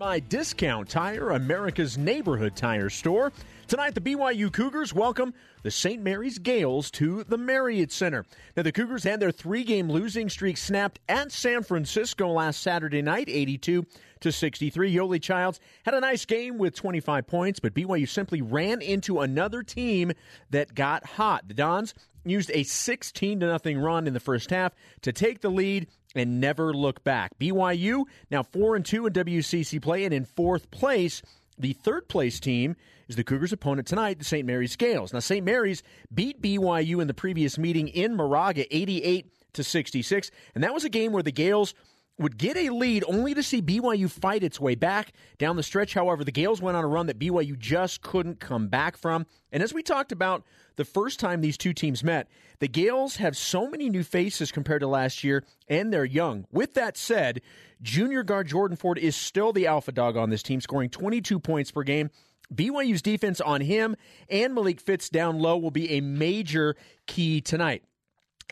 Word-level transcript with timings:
My 0.00 0.18
Discount 0.18 0.88
Tire, 0.88 1.28
America's 1.28 1.98
neighborhood 1.98 2.56
tire 2.56 2.88
store. 2.88 3.34
Tonight, 3.68 3.94
the 3.94 4.00
BYU 4.00 4.50
Cougars 4.50 4.94
welcome 4.94 5.34
the 5.62 5.70
St. 5.70 6.02
Mary's 6.02 6.38
Gaels 6.38 6.90
to 6.92 7.22
the 7.24 7.36
Marriott 7.36 7.92
Center. 7.92 8.24
Now, 8.56 8.62
the 8.62 8.72
Cougars 8.72 9.04
had 9.04 9.20
their 9.20 9.30
three 9.30 9.62
game 9.62 9.90
losing 9.90 10.30
streak 10.30 10.56
snapped 10.56 11.00
at 11.06 11.30
San 11.32 11.62
Francisco 11.62 12.28
last 12.28 12.62
Saturday 12.62 13.02
night, 13.02 13.28
82 13.28 13.84
to 14.20 14.32
63. 14.32 14.94
Yoeli 14.94 15.20
Childs 15.20 15.60
had 15.84 15.92
a 15.92 16.00
nice 16.00 16.24
game 16.24 16.56
with 16.56 16.74
25 16.74 17.26
points, 17.26 17.60
but 17.60 17.74
BYU 17.74 18.08
simply 18.08 18.40
ran 18.40 18.80
into 18.80 19.20
another 19.20 19.62
team 19.62 20.12
that 20.48 20.74
got 20.74 21.04
hot. 21.04 21.46
The 21.46 21.52
Dons 21.52 21.92
used 22.24 22.50
a 22.54 22.62
16 22.62 23.40
to 23.40 23.46
nothing 23.46 23.78
run 23.78 24.06
in 24.06 24.14
the 24.14 24.20
first 24.20 24.48
half 24.48 24.72
to 25.02 25.12
take 25.12 25.42
the 25.42 25.50
lead 25.50 25.88
and 26.14 26.40
never 26.40 26.74
look 26.74 27.04
back. 27.04 27.38
BYU 27.38 28.04
now 28.30 28.42
4 28.42 28.76
and 28.76 28.84
2 28.84 29.06
in 29.06 29.12
WCC 29.12 29.80
play 29.80 30.04
and 30.04 30.14
in 30.14 30.24
fourth 30.24 30.70
place. 30.70 31.22
The 31.58 31.72
third 31.74 32.08
place 32.08 32.40
team 32.40 32.76
is 33.08 33.16
the 33.16 33.24
Cougars' 33.24 33.52
opponent 33.52 33.86
tonight, 33.86 34.18
the 34.18 34.24
St. 34.24 34.46
Mary's 34.46 34.76
Gaels. 34.76 35.12
Now, 35.12 35.18
St. 35.18 35.44
Mary's 35.44 35.82
beat 36.12 36.40
BYU 36.40 37.00
in 37.02 37.06
the 37.06 37.14
previous 37.14 37.58
meeting 37.58 37.88
in 37.88 38.16
Moraga 38.16 38.64
88 38.74 39.26
to 39.54 39.64
66, 39.64 40.30
and 40.54 40.64
that 40.64 40.72
was 40.72 40.84
a 40.84 40.88
game 40.88 41.12
where 41.12 41.22
the 41.22 41.32
Gaels 41.32 41.74
would 42.20 42.36
get 42.36 42.56
a 42.56 42.70
lead 42.70 43.02
only 43.08 43.34
to 43.34 43.42
see 43.42 43.62
BYU 43.62 44.10
fight 44.10 44.44
its 44.44 44.60
way 44.60 44.74
back. 44.74 45.12
Down 45.38 45.56
the 45.56 45.62
stretch, 45.62 45.94
however, 45.94 46.22
the 46.22 46.32
Gaels 46.32 46.60
went 46.60 46.76
on 46.76 46.84
a 46.84 46.88
run 46.88 47.06
that 47.06 47.18
BYU 47.18 47.58
just 47.58 48.02
couldn't 48.02 48.40
come 48.40 48.68
back 48.68 48.96
from. 48.96 49.26
And 49.50 49.62
as 49.62 49.72
we 49.72 49.82
talked 49.82 50.12
about 50.12 50.44
the 50.76 50.84
first 50.84 51.18
time 51.18 51.40
these 51.40 51.56
two 51.56 51.72
teams 51.72 52.04
met, 52.04 52.28
the 52.58 52.68
Gaels 52.68 53.16
have 53.16 53.36
so 53.36 53.68
many 53.68 53.88
new 53.88 54.04
faces 54.04 54.52
compared 54.52 54.80
to 54.82 54.86
last 54.86 55.24
year, 55.24 55.44
and 55.66 55.92
they're 55.92 56.04
young. 56.04 56.44
With 56.52 56.74
that 56.74 56.96
said, 56.96 57.40
junior 57.80 58.22
guard 58.22 58.48
Jordan 58.48 58.76
Ford 58.76 58.98
is 58.98 59.16
still 59.16 59.52
the 59.52 59.66
alpha 59.66 59.92
dog 59.92 60.16
on 60.16 60.28
this 60.28 60.42
team, 60.42 60.60
scoring 60.60 60.90
22 60.90 61.40
points 61.40 61.70
per 61.70 61.82
game. 61.82 62.10
BYU's 62.54 63.00
defense 63.00 63.40
on 63.40 63.60
him 63.60 63.96
and 64.28 64.54
Malik 64.54 64.80
Fitts 64.80 65.08
down 65.08 65.38
low 65.38 65.56
will 65.56 65.70
be 65.70 65.92
a 65.92 66.00
major 66.00 66.74
key 67.06 67.40
tonight. 67.40 67.84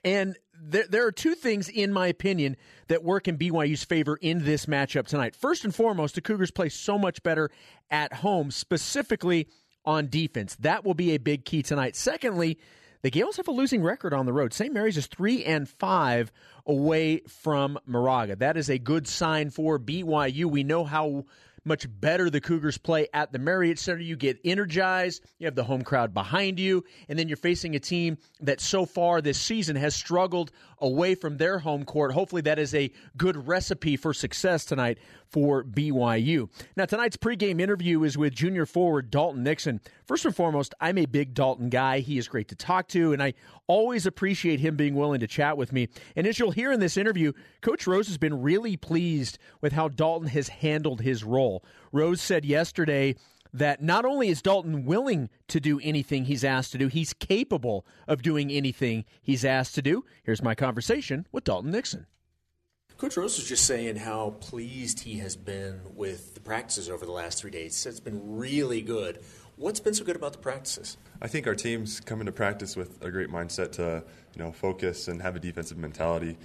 And 0.04 0.36
there, 0.60 0.86
there 0.88 1.06
are 1.06 1.12
two 1.12 1.34
things, 1.34 1.68
in 1.68 1.92
my 1.92 2.06
opinion, 2.06 2.56
that 2.88 3.04
work 3.04 3.28
in 3.28 3.38
BYU's 3.38 3.84
favor 3.84 4.16
in 4.20 4.44
this 4.44 4.66
matchup 4.66 5.06
tonight. 5.06 5.34
First 5.34 5.64
and 5.64 5.74
foremost, 5.74 6.14
the 6.14 6.20
Cougars 6.20 6.50
play 6.50 6.68
so 6.68 6.98
much 6.98 7.22
better 7.22 7.50
at 7.90 8.12
home, 8.12 8.50
specifically 8.50 9.48
on 9.84 10.08
defense. 10.08 10.56
That 10.56 10.84
will 10.84 10.94
be 10.94 11.12
a 11.12 11.18
big 11.18 11.44
key 11.44 11.62
tonight. 11.62 11.96
Secondly, 11.96 12.58
the 13.02 13.10
Gaels 13.10 13.36
have 13.36 13.48
a 13.48 13.52
losing 13.52 13.82
record 13.82 14.12
on 14.12 14.26
the 14.26 14.32
road. 14.32 14.52
St. 14.52 14.72
Mary's 14.74 14.96
is 14.96 15.06
three 15.06 15.44
and 15.44 15.68
five 15.68 16.32
away 16.66 17.20
from 17.28 17.78
Moraga. 17.86 18.36
That 18.36 18.56
is 18.56 18.68
a 18.68 18.78
good 18.78 19.06
sign 19.06 19.50
for 19.50 19.78
BYU. 19.78 20.46
We 20.46 20.64
know 20.64 20.84
how 20.84 21.24
much 21.68 21.86
better 22.00 22.30
the 22.30 22.40
Cougars 22.40 22.78
play 22.78 23.06
at 23.12 23.30
the 23.30 23.38
Marriott 23.38 23.78
Center. 23.78 24.00
You 24.00 24.16
get 24.16 24.40
energized, 24.44 25.22
you 25.38 25.46
have 25.46 25.54
the 25.54 25.64
home 25.64 25.82
crowd 25.82 26.12
behind 26.12 26.58
you, 26.58 26.84
and 27.08 27.18
then 27.18 27.28
you're 27.28 27.36
facing 27.36 27.76
a 27.76 27.80
team 27.80 28.18
that 28.40 28.60
so 28.60 28.86
far 28.86 29.20
this 29.20 29.38
season 29.38 29.76
has 29.76 29.94
struggled 29.94 30.50
away 30.78 31.14
from 31.14 31.36
their 31.36 31.58
home 31.58 31.84
court. 31.84 32.12
Hopefully, 32.12 32.42
that 32.42 32.58
is 32.58 32.74
a 32.74 32.90
good 33.16 33.46
recipe 33.46 33.96
for 33.96 34.12
success 34.12 34.64
tonight 34.64 34.98
for 35.30 35.64
BYU. 35.64 36.48
Now, 36.76 36.86
tonight's 36.86 37.16
pregame 37.16 37.60
interview 37.60 38.02
is 38.04 38.16
with 38.16 38.34
junior 38.34 38.66
forward 38.66 39.10
Dalton 39.10 39.42
Nixon. 39.42 39.80
First 40.06 40.24
and 40.24 40.34
foremost, 40.34 40.74
I'm 40.80 40.98
a 40.98 41.06
big 41.06 41.34
Dalton 41.34 41.68
guy. 41.68 42.00
He 42.00 42.18
is 42.18 42.28
great 42.28 42.48
to 42.48 42.54
talk 42.54 42.88
to, 42.88 43.12
and 43.12 43.22
I 43.22 43.34
always 43.66 44.06
appreciate 44.06 44.60
him 44.60 44.76
being 44.76 44.94
willing 44.94 45.20
to 45.20 45.26
chat 45.26 45.56
with 45.56 45.72
me. 45.72 45.88
And 46.16 46.26
as 46.26 46.38
you'll 46.38 46.50
hear 46.50 46.72
in 46.72 46.80
this 46.80 46.96
interview, 46.96 47.32
Coach 47.60 47.86
Rose 47.86 48.08
has 48.08 48.18
been 48.18 48.42
really 48.42 48.76
pleased 48.76 49.38
with 49.60 49.72
how 49.72 49.88
Dalton 49.88 50.28
has 50.28 50.48
handled 50.48 51.00
his 51.00 51.24
role. 51.24 51.64
Rose 51.92 52.20
said 52.20 52.44
yesterday 52.44 53.14
that 53.52 53.82
not 53.82 54.04
only 54.04 54.28
is 54.28 54.42
Dalton 54.42 54.84
willing 54.84 55.30
to 55.48 55.60
do 55.60 55.80
anything 55.82 56.24
he's 56.24 56.44
asked 56.44 56.72
to 56.72 56.78
do, 56.78 56.88
he's 56.88 57.12
capable 57.14 57.86
of 58.06 58.22
doing 58.22 58.50
anything 58.50 59.04
he's 59.22 59.44
asked 59.44 59.74
to 59.76 59.82
do. 59.82 60.04
Here's 60.22 60.42
my 60.42 60.54
conversation 60.54 61.26
with 61.32 61.44
Dalton 61.44 61.70
Nixon. 61.70 62.06
Coach 62.98 63.16
Rose 63.16 63.38
was 63.38 63.48
just 63.48 63.64
saying 63.64 63.94
how 63.94 64.30
pleased 64.40 64.98
he 64.98 65.18
has 65.18 65.36
been 65.36 65.80
with 65.94 66.34
the 66.34 66.40
practices 66.40 66.90
over 66.90 67.06
the 67.06 67.12
last 67.12 67.38
three 67.38 67.52
days. 67.52 67.86
It's 67.86 68.00
been 68.00 68.36
really 68.36 68.82
good. 68.82 69.20
What's 69.54 69.78
been 69.78 69.94
so 69.94 70.02
good 70.02 70.16
about 70.16 70.32
the 70.32 70.40
practices? 70.40 70.96
I 71.22 71.28
think 71.28 71.46
our 71.46 71.54
team's 71.54 72.00
come 72.00 72.18
into 72.18 72.32
practice 72.32 72.74
with 72.74 73.00
a 73.00 73.08
great 73.12 73.28
mindset 73.28 73.70
to, 73.72 74.02
you 74.34 74.42
know, 74.42 74.50
focus 74.50 75.06
and 75.06 75.22
have 75.22 75.36
a 75.36 75.38
defensive 75.38 75.78
mentality, 75.78 76.36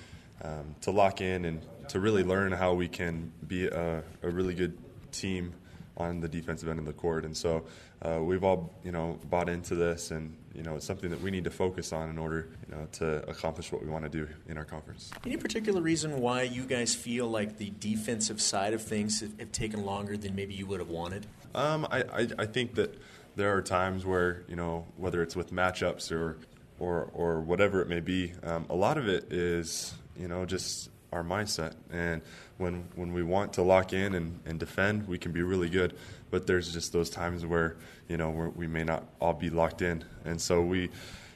um, 0.43 0.75
to 0.81 0.91
lock 0.91 1.21
in 1.21 1.45
and 1.45 1.65
to 1.87 1.99
really 1.99 2.23
learn 2.23 2.51
how 2.51 2.75
we 2.75 2.87
can 2.87 3.31
be 3.47 3.65
a, 3.65 4.03
a 4.21 4.29
really 4.29 4.53
good 4.53 4.77
team 5.11 5.55
on 5.97 6.19
the 6.19 6.27
defensive 6.27 6.69
end 6.69 6.79
of 6.79 6.85
the 6.85 6.93
court. 6.93 7.25
And 7.25 7.35
so 7.35 7.65
uh, 8.01 8.19
we've 8.21 8.43
all, 8.43 8.73
you 8.83 8.91
know, 8.91 9.19
bought 9.29 9.49
into 9.49 9.75
this, 9.75 10.11
and 10.11 10.35
you 10.53 10.63
know, 10.63 10.75
it's 10.75 10.85
something 10.85 11.09
that 11.09 11.21
we 11.21 11.31
need 11.31 11.43
to 11.43 11.51
focus 11.51 11.93
on 11.93 12.09
in 12.09 12.17
order, 12.17 12.49
you 12.67 12.75
know, 12.75 12.87
to 12.93 13.27
accomplish 13.29 13.71
what 13.71 13.83
we 13.83 13.89
want 13.89 14.03
to 14.03 14.09
do 14.09 14.27
in 14.47 14.57
our 14.57 14.65
conference. 14.65 15.11
Any 15.25 15.37
particular 15.37 15.81
reason 15.81 16.19
why 16.19 16.43
you 16.43 16.63
guys 16.63 16.95
feel 16.95 17.27
like 17.27 17.57
the 17.57 17.71
defensive 17.79 18.41
side 18.41 18.73
of 18.73 18.81
things 18.81 19.21
have, 19.21 19.39
have 19.39 19.51
taken 19.51 19.85
longer 19.85 20.17
than 20.17 20.35
maybe 20.35 20.53
you 20.53 20.65
would 20.67 20.79
have 20.79 20.89
wanted? 20.89 21.27
Um, 21.55 21.87
I, 21.89 22.03
I, 22.03 22.27
I 22.39 22.45
think 22.45 22.75
that 22.75 22.99
there 23.35 23.55
are 23.55 23.61
times 23.61 24.05
where, 24.05 24.43
you 24.47 24.55
know, 24.55 24.85
whether 24.97 25.21
it's 25.21 25.35
with 25.35 25.51
matchups 25.51 26.11
or 26.11 26.37
or, 26.79 27.09
or 27.13 27.39
whatever 27.39 27.81
it 27.81 27.87
may 27.87 27.99
be, 27.99 28.33
um, 28.43 28.65
a 28.69 28.75
lot 28.75 28.97
of 28.97 29.07
it 29.07 29.31
is, 29.31 29.93
you 30.19 30.27
know, 30.27 30.43
just 30.43 30.89
our 31.13 31.23
mindset. 31.23 31.75
And 31.91 32.21
when 32.63 32.85
when 32.95 33.13
we 33.13 33.21
want 33.21 33.53
to 33.53 33.61
lock 33.61 33.93
in 33.93 34.15
and, 34.15 34.39
and 34.45 34.59
defend, 34.59 35.07
we 35.07 35.17
can 35.17 35.31
be 35.31 35.43
really 35.43 35.69
good. 35.69 35.95
But 36.31 36.47
there's 36.47 36.73
just 36.73 36.91
those 36.93 37.09
times 37.09 37.45
where 37.45 37.75
you 38.07 38.17
know 38.17 38.51
we 38.55 38.65
may 38.65 38.83
not 38.83 39.05
all 39.19 39.33
be 39.33 39.49
locked 39.49 39.81
in, 39.81 40.03
and 40.25 40.41
so 40.41 40.61
we 40.61 40.89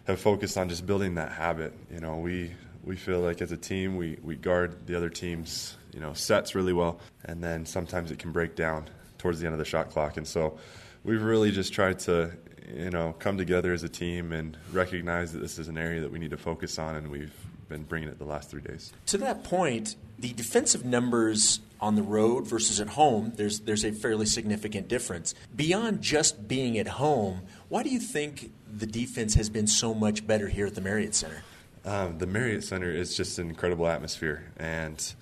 have 0.08 0.20
focused 0.20 0.58
on 0.58 0.70
just 0.70 0.86
building 0.86 1.16
that 1.16 1.32
habit. 1.32 1.74
You 1.92 2.00
know, 2.00 2.18
we 2.18 2.54
we 2.84 2.96
feel 2.96 3.20
like 3.20 3.42
as 3.42 3.52
a 3.52 3.58
team 3.58 3.98
we, 3.98 4.18
we 4.24 4.36
guard 4.36 4.88
the 4.88 4.96
other 4.96 5.10
team's 5.10 5.76
you 5.94 6.00
know 6.00 6.14
sets 6.14 6.56
really 6.56 6.74
well, 6.74 7.00
and 7.26 7.44
then 7.44 7.66
sometimes 7.66 8.10
it 8.12 8.20
can 8.20 8.32
break 8.32 8.56
down 8.56 8.90
towards 9.18 9.40
the 9.40 9.46
end 9.46 9.54
of 9.54 9.60
the 9.60 9.66
shot 9.66 9.90
clock, 9.92 10.18
and 10.18 10.28
so 10.28 10.58
we've 11.04 11.22
really 11.22 11.52
just 11.52 11.74
tried 11.74 12.00
to 12.00 12.32
you 12.74 12.90
know 12.90 13.14
come 13.20 13.38
together 13.38 13.74
as 13.74 13.84
a 13.84 13.90
team 13.90 14.32
and 14.32 14.58
recognize 14.72 15.34
that 15.34 15.40
this 15.40 15.60
is 15.60 15.68
an 15.68 15.78
area 15.78 16.02
that 16.02 16.12
we 16.12 16.20
need 16.20 16.32
to 16.32 16.38
focus 16.38 16.80
on, 16.80 16.96
and 16.96 17.12
we've 17.12 17.34
been 17.68 17.84
bringing 17.84 18.10
it 18.10 18.18
the 18.18 18.26
last 18.26 18.50
three 18.50 18.62
days. 18.62 18.94
To 19.08 19.18
that 19.20 19.44
point, 19.44 19.96
the 20.20 20.34
defensive 20.34 20.86
numbers 20.86 21.60
on 21.80 21.96
the 21.96 22.02
road 22.02 22.48
versus 22.48 22.80
at 22.80 22.90
home, 22.90 23.34
there's 23.36 23.60
there's 23.62 23.86
a 23.86 23.92
fairly 23.92 24.26
significant 24.26 24.88
difference. 24.88 25.36
Beyond 25.56 26.02
just 26.02 26.48
being 26.48 26.78
at 26.78 26.88
home, 26.88 27.42
why 27.70 27.84
do 27.84 27.90
you 27.90 28.00
think 28.00 28.52
the 28.72 28.88
defense 28.88 29.36
has 29.36 29.50
been 29.50 29.68
so 29.68 29.94
much 29.94 30.26
better 30.26 30.48
here 30.48 30.66
at 30.66 30.76
the 30.76 30.82
Marriott 30.82 31.16
Center? 31.16 31.44
Um, 31.86 32.18
the 32.18 32.28
Marriott 32.28 32.64
Center 32.64 32.92
is 32.92 33.16
just 33.16 33.40
an 33.40 33.50
incredible 33.50 33.88
atmosphere, 33.88 34.52
and 34.58 35.14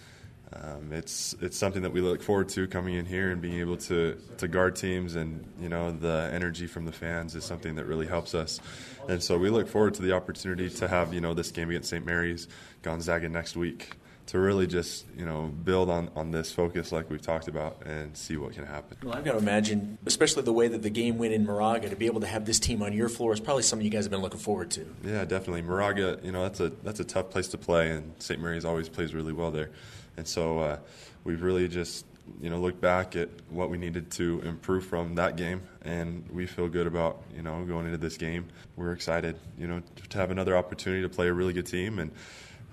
um, 0.54 0.94
it's 0.94 1.36
it's 1.42 1.58
something 1.58 1.82
that 1.82 1.92
we 1.92 2.02
look 2.02 2.24
forward 2.24 2.50
to 2.50 2.68
coming 2.68 2.96
in 2.96 3.06
here 3.06 3.32
and 3.32 3.42
being 3.42 3.60
able 3.60 3.78
to, 3.78 4.18
to 4.38 4.48
guard 4.48 4.76
teams, 4.76 5.16
and 5.16 5.46
you 5.60 5.70
know 5.70 5.92
the 5.92 6.30
energy 6.34 6.68
from 6.68 6.86
the 6.86 6.92
fans 6.92 7.36
is 7.36 7.44
something 7.44 7.76
that 7.76 7.86
really 7.86 8.08
helps 8.08 8.34
us, 8.34 8.62
and 9.10 9.22
so 9.22 9.38
we 9.38 9.50
look 9.50 9.68
forward 9.68 9.94
to 9.96 10.02
the 10.02 10.14
opportunity 10.14 10.70
to 10.70 10.88
have 10.88 11.14
you 11.14 11.22
know 11.22 11.34
this 11.34 11.52
game 11.52 11.70
against 11.70 11.90
St. 11.90 12.06
Mary's, 12.06 12.48
Gonzaga 12.82 13.28
next 13.28 13.58
week, 13.58 13.92
to 14.28 14.40
really 14.40 14.66
just 14.66 15.06
you 15.16 15.26
know 15.26 15.54
build 15.64 15.90
on, 15.90 16.10
on 16.16 16.32
this 16.32 16.52
focus 16.52 16.92
like 16.92 17.10
we've 17.10 17.22
talked 17.22 17.48
about 17.48 17.84
and 17.86 18.16
see 18.18 18.38
what 18.38 18.54
can 18.54 18.66
happen. 18.66 18.98
Well, 19.04 19.14
I've 19.14 19.24
got 19.24 19.34
to 19.34 19.38
imagine, 19.38 19.98
especially 20.06 20.44
the 20.44 20.54
way 20.54 20.68
that 20.68 20.82
the 20.82 20.90
game 20.90 21.18
went 21.18 21.34
in 21.34 21.46
Moraga, 21.46 21.90
to 21.90 21.96
be 21.96 22.08
able 22.08 22.22
to 22.22 22.28
have 22.28 22.46
this 22.46 22.60
team 22.60 22.82
on 22.82 22.94
your 22.94 23.10
floor 23.10 23.34
is 23.34 23.40
probably 23.40 23.64
something 23.64 23.86
you 23.86 23.92
guys 23.92 24.06
have 24.06 24.12
been 24.12 24.22
looking 24.22 24.40
forward 24.40 24.72
to. 24.72 24.86
Yeah, 25.04 25.26
definitely. 25.26 25.62
Moraga, 25.62 26.20
you 26.24 26.32
know 26.32 26.44
that's 26.44 26.60
a 26.60 26.70
that's 26.84 27.00
a 27.00 27.06
tough 27.06 27.30
place 27.30 27.50
to 27.50 27.58
play, 27.58 27.92
and 27.92 28.14
St. 28.20 28.42
Mary's 28.42 28.66
always 28.66 28.90
plays 28.90 29.14
really 29.14 29.34
well 29.34 29.52
there. 29.52 29.70
And 30.18 30.28
so 30.28 30.60
uh, 30.60 30.78
we've 31.24 31.44
really 31.44 31.68
just 31.68 32.06
you 32.42 32.50
know 32.50 32.60
looked 32.60 32.82
back 32.82 33.16
at 33.16 33.30
what 33.50 33.70
we 33.70 33.78
needed 33.78 34.10
to 34.12 34.42
improve 34.44 34.86
from 34.86 35.16
that 35.16 35.36
game, 35.36 35.62
and 35.84 36.28
we 36.32 36.48
feel 36.48 36.68
good 36.68 36.88
about 36.88 37.22
you 37.36 37.44
know 37.44 37.64
going 37.66 37.86
into 37.86 38.00
this 38.00 38.18
game. 38.18 38.48
We're 38.76 38.94
excited, 38.94 39.38
you 39.58 39.68
know, 39.68 39.84
to 40.10 40.18
have 40.18 40.32
another 40.32 40.58
opportunity 40.58 41.04
to 41.04 41.10
play 41.10 41.28
a 41.28 41.34
really 41.34 41.54
good 41.54 41.68
team 41.68 42.00
and. 42.00 42.12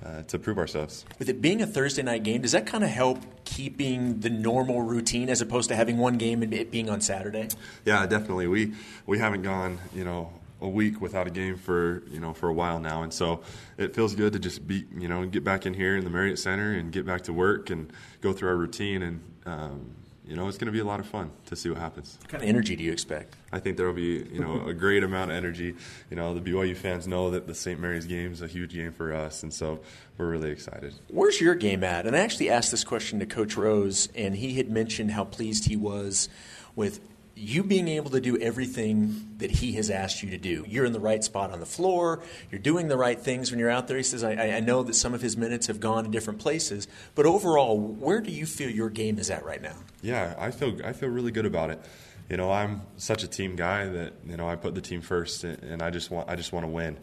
Uh, 0.04 0.20
to 0.25 0.37
prove 0.37 0.58
ourselves. 0.58 1.04
With 1.20 1.28
it 1.28 1.40
being 1.40 1.62
a 1.62 1.66
Thursday 1.66 2.02
night 2.02 2.25
game, 2.25 2.43
does 2.43 2.50
that 2.52 2.66
kind 2.66 2.82
of 2.82 2.90
help 2.90 3.20
keeping 3.44 4.19
the 4.19 4.31
normal 4.31 4.82
routine 4.82 5.28
as 5.28 5.40
opposed 5.40 5.69
to 5.69 5.76
having 5.76 5.96
one 5.96 6.19
game 6.19 6.43
and 6.43 6.52
it 6.52 6.72
being 6.72 6.90
on 6.90 7.00
Saturday? 7.00 7.46
Yeah, 7.84 8.04
definitely. 8.06 8.49
We 8.49 8.75
we 9.06 9.20
haven't 9.20 9.43
gone, 9.43 9.78
you 9.94 10.02
know, 10.02 10.32
a 10.60 10.69
week 10.69 11.00
without 11.00 11.26
a 11.26 11.31
game 11.31 11.56
for 11.56 12.02
you 12.10 12.19
know 12.19 12.32
for 12.32 12.49
a 12.49 12.52
while 12.52 12.81
now, 12.81 13.02
and 13.02 13.12
so 13.12 13.43
it 13.78 13.94
feels 13.94 14.14
good 14.14 14.32
to 14.32 14.38
just 14.40 14.66
be 14.66 14.87
you 14.96 15.08
know 15.08 15.25
get 15.26 15.44
back 15.44 15.66
in 15.66 15.75
here 15.75 15.96
in 15.96 16.02
the 16.02 16.10
Marriott 16.10 16.38
Center 16.38 16.72
and 16.72 16.90
get 16.90 17.04
back 17.06 17.22
to 17.22 17.32
work 17.32 17.70
and 17.70 17.93
go 18.20 18.32
through 18.32 18.49
our 18.49 18.56
routine 18.56 19.02
and 19.02 19.20
um, 19.46 19.94
you 20.32 20.38
know, 20.38 20.49
it's 20.49 20.56
going 20.56 20.67
to 20.67 20.73
be 20.73 20.79
a 20.79 20.84
lot 20.84 20.99
of 20.99 21.05
fun 21.05 21.31
to 21.44 21.55
see 21.55 21.69
what 21.69 21.76
happens. 21.76 22.17
What 22.23 22.31
kind 22.31 22.43
of 22.43 22.49
energy 22.49 22.75
do 22.75 22.82
you 22.82 22.90
expect? 22.90 23.37
I 23.52 23.58
think 23.58 23.76
there 23.76 23.87
will 23.87 23.93
be, 23.93 24.26
you 24.32 24.40
know, 24.40 24.67
a 24.67 24.73
great 24.73 25.05
amount 25.05 25.31
of 25.31 25.37
energy. 25.37 25.75
You 26.08 26.17
know, 26.17 26.32
the 26.32 26.40
BYU 26.40 26.75
fans 26.75 27.06
know 27.06 27.32
that 27.32 27.46
the 27.46 27.55
St. 27.55 27.79
Mary's 27.79 28.06
game 28.06 28.32
is 28.32 28.40
a 28.40 28.46
huge 28.46 28.73
game 28.73 28.93
for 28.93 29.12
us, 29.12 29.43
and 29.43 29.52
so 29.52 29.81
we're 30.17 30.31
really 30.31 30.50
excited. 30.50 30.94
Where's 31.08 31.38
your 31.38 31.55
game 31.55 31.84
at? 31.84 32.06
And 32.06 32.17
I 32.17 32.20
actually 32.20 32.49
asked 32.49 32.70
this 32.70 32.82
question 32.82 33.19
to 33.19 33.26
Coach 33.26 33.58
Rose, 33.58 34.08
and 34.14 34.34
he 34.34 34.55
had 34.55 34.70
mentioned 34.70 35.11
how 35.11 35.25
pleased 35.25 35.67
he 35.67 35.76
was 35.76 36.31
with 36.75 37.00
you 37.34 37.62
being 37.64 37.88
able 37.88 38.11
to 38.11 38.20
do 38.20 38.37
everything 38.38 39.37
that 39.38 39.50
he 39.50 39.73
has 39.73 39.90
asked 39.90 40.23
you 40.23 40.31
to 40.31 40.38
do. 40.38 40.64
You're 40.69 40.84
in 40.84 40.93
the 40.93 41.00
right 41.00 41.23
spot 41.25 41.50
on 41.50 41.61
the 41.61 41.67
floor. 41.67 42.23
You're 42.50 42.61
doing 42.61 42.88
the 42.88 42.96
right 42.96 43.19
things 43.19 43.50
when 43.50 43.58
you're 43.58 43.70
out 43.70 43.88
there. 43.88 43.96
He 43.96 44.02
says, 44.02 44.23
I, 44.23 44.32
I, 44.32 44.61
know 44.61 44.82
that 44.82 44.94
some 44.94 45.14
of 45.14 45.23
his 45.23 45.37
minutes 45.37 45.67
have 45.67 45.81
gone 45.81 46.05
to 46.05 46.11
different 46.11 46.38
places, 46.38 46.88
but 47.14 47.26
overall, 47.26 47.79
where 47.79 48.20
do 48.20 48.31
you 48.31 48.46
feel 48.46 48.70
your 48.70 48.90
game 48.90 49.19
is 49.19 49.31
at 49.31 49.44
right 49.44 49.62
now? 49.62 49.76
Yeah, 50.02 50.34
I 50.38 50.50
feel 50.50 50.79
I 50.84 50.93
feel 50.93 51.08
really 51.08 51.32
good 51.32 51.46
about 51.46 51.70
it. 51.70 51.81
You 52.29 52.37
know, 52.37 52.50
I'm 52.50 52.82
such 52.96 53.25
a 53.25 53.29
team 53.29 53.56
guy 53.56 53.87
that 53.87 54.12
you 54.26 54.37
know 54.37 54.49
I 54.49 54.56
put 54.56 54.75
the 54.75 54.81
team 54.81 55.00
first, 55.00 55.44
and 55.44 55.82
I 55.82 55.90
just 55.90 56.11
want 56.11 56.28
I 56.28 56.37
just 56.37 56.52
want 56.52 56.64
to 56.64 56.70
win. 56.70 56.99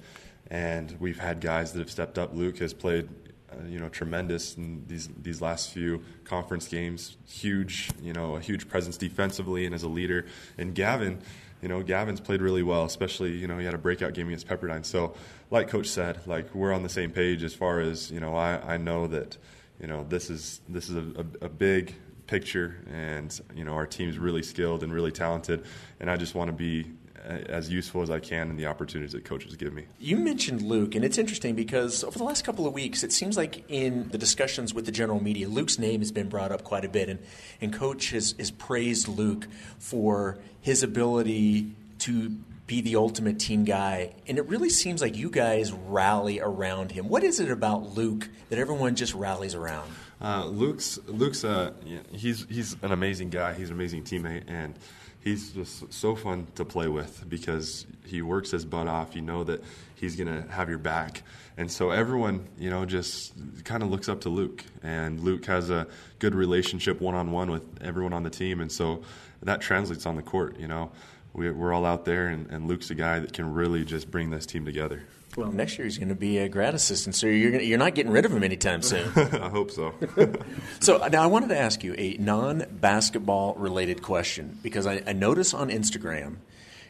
And 0.51 0.95
we've 0.99 1.19
had 1.19 1.41
guys 1.41 1.73
that 1.73 1.79
have 1.79 1.91
stepped 1.91 2.17
up. 2.17 2.33
Luke 2.33 2.57
has 2.59 2.73
played 2.73 3.07
uh, 3.51 3.67
you 3.67 3.79
know, 3.79 3.89
tremendous 3.89 4.55
in 4.57 4.83
these 4.87 5.09
these 5.21 5.41
last 5.41 5.71
few 5.71 6.03
conference 6.23 6.67
games. 6.67 7.17
Huge, 7.27 7.89
you 8.01 8.13
know, 8.13 8.35
a 8.35 8.39
huge 8.39 8.67
presence 8.67 8.97
defensively 8.97 9.65
and 9.65 9.73
as 9.73 9.83
a 9.83 9.89
leader. 9.89 10.25
And 10.57 10.75
Gavin, 10.75 11.21
you 11.61 11.67
know, 11.67 11.81
Gavin's 11.81 12.19
played 12.19 12.41
really 12.41 12.63
well, 12.63 12.85
especially 12.85 13.31
you 13.31 13.47
know 13.47 13.57
he 13.57 13.65
had 13.65 13.73
a 13.73 13.79
breakout 13.79 14.13
game 14.13 14.27
against 14.27 14.47
Pepperdine. 14.47 14.85
So, 14.85 15.15
like 15.51 15.67
Coach 15.67 15.87
said, 15.87 16.19
like 16.27 16.53
we're 16.53 16.73
on 16.73 16.83
the 16.83 16.89
same 16.89 17.11
page 17.11 17.43
as 17.43 17.53
far 17.53 17.79
as 17.79 18.11
you 18.11 18.19
know. 18.19 18.35
I, 18.35 18.73
I 18.73 18.77
know 18.77 19.07
that 19.07 19.37
you 19.79 19.87
know 19.87 20.05
this 20.07 20.29
is 20.29 20.61
this 20.69 20.89
is 20.89 20.95
a, 20.95 21.21
a, 21.21 21.45
a 21.45 21.49
big 21.49 21.95
picture, 22.27 22.83
and 22.91 23.39
you 23.55 23.63
know 23.63 23.73
our 23.73 23.87
team's 23.87 24.17
really 24.17 24.43
skilled 24.43 24.83
and 24.83 24.93
really 24.93 25.11
talented, 25.11 25.65
and 25.99 26.09
I 26.09 26.17
just 26.17 26.35
want 26.35 26.49
to 26.49 26.53
be 26.55 26.91
as 27.25 27.69
useful 27.69 28.01
as 28.01 28.10
I 28.10 28.19
can 28.19 28.50
in 28.50 28.57
the 28.57 28.66
opportunities 28.66 29.13
that 29.13 29.25
coaches 29.25 29.56
give 29.56 29.74
me. 29.74 29.86
You 30.00 30.18
mentioned 30.18 30.62
Luke, 30.62 30.95
and 30.95 31.04
it's 31.04 31.18
interesting 31.18 31.56
because 31.56 32.04
over 32.04 32.18
the 32.18 32.24
last 32.24 32.44
couple 32.44 32.66
of 32.66 32.74
weeks, 32.74 33.04
it 33.04 33.12
seems 33.12 33.38
like 33.38 33.63
in 33.69 34.10
the 34.10 34.18
discussions 34.18 34.74
with 34.74 34.86
the 34.86 34.92
general 34.92 35.21
media, 35.21 35.48
Luke's 35.48 35.80
name 35.80 36.01
has 36.01 36.12
been 36.12 36.30
brought 36.30 36.51
up 36.51 36.63
quite 36.63 36.86
a 36.86 36.89
bit, 36.89 37.10
and, 37.10 37.19
and 37.62 37.74
coach 37.74 38.12
has, 38.12 38.36
has 38.38 38.51
praised 38.51 39.07
Luke 39.07 39.48
for 39.77 40.38
his 40.62 40.83
ability 40.83 41.71
to 42.00 42.30
be 42.69 42.81
the 42.81 42.95
ultimate 42.95 43.39
team 43.39 43.66
guy. 43.66 44.13
And 44.27 44.38
it 44.38 44.48
really 44.48 44.69
seems 44.69 45.01
like 45.01 45.18
you 45.18 45.30
guys 45.30 45.71
rally 45.74 46.39
around 46.39 46.92
him. 46.92 47.10
What 47.10 47.24
is 47.24 47.39
it 47.39 47.50
about 47.50 47.95
Luke 47.95 48.30
that 48.50 48.60
everyone 48.60 48.95
just 48.95 49.13
rallies 49.16 49.56
around? 49.56 49.92
Uh, 50.21 50.45
Luke's 50.45 51.00
Luke's 51.07 51.44
uh, 51.44 51.71
he's 52.12 52.45
he's 52.50 52.75
an 52.83 52.92
amazing 52.92 53.30
guy. 53.30 53.54
He's 53.54 53.69
an 53.69 53.75
amazing 53.75 54.04
teammate, 54.04 54.44
and 54.48 54.75
he's 55.24 55.51
just 55.51 55.92
so 55.94 56.16
fun 56.16 56.48
to 56.56 56.66
play 56.66 56.88
with 56.88 57.27
because 57.27 57.86
he 58.06 58.21
works 58.21 58.51
his 58.51 58.66
butt 58.66 58.88
off. 58.88 59.16
You 59.16 59.21
know 59.21 59.44
that 59.44 59.63
he's 59.95 60.16
going 60.16 60.27
to 60.27 60.50
have 60.51 60.69
your 60.69 60.77
back. 60.77 61.24
And 61.57 61.69
so 61.69 61.92
everyone, 61.92 62.48
you 62.57 62.69
know, 62.69 62.86
just 62.86 63.33
kind 63.66 63.83
of 63.83 63.89
looks 63.89 64.07
up 64.07 64.21
to 64.21 64.30
Luke. 64.30 64.63
And 64.81 65.19
Luke 65.19 65.45
has 65.45 65.69
a 65.69 65.88
good 66.19 66.36
relationship 66.36 67.01
one 67.01 67.16
on 67.16 67.31
one 67.31 67.51
with 67.51 67.63
everyone 67.81 68.13
on 68.13 68.24
the 68.24 68.30
team. 68.30 68.62
And 68.62 68.71
so 68.71 69.04
that 69.44 69.62
translates 69.62 70.06
on 70.06 70.16
the 70.16 70.24
court, 70.24 70.60
you 70.60 70.68
know. 70.68 70.92
We, 71.31 71.48
are 71.48 71.74
all 71.74 71.86
out 71.86 72.06
there, 72.06 72.27
and, 72.27 72.50
and 72.50 72.68
Luke's 72.68 72.89
a 72.89 72.95
guy 72.95 73.19
that 73.19 73.33
can 73.33 73.54
really 73.54 73.86
just 73.86 74.10
bring 74.10 74.31
this 74.31 74.48
team 74.48 74.66
together. 74.66 75.04
Well, 75.39 75.53
next 75.53 75.77
year 75.77 75.86
he's 75.86 75.97
going 75.97 76.09
to 76.09 76.15
be 76.15 76.38
a 76.39 76.50
grad 76.50 76.75
assistant, 76.75 77.15
so 77.15 77.25
you're 77.25 77.51
gonna, 77.51 77.63
you're 77.63 77.77
not 77.77 77.95
getting 77.95 78.12
rid 78.12 78.25
of 78.25 78.33
him 78.33 78.44
anytime 78.44 78.81
soon. 78.81 79.09
I 79.15 79.47
hope 79.47 79.71
so. 79.71 79.94
so 80.81 80.97
now 81.07 81.24
I 81.24 81.27
wanted 81.27 81.47
to 81.50 81.57
ask 81.57 81.81
you 81.81 81.95
a 81.97 82.18
non-basketball 82.19 83.53
related 83.53 84.01
question 84.01 84.59
because 84.62 84.86
I, 84.86 85.01
I 85.07 85.13
notice 85.13 85.53
on 85.53 85.69
Instagram 85.69 86.39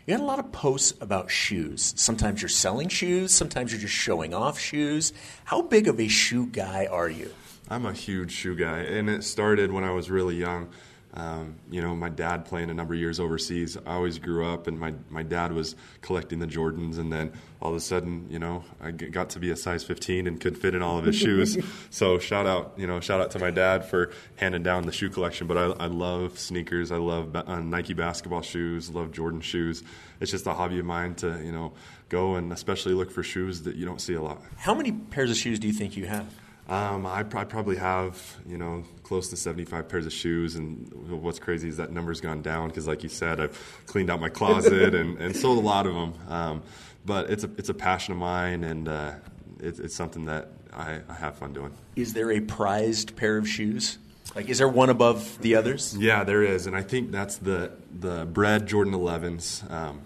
you 0.07 0.13
had 0.13 0.21
a 0.21 0.25
lot 0.25 0.39
of 0.39 0.51
posts 0.51 0.95
about 0.99 1.29
shoes. 1.29 1.93
Sometimes 1.95 2.41
you're 2.41 2.49
selling 2.49 2.87
shoes, 2.87 3.31
sometimes 3.31 3.71
you're 3.71 3.81
just 3.81 3.93
showing 3.93 4.33
off 4.33 4.57
shoes. 4.57 5.13
How 5.43 5.61
big 5.61 5.87
of 5.87 5.99
a 5.99 6.07
shoe 6.07 6.47
guy 6.47 6.87
are 6.87 7.07
you? 7.07 7.31
I'm 7.69 7.85
a 7.85 7.93
huge 7.93 8.31
shoe 8.31 8.55
guy, 8.55 8.79
and 8.79 9.11
it 9.11 9.23
started 9.23 9.71
when 9.71 9.83
I 9.83 9.91
was 9.91 10.09
really 10.09 10.37
young. 10.37 10.69
Um, 11.15 11.55
you 11.71 11.81
know, 11.81 11.95
my 11.95 12.09
dad 12.09 12.45
playing 12.45 12.69
a 12.69 12.73
number 12.73 12.93
of 12.93 12.99
years 12.99 13.19
overseas. 13.19 13.77
I 13.77 13.95
always 13.95 14.19
grew 14.19 14.45
up, 14.45 14.67
and 14.67 14.79
my, 14.79 14.93
my 15.09 15.23
dad 15.23 15.51
was 15.51 15.75
collecting 16.01 16.37
the 16.37 16.45
Jordans, 16.45 16.99
and 16.99 17.11
then 17.11 17.33
all 17.61 17.71
of 17.71 17.75
a 17.75 17.79
sudden, 17.79 18.27
you 18.29 18.37
know, 18.37 18.63
I 18.79 18.91
got 18.91 19.31
to 19.31 19.39
be 19.39 19.49
a 19.49 19.55
size 19.55 19.83
15 19.83 20.27
and 20.27 20.39
could 20.39 20.57
fit 20.57 20.75
in 20.75 20.83
all 20.83 20.99
of 20.99 21.05
his 21.05 21.15
shoes. 21.15 21.57
so 21.89 22.19
shout 22.19 22.45
out, 22.45 22.73
you 22.77 22.85
know, 22.85 22.99
shout 22.99 23.21
out 23.21 23.31
to 23.31 23.39
my 23.39 23.49
dad 23.49 23.85
for 23.85 24.11
handing 24.35 24.61
down 24.61 24.85
the 24.85 24.91
shoe 24.91 25.09
collection. 25.09 25.47
But 25.47 25.57
I, 25.57 25.63
I 25.83 25.87
love 25.87 26.37
sneakers. 26.37 26.91
I 26.91 26.97
love 26.97 27.35
uh, 27.35 27.59
Nike 27.59 27.95
basketball 27.95 28.43
shoes. 28.43 28.91
Love 28.91 29.11
Jordan 29.11 29.41
shoes. 29.41 29.83
It's 30.21 30.31
just 30.31 30.45
a 30.45 30.53
hobby 30.53 30.77
of 30.77 30.85
mine 30.85 31.15
to, 31.15 31.41
you 31.43 31.51
know, 31.51 31.73
go 32.09 32.35
and 32.35 32.53
especially 32.53 32.93
look 32.93 33.11
for 33.11 33.23
shoes 33.23 33.63
that 33.63 33.75
you 33.75 33.85
don't 33.85 33.99
see 33.99 34.13
a 34.13 34.21
lot. 34.21 34.41
How 34.57 34.75
many 34.75 34.91
pairs 34.91 35.31
of 35.31 35.37
shoes 35.37 35.59
do 35.59 35.67
you 35.67 35.73
think 35.73 35.97
you 35.97 36.05
have? 36.05 36.27
Um, 36.69 37.07
I, 37.07 37.21
I, 37.21 37.43
probably 37.45 37.77
have, 37.77 38.37
you 38.47 38.59
know, 38.59 38.83
close 39.01 39.29
to 39.29 39.35
75 39.35 39.89
pairs 39.89 40.05
of 40.05 40.13
shoes. 40.13 40.55
And 40.55 40.87
what's 41.09 41.39
crazy 41.39 41.67
is 41.67 41.77
that 41.77 41.91
number's 41.91 42.21
gone 42.21 42.43
down 42.43 42.67
because, 42.67 42.85
like 42.85 43.01
you 43.01 43.09
said, 43.09 43.39
I've 43.39 43.83
cleaned 43.87 44.11
out 44.11 44.21
my 44.21 44.29
closet 44.29 44.93
and, 44.93 45.19
and 45.19 45.35
sold 45.35 45.57
a 45.57 45.61
lot 45.61 45.87
of 45.87 45.95
them. 45.95 46.13
Um, 46.27 46.63
but 47.05 47.31
it's 47.31 47.43
a, 47.43 47.49
it's 47.57 47.69
a 47.69 47.73
passion 47.73 48.11
of 48.11 48.19
mine, 48.19 48.63
and 48.63 48.87
uh, 48.87 49.13
it, 49.59 49.79
it's 49.79 49.95
something 49.95 50.25
that 50.25 50.49
I, 50.71 50.99
I 51.09 51.13
have 51.15 51.37
fun 51.37 51.53
doing. 51.53 51.73
Is 51.95 52.13
there 52.13 52.31
a 52.31 52.39
prized 52.39 53.15
pair 53.15 53.37
of 53.37 53.47
shoes? 53.47 53.97
Like, 54.35 54.47
is 54.47 54.59
there 54.59 54.69
one 54.69 54.91
above 54.91 55.41
the 55.41 55.55
others? 55.55 55.97
Yeah, 55.97 56.23
there 56.23 56.43
is, 56.43 56.67
and 56.67 56.75
I 56.75 56.83
think 56.83 57.11
that's 57.11 57.37
the 57.37 57.71
the 57.99 58.25
Bred 58.25 58.67
Jordan 58.67 58.93
11s. 58.93 59.69
Um, 59.71 60.01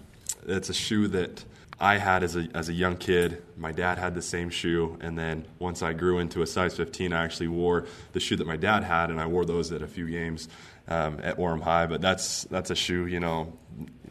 it's 0.48 0.70
a 0.70 0.74
shoe 0.74 1.10
that 1.10 1.44
I 1.84 1.98
had 1.98 2.24
as 2.24 2.38
a, 2.38 2.48
as 2.54 2.70
a 2.70 2.74
young 2.74 2.96
kid. 2.96 3.44
My 3.58 3.74
dad 3.74 3.98
had 3.98 4.16
the 4.16 4.22
same 4.22 4.50
shoe, 4.50 4.98
and 5.02 5.18
then 5.18 5.46
once 5.60 5.82
I 5.82 5.92
grew 5.92 6.20
into 6.20 6.42
a 6.42 6.48
size 6.48 6.78
15, 6.78 7.12
I 7.12 7.26
actually 7.26 7.50
wore 7.50 7.88
the 8.14 8.22
shoe 8.22 8.38
that 8.38 8.48
my 8.48 8.56
dad 8.56 8.86
had, 8.86 9.10
and 9.10 9.20
I 9.20 9.28
wore 9.28 9.44
those 9.44 9.70
at 9.74 9.82
a 9.82 9.88
few 9.88 10.08
games 10.08 10.48
um, 10.88 11.20
at 11.22 11.38
Orem 11.38 11.62
High. 11.62 11.88
But 11.88 12.00
that's 12.00 12.46
that's 12.46 12.70
a 12.70 12.76
shoe, 12.76 13.06
you 13.06 13.20
know, 13.20 13.52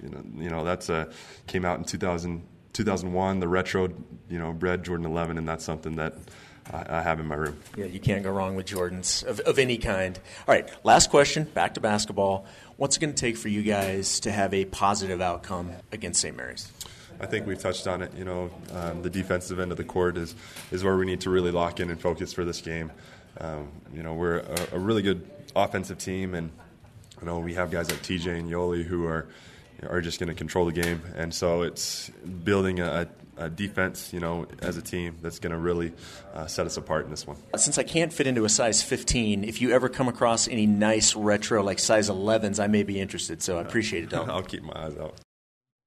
you 0.03 0.11
know, 0.11 0.23
you 0.37 0.51
know 0.51 0.65
that's 0.65 0.91
a 0.91 1.09
came 1.47 1.65
out 1.65 1.79
in 1.79 1.85
2000, 1.85 2.47
2001, 2.75 3.41
the 3.41 3.49
retro, 3.49 3.89
you 4.29 4.39
know, 4.39 4.53
Bred 4.53 4.85
Jordan 4.85 5.07
11, 5.07 5.39
and 5.39 5.49
that's 5.49 5.65
something 5.65 5.97
that 5.97 6.15
I, 6.71 6.99
I 6.99 7.03
have 7.03 7.21
in 7.21 7.27
my 7.27 7.37
room. 7.37 7.59
Yeah, 7.75 7.87
you 7.87 8.01
can't 8.01 8.23
go 8.23 8.33
wrong 8.33 8.55
with 8.55 8.67
Jordans 8.67 9.25
of, 9.25 9.41
of 9.41 9.59
any 9.59 9.79
kind. 9.79 10.19
All 10.47 10.55
right, 10.55 10.69
last 10.85 11.09
question. 11.09 11.45
Back 11.45 11.73
to 11.75 11.81
basketball. 11.81 12.45
What's 12.77 12.99
it 12.99 13.01
going 13.01 13.15
to 13.15 13.19
take 13.19 13.39
for 13.39 13.49
you 13.49 13.63
guys 13.63 14.21
to 14.21 14.31
have 14.31 14.53
a 14.53 14.67
positive 14.67 15.23
outcome 15.23 15.73
against 15.91 16.21
St. 16.21 16.37
Mary's? 16.37 16.71
I 17.23 17.27
think 17.27 17.47
we've 17.47 17.59
touched 17.59 17.87
on 17.87 18.03
it. 18.03 18.13
You 18.17 18.25
know, 18.25 18.51
um, 18.73 19.03
the 19.03 19.11
defensive 19.11 19.61
end 19.61 19.71
of 19.71 19.79
the 19.79 19.85
court 19.85 20.17
is 20.17 20.35
is 20.73 20.83
where 20.83 20.97
we 20.97 21.07
need 21.07 21.21
to 21.23 21.31
really 21.31 21.53
lock 21.53 21.81
in 21.81 21.89
and 21.89 22.01
focus 22.01 22.33
for 22.33 22.45
this 22.45 22.61
game. 22.61 22.91
Um, 23.39 23.69
you 23.95 24.03
know, 24.03 24.15
we're 24.15 24.39
a, 24.39 24.69
a, 24.73 24.79
really 24.79 25.01
good 25.01 25.29
offensive 25.57 25.99
team, 25.99 26.35
and 26.35 26.51
you 27.21 27.27
know 27.27 27.39
we 27.39 27.55
have 27.55 27.71
guys 27.71 27.91
like 27.91 28.03
TJ 28.03 28.41
and 28.41 28.51
Yoeli 28.51 28.83
who 28.83 29.07
are 29.07 29.27
are 29.89 30.01
just 30.01 30.21
going 30.21 30.29
to 30.29 30.35
control 30.35 30.67
the 30.67 30.73
game, 30.73 31.01
and 31.17 31.33
so 31.33 31.63
it's 31.63 32.11
building 32.45 32.81
a, 32.81 33.09
a 33.37 33.49
defense, 33.49 34.13
you 34.13 34.21
know, 34.21 34.47
as 34.61 34.77
a 34.77 34.83
team 34.83 35.17
that's 35.23 35.39
going 35.39 35.53
to 35.53 35.59
really 35.59 35.93
uh, 36.35 36.47
set 36.47 36.67
us 36.67 36.77
apart 36.77 37.05
in 37.05 37.11
this 37.11 37.27
one. 37.27 37.37
Since 37.57 37.79
I 37.79 37.83
can't 37.83 38.13
fit 38.13 38.27
into 38.27 38.45
a 38.45 38.49
size 38.49 38.83
15, 38.83 39.45
if 39.45 39.61
you 39.61 39.73
ever 39.73 39.89
come 39.89 40.09
across 40.09 40.47
any 40.47 40.67
nice 40.67 41.17
retro 41.17 41.63
like 41.63 41.79
size 41.79 42.09
11s, 42.09 42.63
I 42.63 42.67
may 42.67 42.83
be 42.83 43.01
interested. 43.01 43.43
So 43.43 43.59
I 43.59 43.63
appreciate 43.63 44.05
it, 44.05 44.11
Dalton. 44.11 44.31
I'll 44.35 44.43
keep 44.43 44.63
my 44.63 44.87
eyes 44.87 44.97
out. 44.99 45.15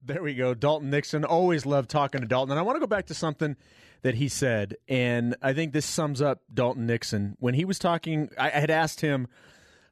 There 0.06 0.22
we 0.22 0.34
go. 0.34 0.54
Dalton 0.54 0.88
Nixon. 0.88 1.24
Always 1.24 1.66
love 1.66 1.88
talking 1.88 2.20
to 2.20 2.28
Dalton. 2.28 2.52
And 2.52 2.60
I 2.60 2.62
want 2.62 2.76
to 2.76 2.80
go 2.80 2.86
back 2.86 3.06
to 3.06 3.14
something 3.14 3.56
that 4.02 4.14
he 4.14 4.28
said. 4.28 4.76
And 4.86 5.34
I 5.42 5.52
think 5.52 5.72
this 5.72 5.84
sums 5.84 6.22
up 6.22 6.42
Dalton 6.52 6.86
Nixon. 6.86 7.36
When 7.40 7.54
he 7.54 7.64
was 7.64 7.80
talking, 7.80 8.30
I 8.38 8.50
had 8.50 8.70
asked 8.70 9.00
him 9.00 9.26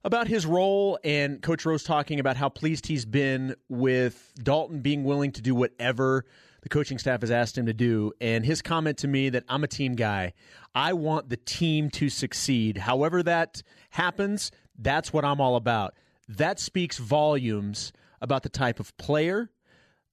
about 0.05 0.29
his 0.29 0.47
role, 0.47 0.99
and 1.03 1.43
Coach 1.43 1.67
Rose 1.67 1.83
talking 1.83 2.21
about 2.21 2.37
how 2.37 2.49
pleased 2.49 2.87
he's 2.87 3.05
been 3.05 3.57
with 3.69 4.33
Dalton 4.41 4.83
being 4.83 5.03
willing 5.03 5.33
to 5.33 5.43
do 5.43 5.53
whatever 5.53 6.27
the 6.63 6.69
coaching 6.69 6.99
staff 6.99 7.23
has 7.23 7.33
asked 7.33 7.59
him 7.59 7.67
to 7.67 7.75
do. 7.75 8.13
And 8.21 8.45
his 8.45 8.63
comment 8.63 8.99
to 8.99 9.09
me 9.09 9.31
that 9.31 9.43
I'm 9.49 9.65
a 9.65 9.69
team 9.69 9.97
guy. 9.97 10.35
I 10.77 10.93
want 10.93 11.29
the 11.29 11.39
team 11.39 11.91
to 11.91 12.09
succeed. 12.09 12.79
However 12.79 13.21
that 13.25 13.63
happens, 13.91 14.53
that's 14.79 15.13
what 15.13 15.25
I'm 15.25 15.41
all 15.41 15.57
about. 15.57 15.95
That 16.29 16.61
speaks 16.61 16.99
volumes 16.99 17.93
about 18.21 18.45
the 18.45 18.49
type 18.49 18.79
of 18.79 18.97
player 18.97 19.51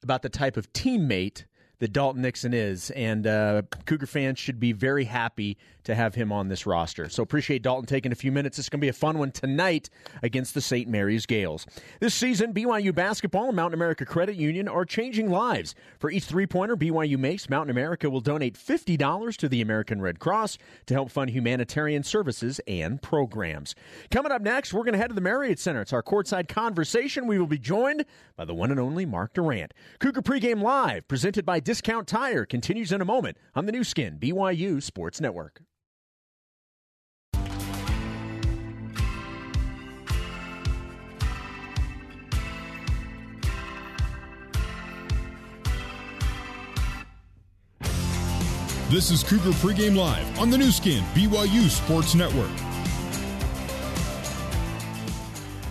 about 0.03 0.22
the 0.22 0.29
type 0.29 0.58
of 0.58 0.72
teammate 0.74 1.46
that 1.79 1.91
Dalton 1.91 2.22
Nixon 2.22 2.53
is. 2.53 2.91
And 2.91 3.25
uh, 3.25 3.63
Cougar 3.86 4.05
fans 4.05 4.39
should 4.39 4.60
be 4.60 4.72
very 4.72 5.05
happy 5.05 5.58
to 5.84 5.96
have 5.96 6.16
him 6.16 6.32
on 6.32 6.48
this 6.48 6.66
roster. 6.66 7.10
So 7.10 7.24
appreciate 7.24 7.62
Dalton 7.62 7.86
taking 7.86 8.12
a 8.12 8.16
few 8.16 8.32
minutes. 8.32 8.60
It's 8.60 8.70
going 8.70 8.80
to 8.80 8.86
be 8.86 8.90
a 8.90 8.94
fun 8.94 9.18
one 9.18 9.32
tonight 9.32 9.90
against 10.24 10.54
the 10.54 10.62
St. 10.62 10.88
Mary's 10.88 11.26
Gaels. 11.26 11.66
This 12.00 12.14
season, 12.14 12.54
BYU 12.54 12.94
basketball 12.94 13.48
and 13.48 13.56
Mountain 13.56 13.80
America 13.80 14.06
Credit 14.06 14.36
Union 14.36 14.68
are 14.68 14.86
changing 14.86 15.30
lives. 15.30 15.76
For 16.00 16.12
each 16.12 16.26
three 16.26 16.48
pointer 16.48 16.76
BYU 16.76 17.18
makes, 17.18 17.50
Mountain 17.50 17.72
America 17.72 18.10
will 18.10 18.22
donate 18.22 18.56
$50 18.56 19.38
to 19.38 19.50
the 19.50 19.62
American 19.62 20.02
Red 20.02 20.20
Cross 20.20 20.58
to 20.88 20.94
help 20.94 21.12
fund 21.12 21.30
humanitarian 21.30 22.04
services 22.04 22.60
and 22.68 23.02
programs. 23.02 23.76
Coming 24.10 24.32
up 24.32 24.42
next, 24.42 24.74
we're 24.74 24.84
going 24.84 24.94
to 24.94 25.00
head 25.00 25.10
to 25.10 25.16
the 25.16 25.22
Marriott 25.22 25.60
Center. 25.60 25.82
It's 25.82 25.94
our 25.94 26.04
courtside 26.04 26.48
conversation. 26.48 27.28
We 27.28 27.40
will 27.40 27.48
be 27.48 27.58
joined 27.58 28.06
by 28.36 28.46
the 28.46 28.54
one 28.54 28.72
and 28.72 28.80
only 28.80 29.06
Mark 29.06 29.34
Durrant. 29.34 29.74
Cougar 30.00 30.22
Pregame 30.22 30.62
Live, 30.62 31.08
presented 31.08 31.46
by 31.46 31.60
Discount 31.60 32.08
Tire, 32.08 32.46
continues 32.46 32.92
in 32.92 33.02
a 33.02 33.06
moment 33.06 33.38
on 33.56 33.66
the 33.66 33.72
Nu 33.72 33.84
Skin, 33.84 34.18
BYU 34.20 34.82
Sports 34.82 35.22
Network. 35.22 35.62
This 48.91 49.10
is 49.10 49.24
Cougar 49.24 49.51
Pregame 49.51 49.95
Live 49.95 50.38
on 50.38 50.50
the 50.50 50.57
Nu 50.57 50.69
Skin, 50.69 51.01
BYU 51.13 51.69
Sports 51.69 52.13
Network. 52.13 52.51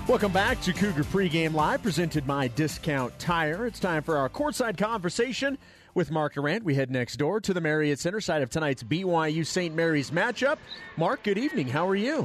Welcome 0.08 0.32
back 0.32 0.58
to 0.62 0.72
Cougar 0.72 1.04
Pregame 1.04 1.52
Live, 1.52 1.82
presented 1.82 2.26
by 2.26 2.48
Discount 2.48 3.18
Tire. 3.18 3.66
It's 3.66 3.78
time 3.78 4.02
for 4.02 4.16
our 4.16 4.30
courtside 4.30 4.78
conversation 4.78 5.58
with 5.92 6.10
Mark 6.10 6.32
Durrant. 6.32 6.64
We 6.64 6.74
head 6.74 6.90
next 6.90 7.16
door 7.16 7.42
to 7.42 7.52
the 7.52 7.60
Marriott 7.60 7.98
Center 7.98 8.22
side 8.22 8.40
of 8.40 8.48
tonight's 8.48 8.82
BYU 8.82 9.44
St. 9.44 9.74
Mary's 9.74 10.10
matchup. 10.10 10.56
Mark, 10.96 11.22
good 11.22 11.36
evening. 11.36 11.68
How 11.68 11.86
are 11.86 11.96
you? 11.96 12.24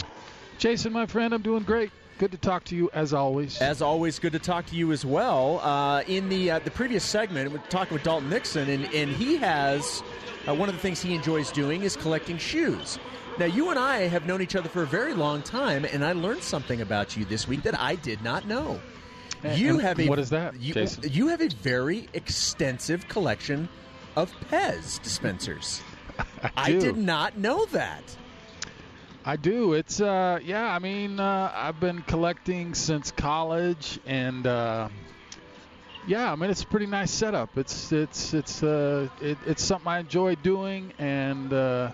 Jason, 0.59 0.93
my 0.93 1.05
friend, 1.05 1.33
I'm 1.33 1.41
doing 1.41 1.63
great. 1.63 1.91
Good 2.17 2.31
to 2.31 2.37
talk 2.37 2.63
to 2.65 2.75
you 2.75 2.89
as 2.93 3.13
always. 3.13 3.61
As 3.61 3.81
always, 3.81 4.19
good 4.19 4.31
to 4.31 4.39
talk 4.39 4.65
to 4.67 4.75
you 4.75 4.93
as 4.93 5.05
well. 5.05 5.59
Uh, 5.59 6.01
in 6.07 6.29
the 6.29 6.51
uh, 6.51 6.59
the 6.59 6.71
previous 6.71 7.03
segment, 7.03 7.51
we're 7.51 7.57
talking 7.69 7.93
with 7.93 8.03
Dalton 8.03 8.29
Nixon, 8.29 8.69
and, 8.69 8.85
and 8.93 9.11
he 9.11 9.35
has 9.35 10.01
uh, 10.47 10.53
one 10.53 10.69
of 10.69 10.75
the 10.75 10.81
things 10.81 11.01
he 11.01 11.13
enjoys 11.13 11.51
doing 11.51 11.83
is 11.83 11.97
collecting 11.97 12.37
shoes. 12.37 12.99
Now, 13.37 13.45
you 13.45 13.69
and 13.69 13.77
I 13.77 14.07
have 14.07 14.25
known 14.25 14.41
each 14.41 14.55
other 14.55 14.69
for 14.69 14.83
a 14.83 14.87
very 14.87 15.13
long 15.13 15.41
time, 15.41 15.83
and 15.83 16.05
I 16.05 16.13
learned 16.13 16.41
something 16.41 16.79
about 16.79 17.17
you 17.17 17.25
this 17.25 17.49
week 17.49 17.63
that 17.63 17.77
I 17.77 17.95
did 17.95 18.21
not 18.23 18.47
know. 18.47 18.79
You 19.53 19.71
and 19.71 19.81
have 19.81 19.99
a 19.99 20.07
what 20.07 20.19
is 20.19 20.29
that? 20.29 20.59
You, 20.61 20.73
Jason? 20.73 21.03
you 21.11 21.27
have 21.27 21.41
a 21.41 21.49
very 21.49 22.07
extensive 22.13 23.09
collection 23.09 23.67
of 24.15 24.31
Pez 24.49 25.03
dispensers. 25.03 25.81
I, 26.41 26.51
I 26.55 26.71
did 26.71 26.95
not 26.95 27.37
know 27.37 27.65
that. 27.65 28.03
I 29.27 29.37
do. 29.37 29.73
It's 29.73 29.99
uh, 29.99 30.39
yeah. 30.43 30.71
I 30.71 30.77
mean, 30.77 31.19
uh, 31.19 31.51
I've 31.53 31.79
been 31.79 32.03
collecting 32.03 32.75
since 32.75 33.09
college, 33.09 33.99
and 34.05 34.45
uh, 34.45 34.89
yeah, 36.07 36.31
I 36.31 36.35
mean 36.35 36.51
it's 36.51 36.61
a 36.61 36.67
pretty 36.67 36.85
nice 36.85 37.09
setup. 37.09 37.57
It's 37.57 37.91
it's 37.91 38.35
it's 38.35 38.61
uh, 38.61 39.09
it, 39.21 39.39
it's 39.47 39.63
something 39.63 39.87
I 39.87 39.97
enjoy 39.97 40.35
doing, 40.35 40.93
and 40.99 41.51
uh, 41.51 41.91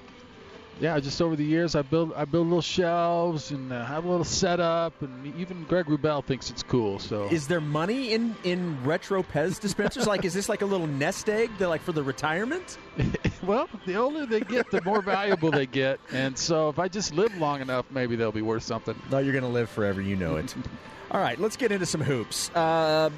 yeah, 0.82 1.00
just 1.00 1.22
over 1.22 1.38
the 1.38 1.46
years, 1.46 1.74
I 1.74 1.84
build 1.84 2.12
I 2.18 2.26
build 2.26 2.48
little 2.48 2.62
shelves 2.62 3.52
and 3.52 3.72
uh, 3.72 3.86
have 3.86 4.04
a 4.04 4.10
little 4.10 4.26
setup, 4.26 5.02
and 5.02 5.34
even 5.38 5.64
Greg 5.64 5.86
Wrubell 5.86 6.26
thinks 6.26 6.50
it's 6.50 6.64
cool. 6.64 7.00
So, 7.00 7.30
is 7.32 7.48
there 7.48 7.62
money 7.62 8.12
in 8.12 8.36
in 8.44 8.84
retro 8.84 9.24
Pez 9.24 9.58
dispensers? 9.58 10.06
like, 10.06 10.26
is 10.26 10.34
this 10.34 10.50
like 10.50 10.64
a 10.64 10.66
little 10.66 10.88
nest 10.88 11.30
egg? 11.30 11.50
They're 11.58 11.70
like 11.70 11.82
for 11.82 11.94
the 11.94 12.04
retirement. 12.04 12.78
well, 13.44 13.70
the 13.86 13.96
older 13.96 14.26
they 14.26 14.42
get, 14.42 14.72
the 14.72 14.82
more 14.82 15.02
valuable 15.02 15.52
they 15.52 15.66
get, 15.66 16.00
and 16.12 16.38
so 16.38 16.70
if 16.70 16.80
I 16.80 16.88
just 16.88 17.14
live 17.14 17.36
long 17.38 17.62
enough, 17.62 17.86
maybe 17.92 18.16
they'll 18.16 18.32
be 18.32 18.42
worth 18.42 18.64
something. 18.64 18.96
No, 19.10 19.20
you're 19.20 19.34
going 19.34 19.44
to 19.44 19.50
live 19.50 19.70
forever. 19.70 20.02
You 20.02 20.16
know 20.16 20.36
it. 20.38 20.54
All 21.12 21.20
right, 21.20 21.40
let's 21.40 21.58
get 21.58 21.72
into 21.72 21.86
some 21.86 22.02
hoops. 22.02 22.50
Uh, 22.56 23.10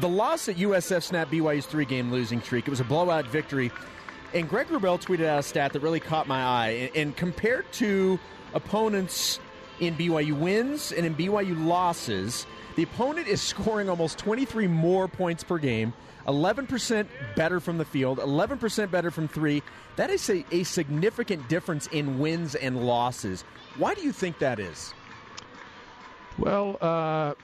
the 0.00 0.08
loss 0.08 0.48
at 0.48 0.56
USF 0.56 1.02
snapped 1.02 1.30
BYU's 1.30 1.66
three-game 1.66 2.10
losing 2.10 2.40
streak. 2.40 2.66
It 2.66 2.70
was 2.70 2.80
a 2.80 2.84
blowout 2.84 3.26
victory 3.26 3.70
and 4.32 4.48
Greg 4.48 4.68
Wrubell 4.68 5.00
tweeted 5.00 5.26
out 5.26 5.38
a 5.38 5.42
stat 5.42 5.72
that 5.72 5.80
really 5.80 6.00
caught 6.00 6.28
my 6.28 6.42
eye. 6.42 6.68
And, 6.68 6.96
and 6.96 7.16
compared 7.16 7.70
to 7.74 8.18
opponents 8.54 9.40
in 9.80 9.96
BYU 9.96 10.38
wins 10.38 10.92
and 10.92 11.04
in 11.04 11.14
BYU 11.14 11.66
losses, 11.66 12.46
the 12.76 12.82
opponent 12.82 13.26
is 13.26 13.42
scoring 13.42 13.88
almost 13.88 14.18
23 14.18 14.66
more 14.66 15.08
points 15.08 15.42
per 15.42 15.58
game, 15.58 15.92
11% 16.26 17.06
better 17.36 17.60
from 17.60 17.78
the 17.78 17.84
field, 17.84 18.18
11% 18.18 18.90
better 18.90 19.10
from 19.10 19.28
three. 19.28 19.62
That 19.96 20.10
is 20.10 20.28
a, 20.30 20.44
a 20.50 20.64
significant 20.64 21.48
difference 21.48 21.86
in 21.88 22.18
wins 22.18 22.54
and 22.54 22.86
losses. 22.86 23.44
Why 23.76 23.94
do 23.94 24.02
you 24.02 24.12
think 24.12 24.38
that 24.38 24.58
is? 24.58 24.94
Well, 26.38 26.78
uh, 26.80 27.34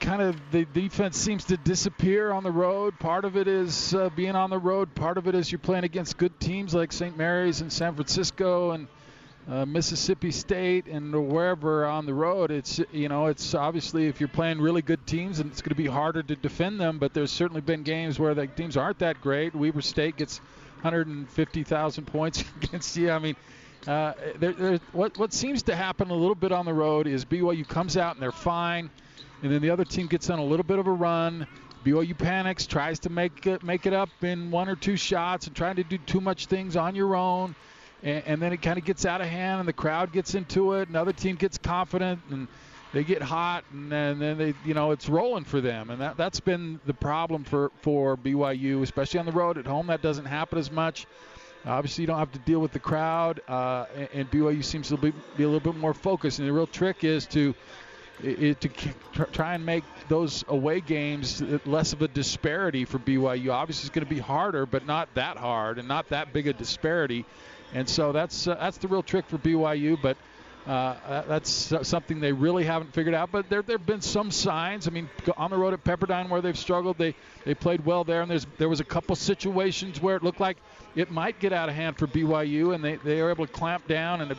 kind 0.00 0.22
of 0.22 0.36
the 0.50 0.64
defense 0.64 1.16
seems 1.16 1.44
to 1.46 1.56
disappear 1.56 2.30
on 2.30 2.42
the 2.42 2.50
road. 2.50 2.98
Part 2.98 3.24
of 3.24 3.36
it 3.36 3.48
is 3.48 3.94
uh, 3.94 4.10
being 4.10 4.36
on 4.36 4.50
the 4.50 4.58
road. 4.58 4.94
Part 4.94 5.18
of 5.18 5.26
it 5.26 5.34
is 5.34 5.50
you're 5.50 5.58
playing 5.58 5.84
against 5.84 6.16
good 6.18 6.38
teams 6.40 6.74
like 6.74 6.92
St. 6.92 7.16
Mary's 7.16 7.60
and 7.60 7.72
San 7.72 7.94
Francisco 7.94 8.72
and 8.72 8.86
uh, 9.48 9.64
Mississippi 9.64 10.30
State 10.30 10.86
and 10.86 11.30
wherever 11.30 11.86
on 11.86 12.06
the 12.06 12.14
road. 12.14 12.50
It's 12.50 12.80
you 12.92 13.08
know 13.08 13.26
it's 13.26 13.54
obviously 13.54 14.06
if 14.06 14.20
you're 14.20 14.28
playing 14.28 14.60
really 14.60 14.82
good 14.82 15.06
teams 15.06 15.40
and 15.40 15.50
it's 15.50 15.62
going 15.62 15.70
to 15.70 15.74
be 15.74 15.86
harder 15.86 16.22
to 16.22 16.36
defend 16.36 16.80
them. 16.80 16.98
But 16.98 17.14
there's 17.14 17.32
certainly 17.32 17.62
been 17.62 17.82
games 17.82 18.18
where 18.18 18.34
the 18.34 18.46
teams 18.46 18.76
aren't 18.76 18.98
that 18.98 19.20
great. 19.20 19.54
Weber 19.54 19.80
State 19.80 20.16
gets 20.16 20.38
150,000 20.82 22.06
points 22.06 22.44
against 22.62 22.96
you. 22.96 23.10
I 23.10 23.18
mean. 23.18 23.36
Uh, 23.86 24.12
there, 24.40 24.52
there, 24.52 24.80
what 24.92 25.16
what 25.16 25.32
seems 25.32 25.62
to 25.62 25.74
happen 25.74 26.10
a 26.10 26.14
little 26.14 26.34
bit 26.34 26.50
on 26.50 26.66
the 26.66 26.74
road 26.74 27.06
is 27.06 27.24
BYU 27.24 27.66
comes 27.66 27.96
out 27.96 28.16
and 28.16 28.22
they're 28.22 28.32
fine 28.32 28.90
and 29.42 29.52
then 29.52 29.62
the 29.62 29.70
other 29.70 29.84
team 29.84 30.06
gets 30.06 30.30
on 30.30 30.38
a 30.38 30.44
little 30.44 30.64
bit 30.64 30.78
of 30.78 30.86
a 30.86 30.92
run. 30.92 31.46
BYU 31.84 32.18
panics, 32.18 32.66
tries 32.66 32.98
to 33.00 33.10
make 33.10 33.46
it, 33.46 33.62
make 33.62 33.86
it 33.86 33.92
up 33.92 34.08
in 34.22 34.50
one 34.50 34.68
or 34.68 34.74
two 34.74 34.96
shots, 34.96 35.46
and 35.46 35.54
trying 35.54 35.76
to 35.76 35.84
do 35.84 35.96
too 35.98 36.20
much 36.20 36.46
things 36.46 36.76
on 36.76 36.94
your 36.94 37.14
own. 37.14 37.54
And, 38.02 38.22
and 38.26 38.42
then 38.42 38.52
it 38.52 38.62
kind 38.62 38.78
of 38.78 38.84
gets 38.84 39.04
out 39.04 39.20
of 39.20 39.28
hand, 39.28 39.60
and 39.60 39.68
the 39.68 39.72
crowd 39.72 40.12
gets 40.12 40.34
into 40.34 40.74
it. 40.74 40.82
And 40.82 40.90
another 40.90 41.12
team 41.12 41.36
gets 41.36 41.58
confident, 41.58 42.20
and 42.30 42.48
they 42.92 43.04
get 43.04 43.22
hot, 43.22 43.64
and 43.72 43.92
then, 43.92 44.18
then 44.18 44.38
they, 44.38 44.54
you 44.64 44.74
know, 44.74 44.92
it's 44.92 45.08
rolling 45.08 45.44
for 45.44 45.60
them. 45.60 45.90
And 45.90 46.00
that 46.00 46.16
that's 46.16 46.40
been 46.40 46.80
the 46.86 46.94
problem 46.94 47.44
for 47.44 47.70
for 47.82 48.16
BYU, 48.16 48.82
especially 48.82 49.20
on 49.20 49.26
the 49.26 49.32
road. 49.32 49.58
At 49.58 49.66
home, 49.66 49.88
that 49.88 50.02
doesn't 50.02 50.26
happen 50.26 50.58
as 50.58 50.70
much. 50.70 51.06
Obviously, 51.66 52.02
you 52.02 52.06
don't 52.06 52.18
have 52.18 52.32
to 52.32 52.38
deal 52.38 52.60
with 52.60 52.72
the 52.72 52.78
crowd, 52.78 53.40
uh, 53.48 53.86
and, 53.94 54.08
and 54.14 54.30
BYU 54.30 54.64
seems 54.64 54.88
to 54.88 54.96
be, 54.96 55.12
be 55.36 55.42
a 55.42 55.48
little 55.48 55.72
bit 55.72 55.78
more 55.78 55.92
focused. 55.92 56.38
And 56.38 56.48
the 56.48 56.52
real 56.52 56.68
trick 56.68 57.04
is 57.04 57.26
to 57.26 57.54
it, 58.22 58.60
to 58.60 58.68
try 59.32 59.54
and 59.54 59.64
make 59.64 59.84
those 60.08 60.44
away 60.48 60.80
games 60.80 61.42
less 61.66 61.92
of 61.92 62.02
a 62.02 62.08
disparity 62.08 62.84
for 62.84 62.98
BYU. 62.98 63.52
Obviously, 63.52 63.86
it's 63.86 63.94
going 63.94 64.06
to 64.06 64.12
be 64.12 64.20
harder, 64.20 64.66
but 64.66 64.86
not 64.86 65.08
that 65.14 65.36
hard 65.36 65.78
and 65.78 65.88
not 65.88 66.08
that 66.08 66.32
big 66.32 66.46
a 66.46 66.52
disparity. 66.52 67.24
And 67.74 67.88
so 67.88 68.12
that's 68.12 68.46
uh, 68.46 68.54
that's 68.54 68.78
the 68.78 68.88
real 68.88 69.02
trick 69.02 69.26
for 69.26 69.38
BYU. 69.38 70.00
But 70.00 70.16
uh, 70.66 71.22
that's 71.26 71.72
something 71.82 72.20
they 72.20 72.32
really 72.32 72.64
haven't 72.64 72.92
figured 72.92 73.14
out. 73.14 73.32
But 73.32 73.48
there 73.48 73.62
there 73.62 73.78
have 73.78 73.86
been 73.86 74.00
some 74.00 74.30
signs. 74.30 74.86
I 74.86 74.90
mean, 74.90 75.08
on 75.36 75.50
the 75.50 75.56
road 75.56 75.72
at 75.74 75.84
Pepperdine 75.84 76.28
where 76.28 76.40
they've 76.40 76.58
struggled, 76.58 76.98
they 76.98 77.14
they 77.44 77.54
played 77.54 77.84
well 77.84 78.04
there, 78.04 78.22
and 78.22 78.30
there's 78.30 78.46
there 78.58 78.68
was 78.68 78.80
a 78.80 78.84
couple 78.84 79.16
situations 79.16 80.00
where 80.00 80.16
it 80.16 80.22
looked 80.22 80.40
like 80.40 80.58
it 80.94 81.10
might 81.10 81.38
get 81.38 81.52
out 81.52 81.68
of 81.68 81.74
hand 81.74 81.96
for 81.96 82.06
BYU, 82.06 82.74
and 82.74 82.84
they 82.84 82.96
they 82.96 83.22
were 83.22 83.30
able 83.30 83.46
to 83.46 83.52
clamp 83.52 83.86
down 83.86 84.20
and. 84.20 84.36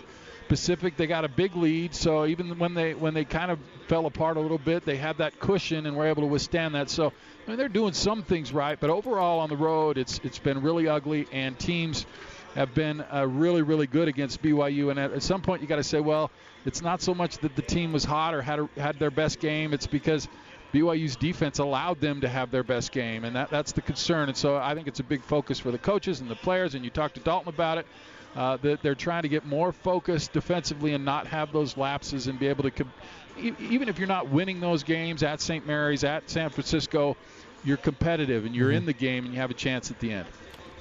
Pacific 0.50 0.98
they 0.98 1.06
got 1.06 1.26
a 1.26 1.30
big 1.30 1.56
lead, 1.56 1.94
so 1.94 2.26
even 2.26 2.58
when 2.58 2.74
they 2.74 2.96
when 2.96 3.14
they 3.14 3.24
kind 3.24 3.52
of 3.52 3.60
fell 3.88 4.08
apart 4.08 4.36
a 4.36 4.40
little 4.40 4.58
bit, 4.58 4.84
they 4.84 4.98
had 4.98 5.20
that 5.20 5.40
cushion 5.40 5.86
and 5.86 5.96
were 5.96 6.08
able 6.08 6.24
to 6.24 6.28
withstand 6.28 6.74
that. 6.74 6.90
So 6.90 7.14
I 7.46 7.50
mean, 7.50 7.58
they're 7.58 7.70
doing 7.70 7.94
some 7.94 8.24
things 8.24 8.52
right, 8.52 8.80
but 8.80 8.90
overall 8.90 9.42
on 9.42 9.50
the 9.50 9.56
road, 9.56 10.00
it's 10.00 10.20
it's 10.24 10.40
been 10.40 10.64
really 10.64 10.88
ugly, 10.88 11.28
and 11.32 11.58
teams 11.60 12.08
have 12.56 12.74
been 12.74 13.02
uh, 13.14 13.26
really 13.28 13.62
really 13.62 13.88
good 13.88 14.08
against 14.08 14.42
BYU. 14.42 14.92
And 14.92 15.00
at, 15.00 15.14
at 15.14 15.24
some 15.24 15.42
point, 15.42 15.62
you 15.62 15.68
got 15.68 15.78
to 15.78 15.84
say, 15.84 16.00
well, 16.00 16.32
it's 16.66 16.82
not 16.82 17.02
so 17.02 17.14
much 17.14 17.38
that 17.40 17.56
the 17.56 17.62
team 17.62 17.94
was 17.94 18.04
hot 18.04 18.34
or 18.34 18.42
had 18.42 18.60
a, 18.60 18.70
had 18.78 19.00
their 19.00 19.12
best 19.12 19.40
game; 19.40 19.74
it's 19.74 19.88
because 19.88 20.28
BYU's 20.74 21.16
defense 21.16 21.60
allowed 21.60 22.00
them 22.00 22.22
to 22.22 22.30
have 22.30 22.52
their 22.52 22.64
best 22.64 22.92
game, 22.92 23.24
and 23.24 23.36
that, 23.36 23.50
that's 23.50 23.72
the 23.72 23.82
concern. 23.82 24.30
And 24.30 24.38
so 24.38 24.58
I 24.58 24.76
think 24.76 24.88
it's 24.88 25.00
a 25.00 25.04
big 25.04 25.22
focus 25.24 25.60
for 25.60 25.72
the 25.72 25.78
coaches 25.78 26.22
and 26.22 26.30
the 26.30 26.36
players. 26.36 26.76
And 26.76 26.84
you 26.84 26.92
talked 26.92 27.16
to 27.16 27.22
Dalton 27.22 27.50
about 27.50 27.80
it 27.80 27.88
uh, 28.36 28.58
that 28.58 28.82
they're 28.82 28.96
trying 28.96 29.24
to 29.24 29.30
get 29.30 29.46
more 29.46 29.72
focused 29.72 30.34
defensively 30.34 30.94
and 30.94 31.04
not 31.04 31.28
have 31.28 31.52
those 31.52 31.78
lapses 31.78 32.28
and 32.28 32.40
be 32.40 32.48
able 32.48 32.64
to, 32.64 32.72
com- 32.72 32.94
even 33.38 33.90
if 33.90 33.98
you're 33.98 34.08
not 34.08 34.30
winning 34.30 34.60
those 34.60 34.84
games 34.84 35.24
at 35.24 35.42
St. 35.42 35.66
Mary's, 35.66 36.04
at 36.04 36.30
San 36.30 36.50
Francisco, 36.50 37.18
you're 37.64 37.78
competitive 37.78 38.46
and 38.46 38.56
you're 38.56 38.70
mm-hmm. 38.70 38.78
in 38.78 38.86
the 38.86 38.94
game 38.94 39.26
and 39.26 39.34
you 39.34 39.40
have 39.40 39.52
a 39.52 39.56
chance 39.56 39.90
at 39.90 40.00
the 40.00 40.12
end. 40.12 40.28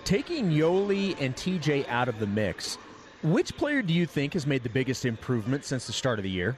Taking 0.09 0.51
Yoeli 0.51 1.21
and 1.21 1.37
TJ 1.37 1.87
out 1.87 2.09
of 2.09 2.19
the 2.19 2.27
mix, 2.27 2.79
which 3.23 3.55
player 3.59 3.83
do 3.83 3.93
you 3.93 4.07
think 4.07 4.33
has 4.33 4.47
made 4.47 4.63
the 4.63 4.71
biggest 4.71 5.05
improvement 5.05 5.67
since 5.67 5.87
the 5.87 5.93
start 5.93 6.19
of 6.19 6.23
the 6.23 6.31
year? 6.31 6.57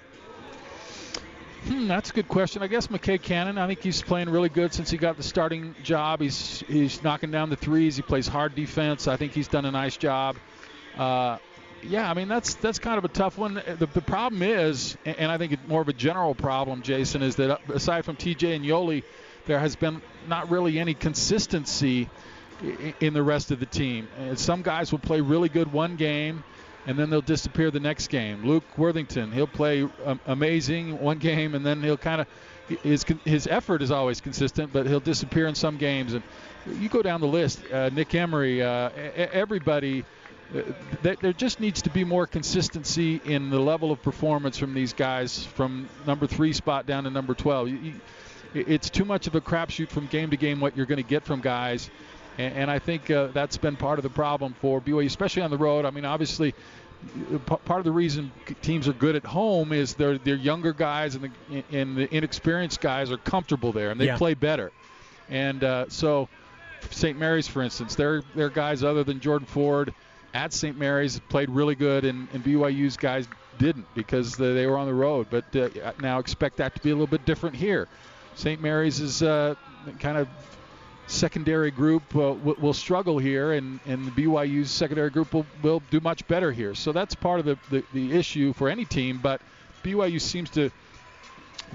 Hmm, 1.64 1.88
that's 1.88 2.10
a 2.10 2.12
good 2.12 2.28
question. 2.28 2.62
I 2.62 2.68
guess 2.68 2.86
McKay 2.86 3.20
Cannon. 3.20 3.58
I 3.58 3.66
think 3.66 3.82
he's 3.82 4.02
playing 4.02 4.28
really 4.28 4.50
good 4.50 4.72
since 4.72 4.88
he 4.88 4.96
got 4.96 5.16
the 5.16 5.24
starting 5.24 5.74
job. 5.82 6.20
He's 6.20 6.62
he's 6.68 7.02
knocking 7.02 7.32
down 7.32 7.50
the 7.50 7.56
threes. 7.56 7.96
He 7.96 8.02
plays 8.02 8.28
hard 8.28 8.54
defense. 8.54 9.08
I 9.08 9.16
think 9.16 9.32
he's 9.32 9.48
done 9.48 9.64
a 9.64 9.72
nice 9.72 9.96
job. 9.96 10.36
Uh, 10.96 11.38
Yeah, 11.82 12.08
I 12.08 12.14
mean 12.14 12.28
that's 12.28 12.54
that's 12.54 12.78
kind 12.78 12.98
of 12.98 13.04
a 13.04 13.08
tough 13.08 13.36
one. 13.36 13.54
The, 13.54 13.88
the 13.92 14.00
problem 14.00 14.44
is, 14.44 14.96
and 15.04 15.28
I 15.28 15.38
think 15.38 15.54
it's 15.54 15.66
more 15.66 15.82
of 15.82 15.88
a 15.88 15.92
general 15.92 16.36
problem, 16.36 16.82
Jason, 16.82 17.20
is 17.20 17.34
that 17.34 17.60
aside 17.68 18.04
from 18.04 18.14
TJ 18.14 18.54
and 18.54 18.64
Yoeli, 18.64 19.02
there 19.46 19.58
has 19.58 19.74
been 19.74 20.00
not 20.28 20.48
really 20.52 20.78
any 20.78 20.94
consistency 20.94 22.08
in 23.00 23.14
the 23.14 23.22
rest 23.22 23.50
of 23.50 23.60
the 23.60 23.66
team. 23.66 24.08
And 24.18 24.38
some 24.38 24.62
guys 24.62 24.92
will 24.92 24.98
play 24.98 25.20
really 25.20 25.48
good 25.48 25.72
one 25.72 25.96
game, 25.96 26.44
and 26.86 26.98
then 26.98 27.10
they'll 27.10 27.20
disappear 27.20 27.70
the 27.70 27.80
next 27.80 28.08
game. 28.08 28.44
Luke 28.44 28.64
Worthington, 28.76 29.32
he'll 29.32 29.46
play 29.46 29.88
um, 30.04 30.20
amazing 30.26 31.00
one 31.00 31.18
game, 31.18 31.54
and 31.54 31.64
then 31.64 31.82
he'll 31.82 31.96
kind 31.96 32.20
of 32.20 32.26
his 32.82 33.04
his 33.24 33.46
effort 33.46 33.82
is 33.82 33.90
always 33.90 34.20
consistent, 34.20 34.72
but 34.72 34.86
he'll 34.86 35.00
disappear 35.00 35.46
in 35.46 35.54
some 35.54 35.76
games. 35.76 36.14
And 36.14 36.22
you 36.78 36.88
go 36.88 37.02
down 37.02 37.20
the 37.20 37.26
list, 37.26 37.60
uh, 37.72 37.90
Nick 37.90 38.14
Emery, 38.14 38.62
uh, 38.62 38.90
everybody. 39.16 40.04
Uh, 40.54 40.62
there 41.02 41.32
just 41.32 41.60
needs 41.60 41.82
to 41.82 41.90
be 41.90 42.02
more 42.02 42.26
consistency 42.26 43.20
in 43.24 43.50
the 43.50 43.60
level 43.60 43.92
of 43.92 44.02
performance 44.02 44.58
from 44.58 44.74
these 44.74 44.92
guys 44.92 45.44
from 45.44 45.88
number 46.08 46.26
three 46.26 46.52
spot 46.52 46.86
down 46.86 47.04
to 47.04 47.10
number 47.10 47.34
12. 47.34 47.70
It's 48.52 48.90
too 48.90 49.04
much 49.04 49.28
of 49.28 49.36
a 49.36 49.40
crapshoot 49.40 49.90
from 49.90 50.06
game 50.06 50.30
to 50.30 50.36
game 50.36 50.58
what 50.58 50.76
you're 50.76 50.86
going 50.86 50.96
to 50.96 51.08
get 51.08 51.24
from 51.24 51.40
guys. 51.40 51.88
And, 52.38 52.70
I 52.70 52.78
think 52.78 53.10
uh, 53.10 53.28
that's 53.28 53.58
been 53.58 53.76
part 53.76 53.98
of 53.98 54.02
the 54.02 54.10
problem 54.10 54.54
for 54.60 54.80
BYU, 54.80 55.06
especially 55.06 55.42
on 55.42 55.50
the 55.50 55.58
road. 55.58 55.84
I 55.84 55.90
mean, 55.90 56.06
obviously, 56.06 56.54
part 57.46 57.78
of 57.80 57.84
the 57.84 57.92
reason 57.92 58.30
teams 58.62 58.88
are 58.88 58.92
good 58.92 59.16
at 59.16 59.24
home 59.24 59.72
is 59.72 59.94
they're 59.94 60.18
they're 60.18 60.36
younger 60.36 60.72
guys 60.72 61.14
and 61.14 61.30
the 61.50 61.64
and 61.72 61.96
the 61.96 62.14
inexperienced 62.14 62.80
guys 62.80 63.10
are 63.10 63.16
comfortable 63.18 63.72
there 63.72 63.90
and 63.90 64.00
they 64.00 64.06
yeah. 64.06 64.16
play 64.16 64.34
better. 64.34 64.72
And 65.28 65.62
uh, 65.62 65.88
so, 65.88 66.28
St. 66.90 67.18
Mary's, 67.18 67.46
for 67.46 67.62
instance, 67.62 67.94
their 67.94 68.22
their 68.34 68.50
guys 68.50 68.82
other 68.82 69.04
than 69.04 69.20
Jordan 69.20 69.46
Ford 69.46 69.94
at 70.34 70.52
St. 70.52 70.78
Mary's 70.78 71.18
played 71.28 71.50
really 71.50 71.74
good, 71.74 72.04
and, 72.04 72.28
and 72.32 72.44
BYU's 72.44 72.96
guys 72.96 73.28
didn't 73.58 73.86
because 73.94 74.36
they 74.36 74.66
were 74.66 74.78
on 74.78 74.86
the 74.86 74.94
road. 74.94 75.26
But 75.30 75.54
uh, 75.54 75.92
now 76.00 76.18
expect 76.18 76.56
that 76.58 76.74
to 76.74 76.82
be 76.82 76.90
a 76.90 76.94
little 76.94 77.06
bit 77.06 77.24
different 77.24 77.56
here. 77.56 77.88
St. 78.34 78.60
Mary's 78.60 79.00
is 79.00 79.22
uh, 79.22 79.54
kind 79.98 80.16
of 80.16 80.28
secondary 81.10 81.70
group 81.70 82.02
uh, 82.14 82.32
will, 82.32 82.54
will, 82.58 82.72
struggle 82.72 83.18
here, 83.18 83.52
and, 83.52 83.80
and 83.86 84.06
the 84.06 84.10
BYU's 84.10 84.70
secondary 84.70 85.10
group 85.10 85.34
will, 85.34 85.46
will 85.62 85.82
do 85.90 86.00
much 86.00 86.26
better 86.28 86.52
here. 86.52 86.74
So 86.74 86.92
that's 86.92 87.14
part 87.14 87.40
of 87.40 87.46
the, 87.46 87.58
the, 87.70 87.84
the 87.92 88.16
issue 88.16 88.52
for 88.52 88.68
any 88.68 88.84
team, 88.84 89.18
but 89.22 89.40
BYU 89.82 90.20
seems 90.20 90.50
to 90.50 90.70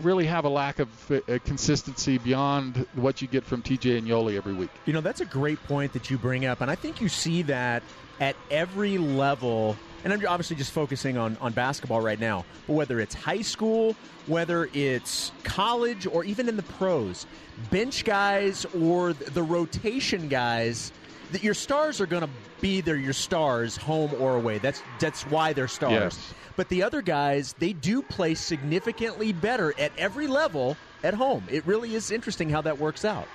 really 0.02 0.26
have 0.26 0.46
a 0.46 0.50
lack 0.50 0.80
of 0.80 1.12
uh, 1.12 1.40
consistency 1.46 2.18
beyond 2.18 2.86
what 2.96 3.22
you 3.22 3.28
get 3.28 3.44
from 3.44 3.62
TJ 3.62 3.98
and 3.98 4.08
Yoeli 4.08 4.36
every 4.38 4.54
week. 4.54 4.70
You 4.86 4.94
know, 4.94 5.02
that's 5.02 5.22
a 5.22 5.26
great 5.26 5.62
point 5.64 5.94
that 5.94 6.10
you 6.10 6.18
bring 6.18 6.46
up, 6.46 6.62
and 6.62 6.72
I 6.72 6.76
think 6.76 7.02
you 7.02 7.10
see 7.10 7.44
that 7.44 7.84
at 8.20 8.36
every 8.50 8.98
level 8.98 9.76
and 10.06 10.14
I'm 10.14 10.24
obviously 10.28 10.56
just 10.56 10.72
focusing 10.72 11.18
on, 11.18 11.36
on 11.42 11.52
basketball 11.52 12.00
right 12.00 12.20
now, 12.20 12.46
but 12.68 12.74
whether 12.74 13.00
it's 13.00 13.16
high 13.16 13.42
school, 13.42 13.96
whether 14.28 14.70
it's 14.72 15.32
college, 15.44 16.06
or 16.06 16.24
even 16.24 16.48
in 16.48 16.58
the 16.58 16.64
pros, 16.64 17.26
bench 17.72 18.06
guys 18.06 18.66
or 18.80 19.14
the 19.14 19.42
rotation 19.42 20.30
guys, 20.30 20.92
that 21.32 21.44
your 21.44 21.56
stars 21.56 22.00
are 22.00 22.06
going 22.06 22.22
to 22.22 22.30
be 22.62 22.82
there, 22.82 22.96
your 22.96 23.14
stars, 23.14 23.76
home 23.76 24.12
or 24.20 24.36
away. 24.36 24.60
That's 24.60 24.82
that's 25.00 25.24
why 25.24 25.54
they're 25.54 25.68
stars. 25.68 25.92
Yes. 25.92 26.34
But 26.56 26.70
the 26.70 26.84
other 26.84 27.02
guys, 27.02 27.54
they 27.58 27.74
do 27.74 28.04
play 28.04 28.36
significantly 28.36 29.34
better 29.34 29.74
at 29.80 29.92
every 29.98 30.28
level 30.28 30.78
at 31.04 31.16
home. 31.16 31.44
It 31.50 31.66
really 31.66 31.96
is 31.96 32.12
interesting 32.12 32.50
how 32.50 32.62
that 32.62 32.80
works 32.80 33.04
out. 33.06 33.28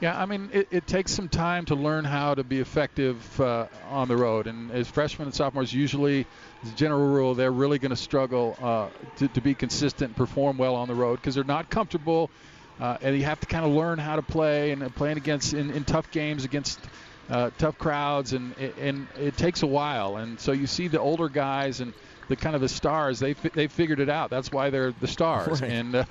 Yeah, 0.00 0.18
I 0.18 0.24
mean, 0.24 0.48
it, 0.54 0.68
it, 0.70 0.86
takes 0.86 1.12
some 1.12 1.28
time 1.28 1.66
to 1.66 1.74
learn 1.74 2.06
how 2.06 2.34
to 2.34 2.42
be 2.42 2.58
effective 2.58 3.38
uh, 3.38 3.66
on 3.90 4.08
the 4.08 4.16
road. 4.16 4.46
And 4.46 4.70
as 4.70 4.88
freshmen 4.88 5.28
and 5.28 5.34
sophomores, 5.34 5.74
usually, 5.74 6.24
as 6.62 6.72
a 6.72 6.74
general 6.74 7.06
rule, 7.06 7.34
they're 7.34 7.52
really 7.52 7.78
going 7.78 7.90
to 7.90 7.96
struggle 7.96 8.56
uh, 8.62 8.88
to, 9.18 9.28
to 9.28 9.40
be 9.42 9.54
consistent 9.54 10.08
and 10.08 10.16
perform 10.16 10.56
well 10.56 10.74
on 10.74 10.88
the 10.88 10.94
road 10.94 11.16
because 11.16 11.34
they're 11.34 11.44
not 11.44 11.68
comfortable. 11.68 12.30
Uh, 12.80 12.96
and 13.02 13.14
you 13.14 13.24
have 13.24 13.40
to 13.40 13.46
kind 13.46 13.66
of 13.66 13.72
learn 13.72 13.98
how 13.98 14.16
to 14.16 14.22
play 14.22 14.70
and 14.70 14.94
playing 14.96 15.18
against 15.18 15.52
in, 15.52 15.70
in 15.70 15.84
tough 15.84 16.10
games 16.10 16.46
against 16.46 16.80
uh, 17.28 17.50
tough 17.58 17.76
crowds, 17.76 18.32
and 18.32 18.56
and 18.56 19.06
it 19.20 19.36
takes 19.36 19.62
a 19.62 19.66
while. 19.66 20.16
And 20.16 20.40
so 20.40 20.52
you 20.52 20.66
see 20.66 20.88
the 20.88 20.98
older 20.98 21.28
guys 21.28 21.80
and 21.80 21.92
the 22.30 22.36
kind 22.36 22.54
of 22.54 22.62
the 22.62 22.68
stars 22.68 23.18
they 23.18 23.32
they 23.32 23.66
figured 23.66 24.00
it 24.00 24.08
out. 24.08 24.30
That's 24.30 24.50
why 24.52 24.70
they're 24.70 24.92
the 24.92 25.08
stars. 25.08 25.60
Right. 25.60 25.70
And 25.70 25.94
uh, 25.96 26.04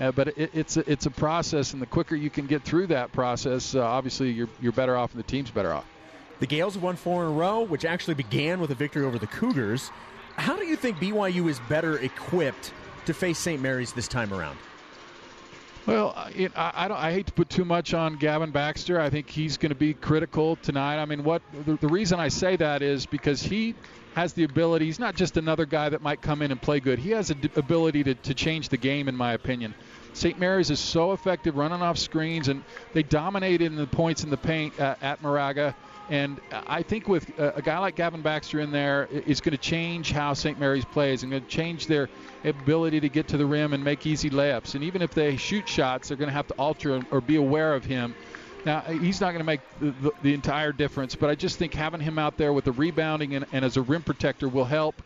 uh, 0.00 0.12
but 0.12 0.28
it, 0.36 0.50
it's 0.52 0.76
a, 0.76 0.90
it's 0.90 1.06
a 1.06 1.10
process, 1.10 1.72
and 1.72 1.80
the 1.80 1.86
quicker 1.86 2.16
you 2.16 2.28
can 2.28 2.46
get 2.46 2.62
through 2.62 2.88
that 2.88 3.12
process, 3.12 3.74
uh, 3.74 3.80
obviously 3.80 4.30
you're 4.32 4.48
you're 4.60 4.72
better 4.72 4.96
off, 4.96 5.12
and 5.12 5.18
the 5.18 5.26
team's 5.26 5.50
better 5.50 5.72
off. 5.72 5.86
The 6.40 6.46
Gaels 6.46 6.74
have 6.74 6.82
won 6.82 6.96
four 6.96 7.22
in 7.24 7.30
a 7.30 7.32
row, 7.32 7.62
which 7.62 7.84
actually 7.84 8.14
began 8.14 8.60
with 8.60 8.70
a 8.70 8.74
victory 8.74 9.04
over 9.04 9.18
the 9.18 9.28
Cougars. 9.28 9.90
How 10.36 10.56
do 10.56 10.64
you 10.64 10.74
think 10.74 10.96
BYU 10.96 11.48
is 11.48 11.60
better 11.68 11.98
equipped 11.98 12.72
to 13.06 13.14
face 13.14 13.38
St. 13.38 13.62
Mary's 13.62 13.92
this 13.92 14.08
time 14.08 14.32
around? 14.34 14.58
Well, 15.86 16.14
it, 16.36 16.52
I, 16.56 16.72
I, 16.74 16.88
don't. 16.88 16.96
I 16.98 17.12
hate 17.12 17.26
to 17.26 17.32
put 17.32 17.48
too 17.48 17.64
much 17.64 17.94
on 17.94 18.16
Gavin 18.16 18.50
Baxter. 18.50 19.00
I 19.00 19.10
think 19.10 19.28
he's 19.30 19.56
going 19.56 19.70
to 19.70 19.76
be 19.76 19.94
critical 19.94 20.56
tonight. 20.56 21.00
I 21.00 21.04
mean, 21.06 21.24
what 21.24 21.42
the, 21.64 21.76
the 21.76 21.88
reason 21.88 22.20
I 22.20 22.28
say 22.28 22.56
that 22.56 22.82
is 22.82 23.06
because 23.06 23.42
he 23.42 23.74
has 24.14 24.32
the 24.32 24.44
ability. 24.44 24.86
He's 24.86 24.98
not 24.98 25.14
just 25.14 25.36
another 25.36 25.66
guy 25.66 25.88
that 25.88 26.02
might 26.02 26.20
come 26.20 26.42
in 26.42 26.50
and 26.50 26.60
play 26.60 26.80
good. 26.80 26.98
He 26.98 27.10
has 27.10 27.28
the 27.28 27.50
ability 27.56 28.04
to, 28.04 28.14
to 28.14 28.34
change 28.34 28.68
the 28.68 28.76
game, 28.76 29.08
in 29.08 29.16
my 29.16 29.32
opinion. 29.32 29.74
St. 30.12 30.38
Mary's 30.38 30.70
is 30.70 30.80
so 30.80 31.12
effective 31.12 31.56
running 31.56 31.82
off 31.82 31.96
screens, 31.96 32.48
and 32.48 32.64
they 32.92 33.02
dominate 33.02 33.62
in 33.62 33.76
the 33.76 33.86
points 33.86 34.24
in 34.24 34.30
the 34.30 34.36
paint 34.36 34.78
uh, 34.80 34.96
at 35.00 35.22
Moraga. 35.22 35.74
And 36.10 36.40
I 36.52 36.82
think 36.82 37.08
with 37.08 37.38
a 37.38 37.62
guy 37.62 37.78
like 37.78 37.94
Gavin 37.94 38.20
Baxter 38.20 38.60
in 38.60 38.72
there, 38.72 39.08
it's 39.12 39.40
going 39.40 39.52
to 39.52 39.62
change 39.62 40.10
how 40.10 40.34
St. 40.34 40.58
Mary's 40.58 40.84
plays 40.84 41.22
and 41.22 41.30
going 41.30 41.44
to 41.44 41.48
change 41.48 41.86
their 41.86 42.08
ability 42.44 43.00
to 43.00 43.08
get 43.08 43.28
to 43.28 43.36
the 43.36 43.46
rim 43.46 43.72
and 43.72 43.84
make 43.84 44.04
easy 44.06 44.28
layups. 44.28 44.74
And 44.74 44.82
even 44.82 45.02
if 45.02 45.14
they 45.14 45.36
shoot 45.36 45.68
shots, 45.68 46.08
they're 46.08 46.16
going 46.16 46.28
to 46.28 46.34
have 46.34 46.48
to 46.48 46.54
alter 46.54 47.00
or 47.12 47.20
be 47.20 47.36
aware 47.36 47.74
of 47.74 47.84
him 47.84 48.14
now, 48.64 48.80
he's 48.80 49.20
not 49.20 49.28
going 49.28 49.38
to 49.38 49.44
make 49.44 49.60
the, 49.78 49.90
the, 49.90 50.10
the, 50.22 50.34
entire 50.34 50.72
difference, 50.72 51.14
but 51.14 51.30
I 51.30 51.34
just 51.34 51.58
think 51.58 51.72
having 51.74 52.00
him 52.00 52.18
out 52.18 52.36
there 52.36 52.52
with 52.52 52.64
the 52.64 52.72
rebounding 52.72 53.34
and, 53.34 53.46
and 53.52 53.64
as 53.64 53.76
a 53.76 53.82
rim 53.82 54.02
protector 54.02 54.48
will 54.48 54.64
help. 54.64 55.02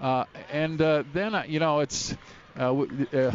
Uh, 0.00 0.24
and 0.52 0.80
uh, 0.80 1.04
then, 1.12 1.34
uh, 1.34 1.44
you 1.46 1.58
know, 1.58 1.80
it's 1.80 2.14
uh, 2.58 2.72
uh 2.72 3.32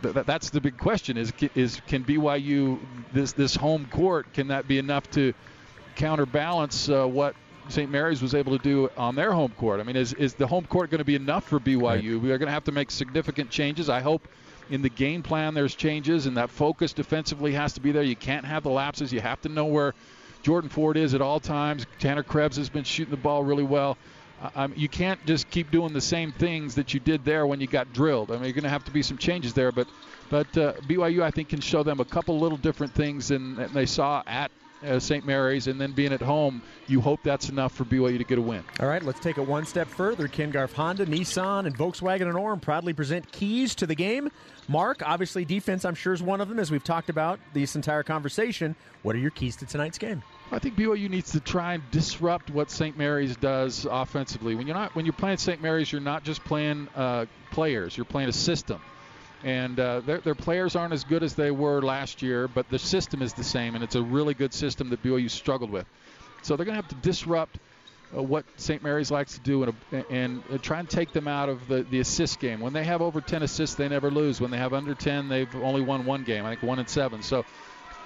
that's 0.00 0.50
the 0.50 0.60
big 0.60 0.76
question: 0.76 1.16
is 1.16 1.32
is 1.54 1.80
can 1.86 2.04
BYU 2.04 2.78
this 3.14 3.32
this 3.32 3.54
home 3.56 3.86
court 3.86 4.30
can 4.34 4.48
that 4.48 4.68
be 4.68 4.76
enough 4.76 5.10
to 5.12 5.32
counterbalance 5.96 6.88
uh, 6.88 7.06
what 7.06 7.34
St. 7.68 7.90
Mary's 7.90 8.20
was 8.20 8.34
able 8.34 8.56
to 8.56 8.62
do 8.62 8.90
on 8.96 9.14
their 9.14 9.32
home 9.32 9.52
court? 9.56 9.80
I 9.80 9.84
mean, 9.84 9.96
is 9.96 10.12
is 10.14 10.34
the 10.34 10.46
home 10.46 10.66
court 10.66 10.90
going 10.90 10.98
to 10.98 11.04
be 11.04 11.14
enough 11.14 11.44
for 11.44 11.58
BYU? 11.58 11.82
Right. 11.82 12.02
We 12.20 12.30
are 12.32 12.38
going 12.38 12.48
to 12.48 12.52
have 12.52 12.64
to 12.64 12.72
make 12.72 12.90
significant 12.90 13.50
changes. 13.50 13.88
I 13.88 14.00
hope 14.00 14.28
in 14.70 14.82
the 14.82 14.88
game 14.88 15.22
plan 15.22 15.54
there's 15.54 15.74
changes 15.74 16.26
and 16.26 16.36
that 16.36 16.50
focus 16.50 16.92
defensively 16.92 17.52
has 17.52 17.72
to 17.74 17.80
be 17.80 17.92
there. 17.92 18.02
You 18.02 18.16
can't 18.16 18.44
have 18.44 18.62
the 18.62 18.70
lapses. 18.70 19.12
You 19.12 19.20
have 19.20 19.40
to 19.42 19.48
know 19.48 19.66
where 19.66 19.94
Jordan 20.42 20.70
Ford 20.70 20.96
is 20.96 21.14
at 21.14 21.22
all 21.22 21.40
times. 21.40 21.86
Tanner 21.98 22.22
Krebs 22.22 22.56
has 22.56 22.68
been 22.68 22.84
shooting 22.84 23.10
the 23.10 23.16
ball 23.16 23.42
really 23.42 23.62
well. 23.62 23.96
Um, 24.54 24.74
you 24.76 24.88
can't 24.88 25.24
just 25.24 25.48
keep 25.48 25.70
doing 25.70 25.94
the 25.94 26.00
same 26.00 26.32
things 26.32 26.74
that 26.74 26.92
you 26.92 27.00
did 27.00 27.24
there 27.24 27.46
when 27.46 27.60
you 27.60 27.66
got 27.66 27.92
drilled. 27.94 28.30
I 28.30 28.34
mean, 28.34 28.44
you're 28.44 28.52
going 28.52 28.64
to 28.64 28.70
have 28.70 28.84
to 28.84 28.90
be 28.90 29.02
some 29.02 29.16
changes 29.16 29.54
there, 29.54 29.72
but 29.72 29.88
but 30.28 30.46
uh, 30.58 30.72
BYU 30.82 31.22
I 31.22 31.30
think 31.30 31.50
can 31.50 31.60
show 31.60 31.82
them 31.82 32.00
a 32.00 32.04
couple 32.04 32.38
little 32.38 32.58
different 32.58 32.94
things 32.94 33.28
than, 33.28 33.56
than 33.56 33.72
they 33.72 33.86
saw 33.86 34.22
at 34.26 34.50
uh, 34.84 35.00
St. 35.00 35.24
Mary's, 35.26 35.66
and 35.66 35.80
then 35.80 35.92
being 35.92 36.12
at 36.12 36.20
home, 36.20 36.62
you 36.86 37.00
hope 37.00 37.20
that's 37.22 37.48
enough 37.48 37.72
for 37.72 37.84
BYU 37.84 38.18
to 38.18 38.24
get 38.24 38.38
a 38.38 38.42
win. 38.42 38.64
All 38.80 38.86
right, 38.86 39.02
let's 39.02 39.20
take 39.20 39.38
it 39.38 39.46
one 39.46 39.64
step 39.66 39.88
further. 39.88 40.28
Ken 40.28 40.50
Garff 40.50 40.72
Honda, 40.72 41.06
Nissan, 41.06 41.66
and 41.66 41.76
Volkswagen 41.76 42.22
and 42.22 42.34
Orem 42.34 42.60
proudly 42.60 42.92
present 42.92 43.30
keys 43.32 43.74
to 43.76 43.86
the 43.86 43.94
game. 43.94 44.30
Mark, 44.68 45.02
obviously 45.04 45.44
defense, 45.44 45.84
I'm 45.84 45.94
sure 45.94 46.12
is 46.12 46.22
one 46.22 46.40
of 46.40 46.48
them, 46.48 46.58
as 46.58 46.70
we've 46.70 46.84
talked 46.84 47.10
about 47.10 47.38
this 47.52 47.76
entire 47.76 48.02
conversation. 48.02 48.76
What 49.02 49.14
are 49.14 49.18
your 49.18 49.30
keys 49.30 49.56
to 49.56 49.66
tonight's 49.66 49.98
game? 49.98 50.22
I 50.50 50.58
think 50.58 50.76
BYU 50.76 51.10
needs 51.10 51.32
to 51.32 51.40
try 51.40 51.74
and 51.74 51.82
disrupt 51.90 52.50
what 52.50 52.70
St. 52.70 52.96
Mary's 52.96 53.36
does 53.36 53.86
offensively. 53.90 54.54
When 54.54 54.66
you're 54.66 54.76
not 54.76 54.94
when 54.94 55.04
you're 55.04 55.12
playing 55.12 55.38
St. 55.38 55.60
Mary's, 55.60 55.90
you're 55.90 56.00
not 56.00 56.24
just 56.24 56.44
playing 56.44 56.88
uh, 56.94 57.26
players; 57.50 57.96
you're 57.96 58.04
playing 58.04 58.28
a 58.28 58.32
system 58.32 58.80
and 59.44 59.78
uh, 59.78 60.00
their, 60.00 60.18
their 60.18 60.34
players 60.34 60.74
aren't 60.74 60.94
as 60.94 61.04
good 61.04 61.22
as 61.22 61.34
they 61.34 61.50
were 61.50 61.82
last 61.82 62.22
year, 62.22 62.48
but 62.48 62.68
the 62.70 62.78
system 62.78 63.20
is 63.20 63.34
the 63.34 63.44
same, 63.44 63.74
and 63.74 63.84
it's 63.84 63.94
a 63.94 64.02
really 64.02 64.32
good 64.32 64.54
system 64.54 64.88
that 64.88 65.02
BYU 65.02 65.30
struggled 65.30 65.70
with. 65.70 65.86
So 66.42 66.56
they're 66.56 66.64
going 66.64 66.76
to 66.76 66.82
have 66.82 66.88
to 66.88 67.08
disrupt 67.08 67.58
uh, 68.16 68.22
what 68.22 68.46
St. 68.56 68.82
Mary's 68.82 69.10
likes 69.10 69.34
to 69.34 69.40
do 69.40 69.62
and, 69.64 70.04
and 70.10 70.42
uh, 70.50 70.58
try 70.58 70.78
and 70.80 70.88
take 70.88 71.12
them 71.12 71.28
out 71.28 71.50
of 71.50 71.68
the, 71.68 71.82
the 71.82 72.00
assist 72.00 72.40
game. 72.40 72.60
When 72.60 72.72
they 72.72 72.84
have 72.84 73.02
over 73.02 73.20
10 73.20 73.42
assists, 73.42 73.76
they 73.76 73.88
never 73.88 74.10
lose. 74.10 74.40
When 74.40 74.50
they 74.50 74.56
have 74.56 74.72
under 74.72 74.94
10, 74.94 75.28
they've 75.28 75.54
only 75.56 75.82
won 75.82 76.06
one 76.06 76.24
game. 76.24 76.46
I 76.46 76.50
think 76.50 76.62
one 76.62 76.78
and 76.78 76.88
seven. 76.88 77.22
So 77.22 77.44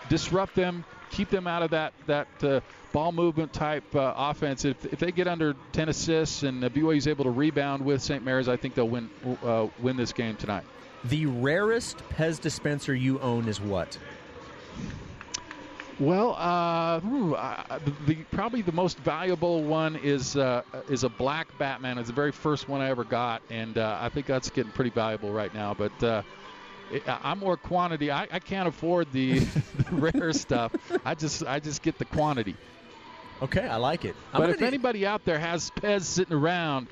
disrupt 0.09 0.57
them, 0.57 0.85
keep 1.11 1.31
them 1.31 1.47
out 1.47 1.63
of 1.63 1.71
that 1.71 1.93
that 2.07 2.29
uh, 2.43 2.61
ball 2.93 3.13
movement 3.13 3.53
type 3.53 3.95
uh, 3.95 4.13
offense. 4.17 4.65
If, 4.65 4.85
if 4.87 4.99
they 4.99 5.13
get 5.13 5.29
under 5.29 5.55
10 5.73 5.89
assists 5.89 6.43
and 6.43 6.65
uh, 6.65 6.69
BYU 6.69 6.97
is 6.97 7.07
able 7.07 7.25
to 7.25 7.31
rebound 7.31 7.85
with 7.85 8.03
St. 8.03 8.25
Mary's, 8.25 8.49
I 8.49 8.57
think 8.57 8.75
they'll 8.75 8.89
win 8.89 9.11
win 9.81 9.97
this 9.97 10.13
game 10.13 10.37
tonight. 10.37 10.65
The 11.05 11.27
rarest 11.27 11.99
Pez 12.11 12.41
dispenser 12.41 12.95
you 12.95 13.21
own 13.21 13.49
is 13.49 13.61
what? 13.61 13.99
Well, 16.01 16.35
uh, 16.35 17.01
uh, 17.01 17.79
the, 18.07 18.15
probably 18.31 18.63
the 18.63 18.73
most 18.73 18.99
valuable 18.99 19.65
one 19.65 19.97
is 19.97 20.37
uh, 20.37 20.63
is 20.89 21.03
a 21.03 21.09
black 21.09 21.49
Batman. 21.59 21.99
It's 21.99 22.09
the 22.09 22.15
very 22.15 22.31
first 22.31 22.69
one 22.69 22.81
I 22.81 22.89
ever 22.89 23.03
got, 23.03 23.43
and 23.51 23.77
uh, 23.79 23.99
I 24.01 24.09
think 24.09 24.27
that's 24.27 24.49
getting 24.49 24.71
pretty 24.71 24.91
valuable 24.91 25.33
right 25.33 25.53
now. 25.53 25.75
But 25.75 26.03
uh, 26.03 26.23
it, 26.93 27.03
I'm 27.07 27.41
more 27.41 27.57
quantity. 27.57 28.13
I, 28.13 28.29
I 28.31 28.39
can't 28.39 28.69
afford 28.69 29.11
the, 29.13 29.39
the 29.91 30.11
rare 30.13 30.33
stuff. 30.33 30.73
I 31.05 31.17
just 31.17 31.45
I 31.45 31.59
just 31.59 31.83
get 31.83 31.99
the 31.99 32.05
quantity. 32.05 32.55
Okay, 33.43 33.67
I 33.67 33.77
like 33.77 34.05
it. 34.05 34.15
I'm 34.33 34.41
but 34.41 34.51
if 34.51 34.63
anybody 34.63 35.05
out 35.05 35.25
there 35.25 35.39
has 35.39 35.71
Pez 35.71 36.03
sitting 36.03 36.37
around, 36.37 36.89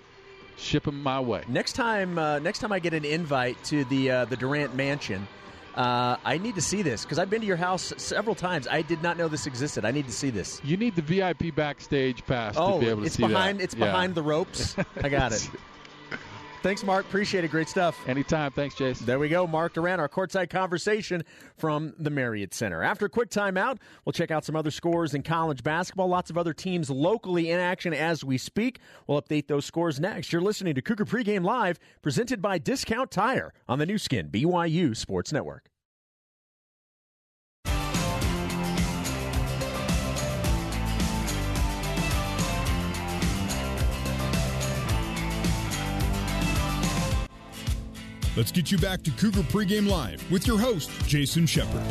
ship 0.57 0.85
them 0.85 1.03
my 1.03 1.21
way. 1.21 1.45
Next 1.49 1.75
time, 1.75 2.19
uh, 2.19 2.39
next 2.39 2.59
time 2.61 2.73
I 2.73 2.79
get 2.79 2.95
an 2.95 3.05
invite 3.05 3.63
to 3.65 3.85
the 3.85 4.11
uh, 4.11 4.25
the 4.25 4.37
Durrant 4.37 4.75
Mansion, 4.75 5.27
uh, 5.75 6.17
I 6.25 6.39
need 6.39 6.55
to 6.55 6.63
see 6.63 6.83
this 6.83 7.05
because 7.05 7.19
I've 7.19 7.31
been 7.31 7.43
to 7.43 7.47
your 7.47 7.57
house 7.57 7.93
several 7.99 8.35
times. 8.35 8.67
I 8.67 8.83
did 8.83 9.03
not 9.03 9.19
know 9.19 9.29
this 9.29 9.47
existed. 9.47 9.85
I 9.85 9.91
need 9.91 10.07
to 10.07 10.13
see 10.13 10.31
this. 10.31 10.61
You 10.65 10.77
need 10.77 10.97
the 10.97 11.03
VIP 11.03 11.55
backstage 11.55 12.25
pass 12.27 12.55
oh, 12.57 12.75
to 12.75 12.81
be 12.81 12.91
able 12.91 13.01
to 13.03 13.07
it's 13.07 13.17
see 13.17 13.27
behind, 13.27 13.61
that. 13.61 13.65
It's 13.65 13.75
yeah. 13.75 13.87
behind 13.87 14.15
the 14.15 14.23
ropes. 14.23 14.77
I 15.03 15.09
got 15.09 15.33
it. 15.33 15.49
Thanks, 16.67 16.83
Mark. 16.83 17.07
Appreciate 17.07 17.45
it. 17.45 17.53
Great 17.53 17.69
stuff. 17.69 17.97
Anytime. 18.09 18.51
Thanks, 18.51 18.75
Jason. 18.75 19.07
There 19.07 19.21
we 19.21 19.29
go. 19.29 19.47
Mark 19.47 19.75
Durrant, 19.75 20.01
our 20.01 20.09
courtside 20.09 20.51
conversation 20.51 21.23
from 21.57 21.95
the 21.97 22.11
Marriott 22.11 22.53
Center. 22.53 22.83
After 22.83 23.07
a 23.07 23.09
quick 23.09 23.31
timeout, 23.31 23.79
we'll 24.05 24.13
check 24.13 24.33
out 24.33 24.45
some 24.45 24.57
other 24.57 24.73
scores 24.73 25.15
in 25.15 25.23
college 25.23 25.63
basketball. 25.63 26.09
Lots 26.09 26.29
of 26.29 26.37
other 26.37 26.53
teams 26.53 26.91
locally 26.91 27.53
in 27.53 27.61
action 27.61 27.95
as 27.95 28.25
we 28.25 28.37
speak. 28.37 28.81
We'll 29.07 29.23
update 29.23 29.47
those 29.47 29.65
scores 29.65 30.01
next. 30.01 30.33
You're 30.33 30.43
listening 30.43 30.75
to 30.75 30.83
Cougar 30.83 31.05
Pregame 31.05 31.45
Live, 31.45 31.79
presented 32.03 32.43
by 32.43 32.59
Discount 32.59 33.13
Tire 33.13 33.55
on 33.69 33.79
the 33.79 33.87
Nu 33.87 33.97
Skin 33.97 34.29
BYU 34.29 34.97
Sports 34.97 35.33
Network. 35.33 35.71
Let's 48.37 48.53
get 48.53 48.71
you 48.71 48.77
back 48.77 49.03
to 49.05 49.11
Cougar 49.13 49.45
Pregame 49.45 49.89
Live 49.89 50.31
with 50.31 50.47
your 50.47 50.59
host, 50.59 50.91
Jason 51.07 51.47
Shepard. 51.47 51.83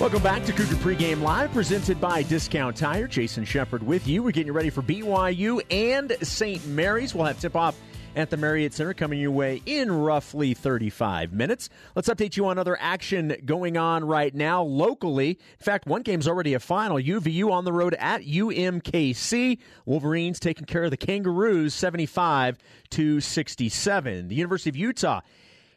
Welcome 0.00 0.20
back 0.20 0.44
to 0.46 0.52
Cougar 0.52 0.74
Pregame 0.76 1.22
Live, 1.22 1.52
presented 1.52 2.00
by 2.00 2.24
Discount 2.24 2.76
Tire. 2.76 3.06
Jason 3.06 3.44
Shepard 3.44 3.84
with 3.84 4.08
you. 4.08 4.20
We're 4.20 4.32
getting 4.32 4.48
you 4.48 4.52
ready 4.52 4.70
for 4.70 4.82
BYU 4.82 5.62
and 5.70 6.16
St. 6.22 6.66
Mary's. 6.66 7.14
We'll 7.14 7.24
have 7.24 7.38
tip 7.38 7.54
off 7.54 7.78
at 8.16 8.30
the 8.30 8.36
Marriott 8.36 8.74
Center 8.74 8.94
coming 8.94 9.18
your 9.18 9.30
way 9.30 9.62
in 9.66 9.90
roughly 9.90 10.54
35 10.54 11.32
minutes. 11.32 11.68
Let's 11.94 12.08
update 12.08 12.36
you 12.36 12.46
on 12.46 12.58
other 12.58 12.76
action 12.80 13.36
going 13.44 13.76
on 13.76 14.04
right 14.04 14.34
now 14.34 14.62
locally. 14.62 15.30
In 15.30 15.64
fact, 15.64 15.86
one 15.86 16.02
game's 16.02 16.28
already 16.28 16.54
a 16.54 16.60
final. 16.60 16.98
UVU 16.98 17.50
on 17.50 17.64
the 17.64 17.72
road 17.72 17.94
at 17.98 18.22
UMKC. 18.22 19.58
Wolverines 19.84 20.38
taking 20.38 20.66
care 20.66 20.84
of 20.84 20.90
the 20.90 20.96
Kangaroos 20.96 21.74
75 21.74 22.58
to 22.90 23.20
67. 23.20 24.28
The 24.28 24.34
University 24.34 24.70
of 24.70 24.76
Utah 24.76 25.20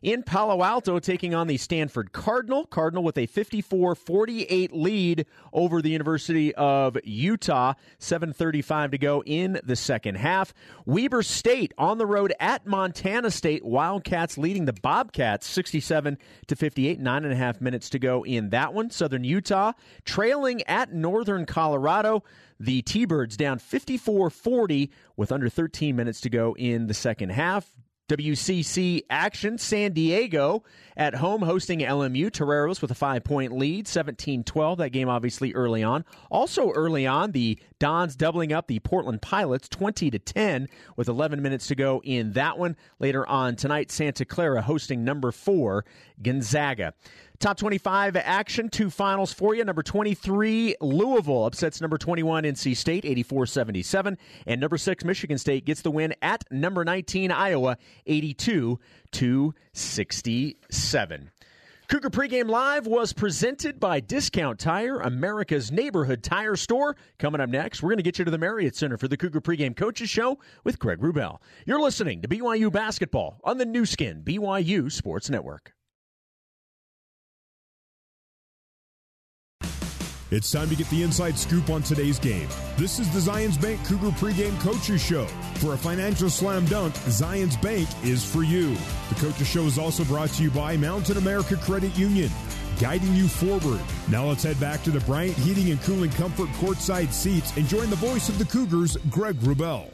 in 0.01 0.23
Palo 0.23 0.63
Alto 0.63 0.99
taking 0.99 1.33
on 1.33 1.47
the 1.47 1.57
Stanford 1.57 2.11
Cardinal. 2.11 2.65
Cardinal 2.65 3.03
with 3.03 3.17
a 3.17 3.25
54 3.25 3.95
48 3.95 4.73
lead 4.73 5.25
over 5.53 5.81
the 5.81 5.89
University 5.89 6.53
of 6.55 6.97
Utah. 7.03 7.73
7.35 7.99 8.91
to 8.91 8.97
go 8.97 9.23
in 9.25 9.59
the 9.63 9.75
second 9.75 10.15
half. 10.15 10.53
Weber 10.85 11.23
State 11.23 11.73
on 11.77 11.97
the 11.97 12.05
road 12.05 12.33
at 12.39 12.65
Montana 12.65 13.31
State. 13.31 13.65
Wildcats 13.65 14.37
leading 14.37 14.65
the 14.65 14.73
Bobcats 14.73 15.47
67 15.47 16.17
to 16.47 16.55
58. 16.55 16.99
Nine 16.99 17.23
and 17.23 17.33
a 17.33 17.37
half 17.37 17.61
minutes 17.61 17.89
to 17.91 17.99
go 17.99 18.23
in 18.23 18.49
that 18.49 18.73
one. 18.73 18.89
Southern 18.89 19.23
Utah 19.23 19.73
trailing 20.05 20.61
at 20.63 20.93
Northern 20.93 21.45
Colorado. 21.45 22.23
The 22.59 22.81
T 22.81 23.05
Birds 23.05 23.37
down 23.37 23.59
54 23.59 24.29
40 24.29 24.91
with 25.15 25.31
under 25.31 25.49
13 25.49 25.95
minutes 25.95 26.21
to 26.21 26.29
go 26.29 26.55
in 26.57 26.87
the 26.87 26.93
second 26.93 27.29
half. 27.29 27.71
WCC 28.07 29.01
action. 29.09 29.57
San 29.57 29.91
Diego 29.91 30.63
at 30.95 31.15
home 31.15 31.41
hosting 31.41 31.79
LMU. 31.79 32.31
Toreros 32.31 32.81
with 32.81 32.91
a 32.91 32.95
five 32.95 33.23
point 33.23 33.51
lead, 33.51 33.87
17 33.87 34.43
12. 34.43 34.77
That 34.77 34.89
game 34.89 35.09
obviously 35.09 35.53
early 35.53 35.83
on. 35.83 36.05
Also 36.31 36.71
early 36.71 37.05
on, 37.05 37.31
the 37.31 37.59
Dons 37.79 38.15
doubling 38.15 38.53
up 38.53 38.67
the 38.67 38.79
Portland 38.79 39.21
Pilots 39.21 39.69
20 39.69 40.09
to 40.11 40.19
10 40.19 40.67
with 40.95 41.07
11 41.07 41.41
minutes 41.41 41.67
to 41.67 41.75
go 41.75 42.01
in 42.03 42.33
that 42.33 42.57
one. 42.57 42.75
Later 42.99 43.27
on 43.27 43.55
tonight, 43.55 43.91
Santa 43.91 44.25
Clara 44.25 44.61
hosting 44.61 45.03
number 45.03 45.31
four, 45.31 45.85
Gonzaga. 46.21 46.93
Top 47.39 47.55
25 47.57 48.15
action, 48.15 48.67
two 48.67 48.89
finals 48.89 49.31
for 49.31 49.53
you. 49.53 49.63
Number 49.63 49.83
23, 49.83 50.75
Louisville 50.81 51.45
upsets 51.45 51.79
number 51.81 51.99
21, 51.99 52.45
NC 52.45 52.75
State, 52.75 53.05
84 53.05 53.45
77. 53.45 54.17
And 54.47 54.59
number 54.59 54.77
6, 54.77 55.05
Michigan 55.05 55.37
State 55.37 55.63
gets 55.63 55.81
the 55.81 55.91
win 55.91 56.15
at 56.23 56.43
number 56.49 56.83
19, 56.83 57.31
Iowa, 57.31 57.77
82 58.07 58.79
to 59.11 59.53
67. 59.73 61.29
Cougar 61.89 62.09
Pregame 62.09 62.49
Live 62.49 62.87
was 62.87 63.13
presented 63.13 63.79
by 63.79 63.99
Discount 63.99 64.59
Tire, 64.59 64.99
America's 64.99 65.71
neighborhood 65.71 66.23
tire 66.23 66.55
store. 66.55 66.97
Coming 67.19 67.39
up 67.39 67.49
next, 67.49 67.81
we're 67.83 67.89
going 67.89 67.97
to 67.97 68.03
get 68.03 68.17
you 68.19 68.25
to 68.25 68.31
the 68.31 68.37
Marriott 68.39 68.75
Center 68.75 68.97
for 68.97 69.07
the 69.07 69.15
Cougar 69.15 69.41
Pregame 69.41 69.75
Coaches 69.77 70.09
Show 70.09 70.39
with 70.63 70.79
Greg 70.79 70.99
Wrubell. 70.99 71.37
You're 71.65 71.79
listening 71.79 72.23
to 72.23 72.27
BYU 72.27 72.71
Basketball 72.71 73.39
on 73.43 73.57
the 73.59 73.65
Nu 73.65 73.85
Skin, 73.85 74.23
BYU 74.25 74.91
Sports 74.91 75.29
Network. 75.29 75.76
It's 80.29 80.51
time 80.51 80.67
to 80.67 80.75
get 80.75 80.89
the 80.89 81.03
inside 81.03 81.39
scoop 81.39 81.69
on 81.69 81.81
today's 81.81 82.19
game. 82.19 82.49
This 82.75 82.99
is 82.99 83.09
the 83.13 83.31
Zions 83.31 83.59
Bank 83.61 83.79
Cougar 83.85 84.09
pregame 84.09 84.59
coaches 84.59 85.01
show. 85.01 85.25
For 85.55 85.73
a 85.73 85.77
financial 85.77 86.29
slam 86.29 86.65
dunk, 86.65 86.93
Zions 86.95 87.59
Bank 87.61 87.87
is 88.03 88.29
for 88.29 88.43
you. 88.43 88.75
The 89.07 89.15
coaches 89.15 89.47
show 89.47 89.63
is 89.63 89.79
also 89.79 90.03
brought 90.03 90.27
to 90.31 90.43
you 90.43 90.51
by 90.51 90.75
Mountain 90.75 91.15
America 91.15 91.55
Credit 91.55 91.97
Union, 91.97 92.29
guiding 92.77 93.13
you 93.15 93.29
forward. 93.29 93.79
Now 94.09 94.25
let's 94.25 94.43
head 94.43 94.59
back 94.59 94.83
to 94.83 94.91
the 94.91 94.99
Bryant 95.01 95.37
Heating 95.37 95.71
and 95.71 95.81
Cooling 95.83 96.11
Comfort 96.11 96.49
courtside 96.59 97.13
seats 97.13 97.55
and 97.55 97.65
join 97.65 97.89
the 97.89 97.95
voice 97.95 98.27
of 98.27 98.37
the 98.37 98.45
Cougars, 98.45 98.97
Greg 99.09 99.37
Wrubell. 99.37 99.89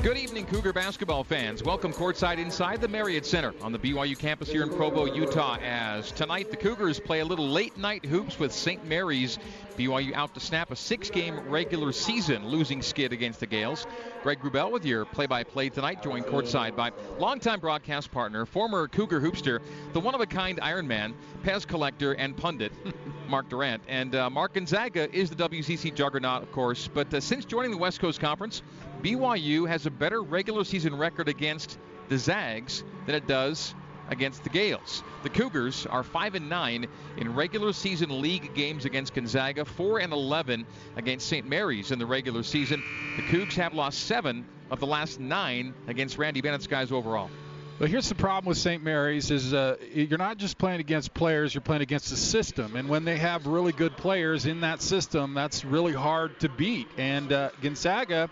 Good 0.00 0.16
evening, 0.16 0.46
Cougar 0.46 0.72
basketball 0.72 1.24
fans. 1.24 1.64
Welcome 1.64 1.92
courtside 1.92 2.38
inside 2.38 2.80
the 2.80 2.86
Marriott 2.86 3.26
Center 3.26 3.52
on 3.60 3.72
the 3.72 3.80
BYU 3.80 4.16
campus 4.16 4.48
here 4.48 4.62
in 4.62 4.68
Provo, 4.70 5.06
Utah. 5.06 5.58
As 5.60 6.12
tonight 6.12 6.52
the 6.52 6.56
Cougars 6.56 7.00
play 7.00 7.18
a 7.18 7.24
little 7.24 7.48
late 7.48 7.76
night 7.76 8.06
hoops 8.06 8.38
with 8.38 8.52
St. 8.52 8.86
Mary's. 8.86 9.40
BYU 9.76 10.12
out 10.14 10.34
to 10.34 10.40
snap 10.40 10.70
a 10.70 10.76
six 10.76 11.10
game 11.10 11.40
regular 11.48 11.90
season 11.90 12.46
losing 12.46 12.80
skid 12.80 13.12
against 13.12 13.40
the 13.40 13.46
Gaels. 13.46 13.86
Greg 14.22 14.38
Wrubell 14.40 14.70
with 14.70 14.84
your 14.84 15.04
play 15.04 15.26
by 15.26 15.42
play 15.42 15.68
tonight, 15.68 16.00
joined 16.00 16.26
courtside 16.26 16.76
by 16.76 16.92
longtime 17.18 17.58
broadcast 17.58 18.12
partner, 18.12 18.46
former 18.46 18.86
Cougar 18.86 19.20
hoopster, 19.20 19.60
the 19.94 20.00
one 20.00 20.14
of 20.14 20.20
a 20.20 20.26
kind 20.26 20.60
Ironman, 20.60 21.12
Pez 21.44 21.66
collector, 21.66 22.12
and 22.12 22.36
pundit. 22.36 22.72
Mark 23.28 23.48
Durrant. 23.48 23.82
And 23.88 24.14
uh, 24.14 24.30
Mark 24.30 24.54
Gonzaga 24.54 25.14
is 25.14 25.30
the 25.30 25.36
WCC 25.36 25.94
juggernaut, 25.94 26.42
of 26.42 26.52
course. 26.52 26.88
But 26.88 27.12
uh, 27.12 27.20
since 27.20 27.44
joining 27.44 27.70
the 27.70 27.76
West 27.76 28.00
Coast 28.00 28.20
Conference, 28.20 28.62
BYU 29.02 29.68
has 29.68 29.86
a 29.86 29.90
better 29.90 30.22
regular 30.22 30.64
season 30.64 30.96
record 30.96 31.28
against 31.28 31.78
the 32.08 32.18
Zags 32.18 32.82
than 33.06 33.14
it 33.14 33.26
does 33.26 33.74
against 34.08 34.42
the 34.42 34.50
Gaels. 34.50 35.02
The 35.22 35.28
Cougars 35.28 35.86
are 35.86 36.02
5 36.02 36.34
and 36.34 36.48
9 36.48 36.86
in 37.18 37.34
regular 37.34 37.72
season 37.72 38.20
league 38.20 38.54
games 38.54 38.84
against 38.84 39.14
Gonzaga, 39.14 39.64
4 39.64 40.00
and 40.00 40.12
11 40.12 40.66
against 40.96 41.28
St. 41.28 41.46
Mary's 41.48 41.90
in 41.90 41.98
the 41.98 42.06
regular 42.06 42.42
season. 42.42 42.82
The 43.16 43.22
Cougs 43.22 43.54
have 43.54 43.74
lost 43.74 44.00
7 44.00 44.44
of 44.70 44.80
the 44.80 44.86
last 44.86 45.20
9 45.20 45.74
against 45.86 46.18
Randy 46.18 46.40
Bennett's 46.40 46.66
guys 46.66 46.90
overall. 46.90 47.30
But 47.78 47.90
here's 47.90 48.08
the 48.08 48.16
problem 48.16 48.48
with 48.48 48.58
St. 48.58 48.82
Mary's 48.82 49.30
is 49.30 49.54
uh, 49.54 49.76
you're 49.94 50.18
not 50.18 50.36
just 50.38 50.58
playing 50.58 50.80
against 50.80 51.14
players, 51.14 51.54
you're 51.54 51.60
playing 51.60 51.82
against 51.82 52.10
a 52.10 52.16
system. 52.16 52.74
And 52.74 52.88
when 52.88 53.04
they 53.04 53.16
have 53.18 53.46
really 53.46 53.70
good 53.70 53.96
players 53.96 54.46
in 54.46 54.62
that 54.62 54.82
system, 54.82 55.32
that's 55.32 55.64
really 55.64 55.92
hard 55.92 56.40
to 56.40 56.48
beat. 56.48 56.88
And 56.96 57.32
uh, 57.32 57.50
Gonzaga 57.62 58.30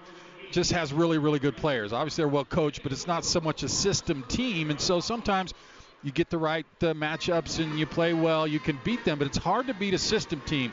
just 0.50 0.72
has 0.72 0.92
really, 0.92 1.18
really 1.18 1.38
good 1.38 1.56
players. 1.56 1.92
Obviously, 1.92 2.22
they're 2.22 2.28
well 2.28 2.44
coached, 2.44 2.82
but 2.82 2.92
it's 2.92 3.06
not 3.06 3.24
so 3.24 3.40
much 3.40 3.62
a 3.62 3.68
system 3.68 4.24
team. 4.28 4.70
And 4.70 4.80
so 4.80 5.00
sometimes 5.00 5.54
you 6.02 6.12
get 6.12 6.30
the 6.30 6.38
right 6.38 6.66
uh, 6.82 6.94
matchups 6.94 7.62
and 7.62 7.78
you 7.78 7.86
play 7.86 8.14
well, 8.14 8.46
you 8.46 8.60
can 8.60 8.78
beat 8.84 9.04
them. 9.04 9.18
But 9.18 9.26
it's 9.26 9.38
hard 9.38 9.66
to 9.66 9.74
beat 9.74 9.94
a 9.94 9.98
system 9.98 10.40
team. 10.46 10.72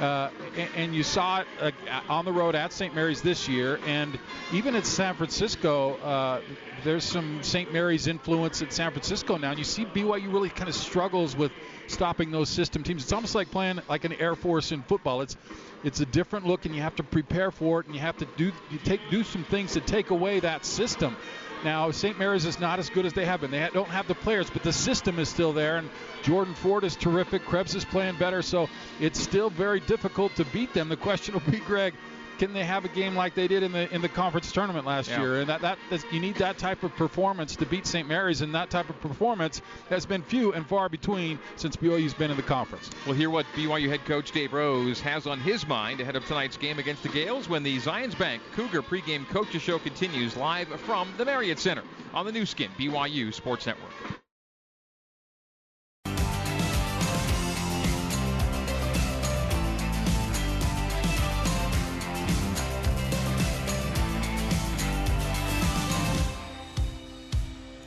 Uh, 0.00 0.30
and, 0.56 0.70
and, 0.74 0.94
you 0.94 1.02
saw 1.02 1.40
it 1.40 1.46
uh, 1.60 2.00
on 2.08 2.24
the 2.24 2.32
road 2.32 2.54
at 2.54 2.72
St. 2.72 2.94
Mary's 2.94 3.20
this 3.20 3.46
year, 3.46 3.78
and 3.86 4.18
even 4.50 4.74
at 4.74 4.86
San 4.86 5.14
Francisco, 5.14 5.96
uh, 5.96 6.40
there's 6.82 7.04
some 7.04 7.42
St. 7.42 7.70
Mary's 7.74 8.06
influence 8.06 8.62
at 8.62 8.72
San 8.72 8.90
Francisco 8.90 9.36
now. 9.36 9.50
And 9.50 9.58
you 9.58 9.64
see 9.64 9.84
BYU 9.84 10.32
really 10.32 10.48
kind 10.48 10.70
of 10.70 10.74
struggles 10.74 11.36
with 11.36 11.52
stopping 11.88 12.30
those 12.30 12.48
system 12.48 12.82
teams. 12.82 13.02
It's 13.02 13.12
almost 13.12 13.34
like 13.34 13.50
playing 13.50 13.80
like 13.86 14.04
an 14.04 14.14
Air 14.14 14.34
Force 14.34 14.72
in 14.72 14.82
football. 14.82 15.20
It's 15.20 15.36
it's 15.84 16.00
a 16.00 16.06
different 16.06 16.46
look, 16.46 16.64
and 16.64 16.74
you 16.74 16.82
have 16.82 16.96
to 16.96 17.02
prepare 17.02 17.50
for 17.50 17.80
it, 17.80 17.86
and 17.86 17.94
you 17.94 18.00
have 18.00 18.16
to 18.18 18.26
do 18.36 18.52
you 18.70 18.78
take 18.78 19.00
do 19.10 19.24
some 19.24 19.44
things 19.44 19.72
to 19.72 19.80
take 19.80 20.10
away 20.10 20.40
that 20.40 20.64
system. 20.64 21.16
Now, 21.64 21.92
St. 21.92 22.18
Mary's 22.18 22.44
is 22.44 22.58
not 22.58 22.80
as 22.80 22.90
good 22.90 23.06
as 23.06 23.12
they 23.12 23.24
have 23.24 23.40
been. 23.40 23.52
They 23.52 23.68
don't 23.72 23.88
have 23.88 24.08
the 24.08 24.16
players, 24.16 24.50
but 24.50 24.64
the 24.64 24.72
system 24.72 25.20
is 25.20 25.28
still 25.28 25.52
there. 25.52 25.76
And 25.76 25.88
Jordan 26.22 26.54
Ford 26.54 26.82
is 26.82 26.96
terrific. 26.96 27.44
Krebs 27.44 27.76
is 27.76 27.84
playing 27.84 28.16
better, 28.16 28.42
so 28.42 28.68
it's 29.00 29.20
still 29.20 29.48
very 29.48 29.78
difficult 29.78 30.34
to 30.36 30.44
beat 30.46 30.74
them. 30.74 30.88
The 30.88 30.96
question 30.96 31.34
will 31.34 31.52
be, 31.52 31.60
Greg, 31.60 31.94
can 32.42 32.52
they 32.52 32.64
have 32.64 32.84
a 32.84 32.88
game 32.88 33.14
like 33.14 33.36
they 33.36 33.46
did 33.46 33.62
in 33.62 33.70
the 33.70 33.88
in 33.94 34.02
the 34.02 34.08
conference 34.08 34.50
tournament 34.50 34.84
last 34.84 35.08
yeah. 35.08 35.20
year? 35.20 35.40
And 35.42 35.48
that, 35.48 35.60
that 35.60 35.78
you 36.12 36.18
need 36.18 36.34
that 36.36 36.58
type 36.58 36.82
of 36.82 36.92
performance 36.96 37.54
to 37.54 37.66
beat 37.66 37.86
St. 37.86 38.08
Mary's, 38.08 38.40
and 38.40 38.52
that 38.56 38.68
type 38.68 38.90
of 38.90 39.00
performance 39.00 39.62
has 39.90 40.06
been 40.06 40.22
few 40.22 40.52
and 40.52 40.66
far 40.66 40.88
between 40.88 41.38
since 41.54 41.76
BYU's 41.76 42.14
been 42.14 42.32
in 42.32 42.36
the 42.36 42.42
conference. 42.42 42.90
We'll 43.06 43.14
hear 43.14 43.30
what 43.30 43.46
BYU 43.54 43.88
head 43.88 44.04
coach 44.06 44.32
Dave 44.32 44.52
Rose 44.52 45.00
has 45.02 45.28
on 45.28 45.38
his 45.38 45.68
mind 45.68 46.00
ahead 46.00 46.16
of 46.16 46.24
tonight's 46.24 46.56
game 46.56 46.80
against 46.80 47.04
the 47.04 47.10
Gaels 47.10 47.48
when 47.48 47.62
the 47.62 47.78
Zions 47.78 48.18
Bank 48.18 48.42
Cougar 48.56 48.82
pregame 48.82 49.24
coaches 49.28 49.62
show 49.62 49.78
continues 49.78 50.36
live 50.36 50.66
from 50.80 51.08
the 51.18 51.24
Marriott 51.24 51.60
Center 51.60 51.84
on 52.12 52.26
the 52.26 52.32
Nu 52.32 52.44
Skin 52.44 52.72
BYU 52.76 53.32
Sports 53.32 53.66
Network. 53.66 54.11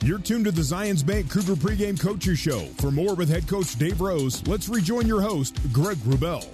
You're 0.06 0.20
tuned 0.20 0.46
to 0.46 0.52
the 0.52 0.62
Zions 0.62 1.04
Bank 1.04 1.32
Cougar 1.32 1.56
pregame 1.56 2.00
coaches 2.00 2.38
show. 2.38 2.60
For 2.78 2.92
more 2.92 3.16
with 3.16 3.28
head 3.28 3.48
coach 3.48 3.76
Dave 3.80 4.00
Rose, 4.00 4.46
let's 4.46 4.70
rejoin 4.70 5.08
your 5.08 5.20
host, 5.20 5.58
Greg 5.74 5.98
Wrubell. 6.06 6.48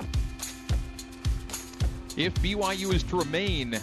If 2.15 2.33
BYU 2.35 2.93
is 2.93 3.03
to 3.03 3.17
remain 3.17 3.77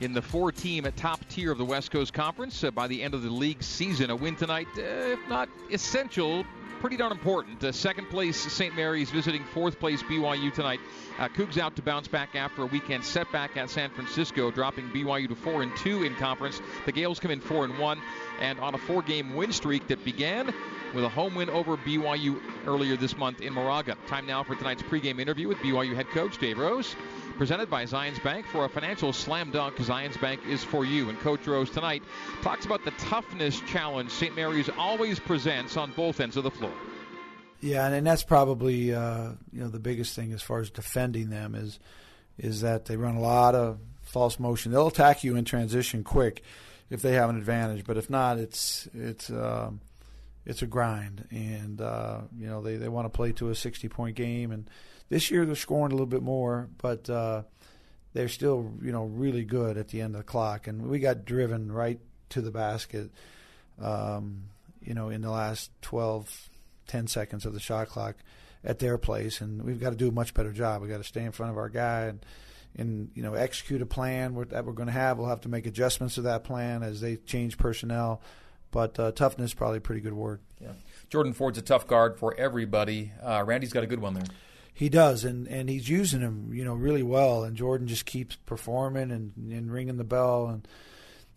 in 0.00 0.12
the 0.12 0.20
four-team 0.20 0.88
top 0.96 1.20
tier 1.28 1.52
of 1.52 1.58
the 1.58 1.64
West 1.64 1.92
Coast 1.92 2.12
Conference 2.12 2.64
uh, 2.64 2.72
by 2.72 2.88
the 2.88 3.00
end 3.00 3.14
of 3.14 3.22
the 3.22 3.30
league 3.30 3.62
season, 3.62 4.10
a 4.10 4.16
win 4.16 4.34
tonight, 4.34 4.66
uh, 4.76 4.80
if 4.80 5.20
not 5.28 5.48
essential, 5.70 6.44
pretty 6.82 6.96
darn 6.96 7.12
important. 7.12 7.62
Uh, 7.62 7.70
second 7.70 8.10
place 8.10 8.36
St. 8.36 8.74
Mary's 8.74 9.08
visiting 9.08 9.44
fourth 9.44 9.78
place 9.78 10.02
BYU 10.02 10.52
tonight. 10.52 10.80
Uh, 11.16 11.28
Cougs 11.28 11.56
out 11.56 11.76
to 11.76 11.82
bounce 11.82 12.08
back 12.08 12.34
after 12.34 12.62
a 12.62 12.66
weekend 12.66 13.04
setback 13.04 13.56
at 13.56 13.70
San 13.70 13.88
Francisco, 13.90 14.50
dropping 14.50 14.88
BYU 14.88 15.28
to 15.28 15.36
four 15.36 15.62
and 15.62 15.70
two 15.76 16.02
in 16.02 16.12
conference. 16.16 16.60
The 16.84 16.90
Gaels 16.90 17.20
come 17.20 17.30
in 17.30 17.40
four 17.40 17.64
and 17.64 17.78
one, 17.78 18.02
and 18.40 18.58
on 18.58 18.74
a 18.74 18.78
four-game 18.78 19.36
win 19.36 19.52
streak 19.52 19.86
that 19.86 20.04
began 20.04 20.52
with 20.92 21.04
a 21.04 21.08
home 21.08 21.36
win 21.36 21.48
over 21.50 21.76
BYU 21.76 22.40
earlier 22.66 22.96
this 22.96 23.16
month 23.16 23.42
in 23.42 23.52
Moraga. 23.52 23.96
Time 24.08 24.26
now 24.26 24.42
for 24.42 24.56
tonight's 24.56 24.82
pregame 24.82 25.20
interview 25.20 25.46
with 25.46 25.58
BYU 25.58 25.94
head 25.94 26.08
coach 26.08 26.38
Dave 26.38 26.58
Rose, 26.58 26.96
presented 27.32 27.70
by 27.70 27.84
Zions 27.84 28.22
Bank 28.22 28.46
for 28.46 28.64
a 28.64 28.68
financial 28.68 29.12
slam 29.12 29.50
dunk. 29.50 29.76
Zions 29.76 30.20
Bank 30.20 30.40
is 30.48 30.62
for 30.62 30.84
you. 30.84 31.08
And 31.08 31.18
Coach 31.20 31.46
Rose 31.46 31.70
tonight 31.70 32.02
talks 32.42 32.66
about 32.66 32.84
the 32.84 32.92
toughness 32.92 33.60
challenge 33.66 34.10
St. 34.10 34.34
Mary's 34.36 34.70
always 34.78 35.18
presents 35.18 35.76
on 35.76 35.92
both 35.92 36.20
ends 36.20 36.36
of 36.36 36.44
the 36.44 36.50
floor. 36.50 36.72
Yeah, 37.60 37.86
and, 37.86 37.94
and 37.94 38.06
that's 38.06 38.24
probably 38.24 38.92
uh, 38.92 39.32
you 39.52 39.60
know 39.60 39.68
the 39.68 39.78
biggest 39.78 40.16
thing 40.16 40.32
as 40.32 40.42
far 40.42 40.60
as 40.60 40.70
defending 40.70 41.30
them 41.30 41.54
is 41.54 41.78
is 42.38 42.62
that 42.62 42.86
they 42.86 42.96
run 42.96 43.14
a 43.14 43.20
lot 43.20 43.54
of 43.54 43.78
false 44.02 44.38
motion. 44.38 44.72
They'll 44.72 44.88
attack 44.88 45.22
you 45.22 45.36
in 45.36 45.44
transition 45.44 46.02
quick 46.02 46.42
if 46.90 47.02
they 47.02 47.12
have 47.12 47.30
an 47.30 47.36
advantage, 47.36 47.84
but 47.84 47.96
if 47.96 48.10
not, 48.10 48.38
it's 48.38 48.88
it's 48.94 49.30
um, 49.30 49.80
it's 50.44 50.62
a 50.62 50.66
grind, 50.66 51.26
and 51.30 51.80
uh, 51.80 52.22
you 52.36 52.48
know 52.48 52.62
they, 52.62 52.76
they 52.76 52.88
want 52.88 53.06
to 53.06 53.10
play 53.10 53.32
to 53.32 53.50
a 53.50 53.54
sixty 53.54 53.88
point 53.88 54.16
game, 54.16 54.50
and 54.50 54.68
this 55.12 55.30
year 55.30 55.44
they're 55.44 55.54
scoring 55.54 55.92
a 55.92 55.94
little 55.94 56.06
bit 56.06 56.22
more, 56.22 56.70
but 56.78 57.10
uh, 57.10 57.42
they're 58.14 58.30
still 58.30 58.72
you 58.80 58.92
know 58.92 59.04
really 59.04 59.44
good 59.44 59.76
at 59.76 59.88
the 59.88 60.00
end 60.00 60.14
of 60.14 60.20
the 60.20 60.24
clock, 60.24 60.66
and 60.66 60.88
we 60.88 61.00
got 61.00 61.26
driven 61.26 61.70
right 61.70 62.00
to 62.30 62.40
the 62.40 62.50
basket, 62.50 63.10
um, 63.78 64.44
you 64.80 64.94
know, 64.94 65.10
in 65.10 65.20
the 65.20 65.30
last 65.30 65.70
12, 65.82 66.48
10 66.86 67.06
seconds 67.08 67.44
of 67.44 67.52
the 67.52 67.60
shot 67.60 67.88
clock 67.88 68.16
at 68.64 68.78
their 68.78 68.96
place, 68.96 69.42
and 69.42 69.62
we've 69.62 69.78
got 69.78 69.90
to 69.90 69.96
do 69.96 70.08
a 70.08 70.12
much 70.12 70.32
better 70.32 70.50
job. 70.50 70.80
We've 70.80 70.90
got 70.90 70.96
to 70.96 71.04
stay 71.04 71.24
in 71.24 71.32
front 71.32 71.52
of 71.52 71.58
our 71.58 71.68
guy 71.68 72.04
and, 72.04 72.24
and 72.78 73.10
you 73.14 73.22
know, 73.22 73.34
execute 73.34 73.82
a 73.82 73.86
plan 73.86 74.34
that 74.48 74.64
we're 74.64 74.72
going 74.72 74.86
to 74.86 74.92
have. 74.92 75.18
We'll 75.18 75.28
have 75.28 75.42
to 75.42 75.50
make 75.50 75.66
adjustments 75.66 76.14
to 76.14 76.22
that 76.22 76.42
plan 76.42 76.82
as 76.82 77.02
they 77.02 77.16
change 77.16 77.58
personnel. 77.58 78.22
But 78.70 78.98
uh, 78.98 79.12
toughness 79.12 79.52
probably 79.52 79.76
a 79.76 79.82
pretty 79.82 80.00
good 80.00 80.14
word. 80.14 80.40
Yeah. 80.58 80.72
Jordan 81.10 81.34
Ford's 81.34 81.58
a 81.58 81.62
tough 81.62 81.86
guard 81.86 82.18
for 82.18 82.34
everybody. 82.38 83.12
Uh, 83.22 83.44
Randy's 83.44 83.74
got 83.74 83.82
a 83.82 83.86
good 83.86 84.00
one 84.00 84.14
there. 84.14 84.24
He 84.74 84.88
does, 84.88 85.24
and, 85.24 85.46
and 85.48 85.68
he's 85.68 85.88
using 85.88 86.20
him, 86.20 86.52
you 86.52 86.64
know, 86.64 86.74
really 86.74 87.02
well. 87.02 87.44
And 87.44 87.56
Jordan 87.56 87.86
just 87.86 88.06
keeps 88.06 88.36
performing 88.36 89.10
and, 89.10 89.32
and 89.36 89.70
ringing 89.70 89.98
the 89.98 90.04
bell. 90.04 90.46
And 90.46 90.66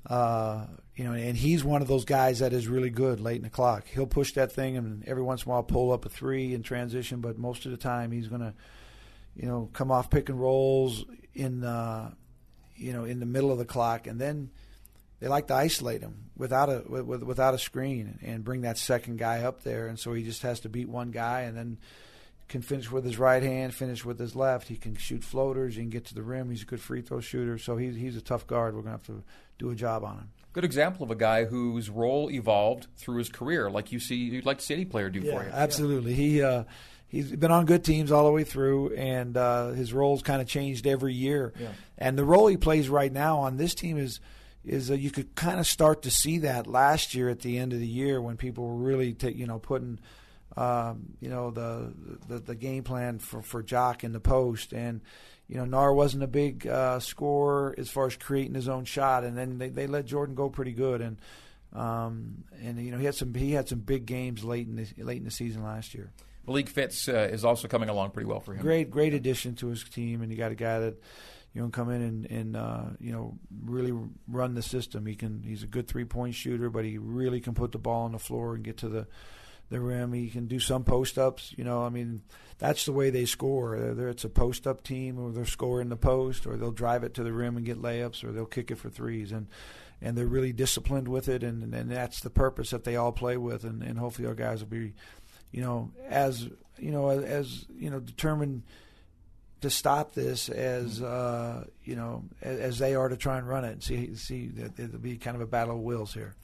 uh, 0.08 0.65
you 0.95 1.04
know, 1.04 1.13
and 1.13 1.36
he's 1.36 1.63
one 1.63 1.82
of 1.82 1.88
those 1.88 2.06
guys 2.06 2.39
that 2.39 2.54
is 2.54 2.67
really 2.67 2.89
good 2.89 3.19
late 3.19 3.38
in 3.38 3.43
the 3.43 3.50
clock. 3.50 3.88
He'll 3.88 4.06
push 4.06 4.34
that 4.34 4.52
thing 4.52 4.78
and 4.78 5.06
every 5.08 5.24
once 5.24 5.43
in 5.43 5.50
a 5.50 5.54
while 5.54 5.63
pull 5.63 5.91
up 5.91 6.06
a 6.06 6.10
three 6.10 6.54
in 6.54 6.63
transition, 6.63 7.21
but 7.21 7.38
most 7.38 7.65
of 7.65 7.71
the 7.71 7.78
time 7.78 8.12
he's 8.12 8.28
going 8.28 8.41
to, 8.41 8.54
you 9.36 9.48
know, 9.48 9.69
come 9.74 9.91
off 9.91 10.10
pick 10.10 10.30
and 10.30 10.39
rolls 10.39 11.04
in, 11.34 11.63
uh, 11.63 12.12
you 12.76 12.93
know, 12.93 13.04
in 13.04 13.19
the 13.19 13.26
middle 13.26 13.52
of 13.52 13.58
the 13.58 13.65
clock, 13.65 14.06
and 14.06 14.19
then 14.21 14.52
they 15.19 15.28
like 15.28 15.48
to 15.48 15.56
isolate 15.56 16.02
him 16.02 16.30
without 16.38 16.69
a 16.69 16.84
with, 16.88 17.24
without 17.24 17.54
a 17.54 17.58
screen 17.58 18.19
and 18.21 18.43
bring 18.43 18.62
that 18.62 18.78
second 18.78 19.17
guy 19.17 19.41
up 19.41 19.63
there, 19.63 19.88
and 19.88 20.00
so 20.00 20.13
he 20.13 20.24
just 20.24 20.43
has 20.43 20.60
to 20.62 20.69
beat 20.69 20.88
one 20.88 21.12
guy 21.12 21.41
and 21.41 21.58
then 21.58 21.78
can 22.47 22.62
finish 22.62 22.91
with 22.91 23.03
his 23.03 23.17
right 23.17 23.41
hand, 23.41 23.73
finish 23.73 24.05
with 24.05 24.19
his 24.19 24.36
left. 24.36 24.67
He 24.67 24.75
can 24.75 24.95
shoot 24.95 25.23
floaters. 25.23 25.75
He 25.75 25.81
can 25.81 25.89
get 25.89 26.05
to 26.05 26.15
the 26.15 26.23
rim. 26.23 26.49
He's 26.49 26.62
a 26.62 26.65
good 26.65 26.81
free 26.81 27.01
throw 27.01 27.19
shooter. 27.19 27.58
So 27.58 27.77
he's 27.77 27.95
he's 27.95 28.15
a 28.15 28.21
tough 28.21 28.45
guard. 28.47 28.75
We're 28.75 28.81
gonna 28.81 28.91
have 28.91 29.08
to 29.08 29.23
do 29.58 29.71
a 29.71 29.75
job 29.75 30.03
on 30.03 30.17
him. 30.17 30.29
Good 30.53 30.65
example 30.65 31.03
of 31.03 31.12
a 31.12 31.15
guy 31.15 31.45
whose 31.45 31.89
role 31.89 32.29
evolved 32.31 32.88
through 32.97 33.17
his 33.17 33.29
career, 33.29 33.69
like 33.69 33.91
you 33.91 33.99
see, 33.99 34.15
you'd 34.15 34.45
like 34.45 34.60
to 34.60 34.63
see 34.63 34.73
any 34.73 34.86
player 34.86 35.10
do 35.10 35.19
yeah, 35.19 35.38
for 35.38 35.43
you. 35.43 35.49
Absolutely. 35.51 36.13
Yeah. 36.13 36.17
He 36.17 36.43
uh, 36.43 36.63
he's 37.08 37.31
been 37.31 37.51
on 37.51 37.65
good 37.65 37.84
teams 37.84 38.12
all 38.12 38.25
the 38.25 38.31
way 38.31 38.43
through, 38.43 38.93
and 38.95 39.36
uh, 39.36 39.69
his 39.71 39.91
roles 39.91 40.21
kind 40.21 40.41
of 40.41 40.47
changed 40.47 40.88
every 40.88 41.13
year. 41.13 41.53
Yeah. 41.60 41.69
And 41.97 42.17
the 42.17 42.25
role 42.25 42.47
he 42.47 42.58
plays 42.58 42.89
right 42.89 43.12
now 43.12 43.39
on 43.39 43.58
this 43.58 43.73
team 43.73 43.97
is 43.97 44.19
is 44.63 44.89
uh, 44.89 44.95
you 44.95 45.12
could 45.12 45.36
kind 45.36 45.60
of 45.60 45.67
start 45.67 46.01
to 46.03 46.12
see 46.12 46.39
that 46.39 46.67
last 46.67 47.13
year 47.13 47.29
at 47.29 47.41
the 47.41 47.58
end 47.58 47.73
of 47.73 47.79
the 47.79 47.88
year 47.88 48.21
when 48.21 48.38
people 48.38 48.65
were 48.65 48.84
really 48.84 49.13
t- 49.13 49.31
you 49.31 49.45
know 49.45 49.60
putting 49.60 49.99
um, 50.58 51.18
you 51.20 51.30
know 51.30 51.52
the, 51.52 51.94
the, 52.28 52.39
the 52.39 52.56
game 52.56 52.84
plan 52.84 53.20
for 53.20 53.41
for 53.41 53.62
Jock 53.62 54.04
in 54.04 54.13
the 54.13 54.20
post, 54.20 54.74
and 54.74 55.02
you 55.48 55.58
know 55.58 55.65
Naar 55.65 55.94
wasn't 55.94 56.24
a 56.24 56.28
big 56.28 56.65
uh, 56.68 57.00
scorer 57.00 57.76
as 57.78 57.89
far 57.89 58.08
as 58.08 58.15
creating 58.15 58.56
his 58.56 58.70
own 58.70 58.86
shot, 58.86 59.24
and 59.24 59.38
then 59.38 59.58
they, 59.58 59.70
they 59.70 59.88
let 59.88 60.06
Jordan 60.06 60.36
go 60.36 60.50
pretty 60.50 60.74
good, 60.74 61.02
and 61.02 61.18
um, 61.74 62.46
and 62.63 62.80
you 62.80 62.91
know 62.91 62.98
he 62.98 63.06
had 63.06 63.15
some 63.15 63.34
he 63.34 63.52
had 63.52 63.68
some 63.68 63.80
big 63.80 64.06
games 64.06 64.44
late 64.44 64.68
in 64.68 64.76
the 64.76 65.04
late 65.04 65.18
in 65.18 65.26
the 65.26 65.32
season 65.32 65.63
last 65.63 65.94
year. 65.94 66.12
Malik 66.48 66.70
Fitts 66.70 67.10
uh, 67.10 67.28
is 67.32 67.44
also 67.44 67.68
coming 67.68 67.89
along 67.89 68.12
pretty 68.12 68.28
well 68.28 68.39
for 68.39 68.54
him. 68.54 68.62
Great 68.62 68.89
great 68.89 69.13
addition 69.13 69.56
to 69.56 69.68
his 69.68 69.84
team, 69.84 70.22
and 70.22 70.32
you 70.32 70.38
got 70.38 70.52
a 70.52 70.56
guy 70.56 70.80
that 70.80 70.96
you 71.54 71.62
know 71.62 71.70
come 71.70 71.89
in 71.89 72.02
and, 72.02 72.26
and 72.32 72.56
uh, 72.56 72.84
you 73.00 73.12
know 73.12 73.38
really 73.65 73.94
run 74.28 74.54
the 74.54 74.62
system. 74.62 75.06
He 75.06 75.15
can 75.15 75.44
he's 75.44 75.63
a 75.63 75.68
good 75.68 75.88
three 75.88 76.06
point 76.06 76.36
shooter, 76.36 76.70
but 76.70 76.86
he 76.86 76.98
really 76.98 77.41
can 77.41 77.54
put 77.56 77.74
the 77.74 77.78
ball 77.78 78.06
on 78.06 78.13
the 78.13 78.20
floor 78.20 78.56
and 78.56 78.63
get 78.63 78.78
to 78.78 78.89
the 78.89 79.08
the 79.69 79.80
rim. 79.80 80.13
He 80.13 80.30
can 80.30 80.47
do 80.47 80.60
some 80.60 80.84
post 80.84 81.17
ups. 81.17 81.54
You 81.58 81.63
know, 81.63 81.84
I 81.84 81.89
mean, 81.89 82.21
that's 82.58 82.86
the 82.86 82.91
way 82.91 83.10
they 83.10 83.25
score. 83.25 83.75
Either 83.75 84.10
it's 84.10 84.23
a 84.23 84.30
post 84.30 84.67
up 84.67 84.84
team, 84.84 85.19
or 85.19 85.32
they'll 85.32 85.45
score 85.45 85.82
in 85.82 85.89
the 85.89 85.97
post, 85.97 86.45
or 86.45 86.56
they'll 86.58 86.71
drive 86.71 87.04
it 87.04 87.13
to 87.15 87.23
the 87.23 87.34
rim 87.34 87.58
and 87.58 87.65
get 87.65 87.82
layups, 87.82 88.23
or 88.23 88.32
they'll 88.32 88.45
kick 88.45 88.71
it 88.71 88.78
for 88.78 88.89
threes. 88.89 89.32
And 89.32 89.47
and 90.01 90.17
they're 90.17 90.28
really 90.28 90.54
disciplined 90.54 91.08
with 91.08 91.30
it, 91.30 91.43
and 91.43 91.73
and 91.73 91.91
that's 91.91 92.21
the 92.21 92.30
purpose 92.30 92.69
that 92.71 92.84
they 92.84 92.95
all 92.95 93.12
play 93.12 93.38
with. 93.38 93.63
And, 93.63 93.82
and 93.82 93.97
hopefully 93.97 94.28
our 94.28 94.36
guys 94.36 94.60
will 94.60 94.69
be, 94.69 94.93
you 95.51 95.62
know, 95.62 95.91
as 96.08 96.49
you 96.78 96.91
know, 96.91 97.10
as 97.10 97.65
you 97.78 97.89
know, 97.89 97.99
determined 97.99 98.63
to 99.62 99.69
stop 99.69 100.13
this 100.13 100.49
as 100.49 101.01
uh, 101.01 101.65
you 101.84 101.95
know 101.95 102.23
as, 102.41 102.60
as, 102.60 102.78
they 102.78 102.93
are 102.93 103.10
to 103.10 103.17
try 103.17 103.38
and 103.38 103.47
run 103.47 103.65
it 103.65 103.71
and 103.71 103.84
see 103.84 104.15
see 104.15 104.47
that 104.47 104.80
it'll 104.80 104.99
be 104.99 105.17
kind 105.17 105.36
of 105.36 105.41
a 105.41 105.47
battle 105.47 105.75
of 105.75 105.82
wills 105.82 106.13
here. 106.13 106.36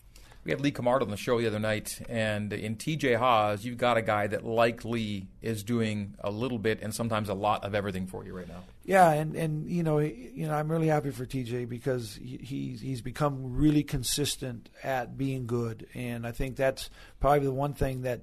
We 0.44 0.52
had 0.52 0.60
Lee 0.60 0.72
Cummard 0.72 1.02
on 1.02 1.12
the 1.12 1.18
show 1.18 1.40
the 1.40 1.46
other 1.46 1.60
night, 1.60 2.02
and 2.10 2.52
in 2.52 2.76
TJ 2.76 3.18
Haws, 3.18 3.64
you've 3.64 3.78
got 3.78 3.98
a 3.98 4.02
guy 4.02 4.26
that, 4.26 4.44
like 4.44 4.84
Lee, 4.84 5.28
is 5.42 5.64
doing 5.64 6.16
a 6.20 6.32
little 6.32 6.58
bit 6.58 6.82
and 6.82 6.94
sometimes 6.94 7.30
a 7.30 7.36
lot 7.36 7.64
of 7.64 7.76
everything 7.76 8.08
for 8.08 8.26
you 8.26 8.36
right 8.36 8.48
now. 8.48 8.64
Yeah, 8.84 9.12
and, 9.12 9.36
and 9.36 9.70
you 9.70 9.84
know, 9.84 10.00
you 10.00 10.48
know, 10.48 10.56
I'm 10.56 10.72
really 10.72 10.88
happy 10.88 11.12
for 11.12 11.28
TJ 11.28 11.70
because 11.70 12.16
he, 12.16 12.38
he's 12.38 12.82
he's 12.82 13.02
become 13.02 13.56
really 13.56 13.84
consistent 13.84 14.70
at 14.84 15.16
being 15.16 15.46
good, 15.46 15.86
and 15.94 16.26
I 16.26 16.32
think 16.32 16.56
that's 16.56 16.90
probably 17.20 17.46
the 17.46 17.54
one 17.54 17.76
thing 17.76 18.02
that 18.02 18.22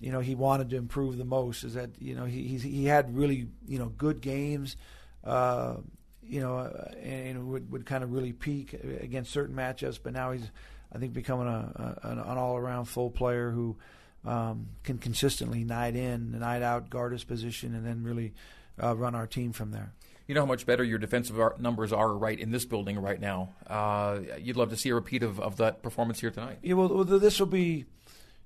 you 0.00 0.10
know 0.10 0.18
he 0.18 0.34
wanted 0.34 0.70
to 0.70 0.76
improve 0.76 1.18
the 1.18 1.24
most 1.24 1.62
is 1.62 1.74
that 1.74 1.90
you 2.00 2.16
know 2.16 2.24
he 2.24 2.58
he 2.58 2.86
had 2.86 3.16
really 3.16 3.46
you 3.68 3.78
know 3.78 3.90
good 3.96 4.20
games. 4.20 4.76
Uh, 5.22 5.76
you 6.22 6.40
know, 6.40 6.58
and 7.02 7.48
would, 7.48 7.70
would 7.72 7.84
kind 7.84 8.04
of 8.04 8.12
really 8.12 8.32
peak 8.32 8.72
against 8.72 9.32
certain 9.32 9.54
matchups, 9.54 9.98
but 10.00 10.12
now 10.12 10.30
he's 10.30 10.48
I 10.92 10.98
think 10.98 11.12
becoming 11.12 11.46
a, 11.46 11.96
a 12.02 12.08
an 12.10 12.38
all 12.38 12.56
around 12.56 12.86
full 12.86 13.10
player 13.10 13.50
who 13.50 13.76
um, 14.24 14.68
can 14.84 14.98
consistently 14.98 15.64
night 15.64 15.96
in, 15.96 16.38
night 16.38 16.62
out, 16.62 16.90
guard 16.90 17.12
his 17.12 17.24
position, 17.24 17.74
and 17.74 17.86
then 17.86 18.02
really 18.02 18.34
uh, 18.82 18.94
run 18.96 19.14
our 19.14 19.26
team 19.26 19.52
from 19.52 19.70
there. 19.70 19.92
You 20.26 20.34
know 20.34 20.42
how 20.42 20.46
much 20.46 20.64
better 20.64 20.84
your 20.84 20.98
defensive 20.98 21.36
numbers 21.58 21.92
are 21.92 22.12
right 22.16 22.38
in 22.38 22.52
this 22.52 22.64
building 22.64 22.98
right 23.00 23.20
now. 23.20 23.54
Uh, 23.66 24.20
you'd 24.38 24.56
love 24.56 24.70
to 24.70 24.76
see 24.76 24.90
a 24.90 24.94
repeat 24.94 25.24
of, 25.24 25.40
of 25.40 25.56
that 25.56 25.82
performance 25.82 26.20
here 26.20 26.30
tonight. 26.30 26.58
Yeah, 26.62 26.74
well, 26.74 27.04
this 27.04 27.40
will 27.40 27.46
be 27.46 27.86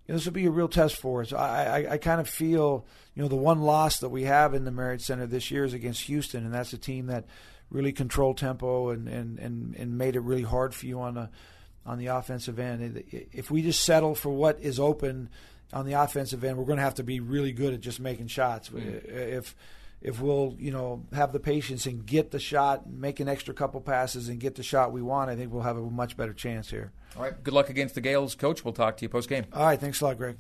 this 0.07 0.25
will 0.25 0.33
be 0.33 0.47
a 0.47 0.51
real 0.51 0.69
test 0.69 0.97
for 0.97 1.23
us. 1.23 1.33
I, 1.33 1.85
I, 1.87 1.93
I 1.93 1.99
kind 1.99 2.21
of 2.21 2.29
feel, 2.29 2.87
you 3.15 3.23
know, 3.23 3.29
the 3.29 3.37
one 3.37 3.63
loss 3.63 3.99
that 3.99 4.11
we 4.11 4.25
have 4.25 4.55
in 4.55 4.65
the 4.65 4.71
Marriott 4.71 5.03
Center 5.03 5.27
this 5.27 5.51
year 5.51 5.65
is 5.65 5.73
against 5.73 6.03
Houston, 6.03 6.45
and 6.45 6.55
that's 6.55 6.73
a 6.73 6.79
team 6.79 7.07
that 7.07 7.25
really 7.71 7.93
controlled 7.93 8.39
tempo 8.39 8.91
and, 8.91 9.09
and, 9.09 9.39
and, 9.39 9.75
and 9.77 9.99
made 9.99 10.15
it 10.17 10.21
really 10.21 10.43
hard 10.43 10.75
for 10.75 10.87
you 10.87 11.01
on 11.01 11.15
the 11.15 11.31
on 11.87 11.99
the 11.99 12.07
offensive 12.07 12.59
end. 12.59 13.05
If 13.33 13.51
we 13.51 13.63
just 13.63 13.85
settle 13.85 14.15
for 14.15 14.31
what 14.31 14.61
is 14.61 14.81
open 14.81 15.29
on 15.73 15.87
the 15.87 15.95
offensive 15.95 16.45
end, 16.45 16.57
we're 16.57 16.65
going 16.65 16.79
to 16.79 16.85
have 16.85 16.95
to 16.95 17.03
be 17.03 17.21
really 17.21 17.53
good 17.53 17.75
at 17.75 17.81
just 17.81 18.01
making 18.01 18.29
shots. 18.29 18.69
Mm. 18.71 19.05
If 19.07 19.55
if 20.01 20.21
we'll 20.21 20.55
you 20.59 20.71
know 20.71 21.03
have 21.13 21.33
the 21.33 21.41
patience 21.41 21.87
and 21.87 22.05
get 22.05 22.31
the 22.31 22.39
shot, 22.39 22.89
make 22.89 23.21
an 23.21 23.29
extra 23.29 23.55
couple 23.55 23.81
passes, 23.81 24.29
and 24.29 24.39
get 24.39 24.55
the 24.55 24.63
shot 24.63 24.93
we 24.93 25.03
want, 25.03 25.31
I 25.31 25.37
think 25.37 25.53
we'll 25.53 25.63
have 25.63 25.77
a 25.77 25.83
much 25.83 26.17
better 26.17 26.33
chance 26.33 26.71
here. 26.71 26.93
All 27.17 27.23
right. 27.23 27.43
Good 27.43 27.55
luck 27.55 27.71
against 27.71 27.95
the 27.95 28.01
Gaels, 28.01 28.35
coach. 28.35 28.65
We'll 28.65 28.75
talk 28.75 28.97
to 28.99 29.05
you 29.05 29.09
post 29.09 29.29
game. 29.29 29.47
All 29.53 29.65
right. 29.65 29.81
Thanks 29.81 30.01
a 30.01 30.05
lot, 30.05 30.19
Greg. 30.19 30.37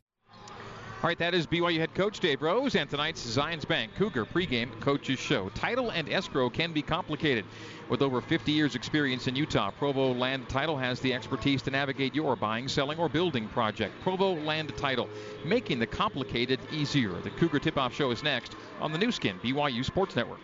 All 1.04 1.08
right, 1.08 1.18
that 1.18 1.34
is 1.34 1.46
BYU 1.46 1.78
head 1.78 1.94
coach 1.94 2.18
Dave 2.18 2.40
Rose 2.40 2.74
and 2.74 2.88
tonight's 2.88 3.26
Zions 3.26 3.68
Bank 3.68 3.94
Cougar 3.94 4.24
pregame 4.24 4.70
coaches 4.80 5.18
show. 5.18 5.50
Title 5.50 5.90
and 5.90 6.08
escrow 6.08 6.48
can 6.48 6.72
be 6.72 6.80
complicated. 6.80 7.44
With 7.90 8.00
over 8.00 8.22
50 8.22 8.50
years 8.50 8.74
experience 8.74 9.26
in 9.26 9.36
Utah, 9.36 9.70
Provo 9.70 10.14
Land 10.14 10.48
Title 10.48 10.78
has 10.78 11.00
the 11.00 11.12
expertise 11.12 11.60
to 11.64 11.70
navigate 11.70 12.14
your 12.14 12.36
buying, 12.36 12.68
selling, 12.68 12.98
or 12.98 13.10
building 13.10 13.48
project. 13.48 14.00
Provo 14.00 14.32
Land 14.32 14.74
Title, 14.78 15.10
making 15.44 15.78
the 15.78 15.86
complicated 15.86 16.58
easier. 16.72 17.12
The 17.20 17.28
Cougar 17.28 17.58
Tip-Off 17.58 17.92
Show 17.92 18.10
is 18.10 18.22
next 18.22 18.56
on 18.80 18.90
the 18.90 18.96
Nu 18.96 19.12
Skin 19.12 19.38
BYU 19.40 19.84
Sports 19.84 20.16
Network. 20.16 20.40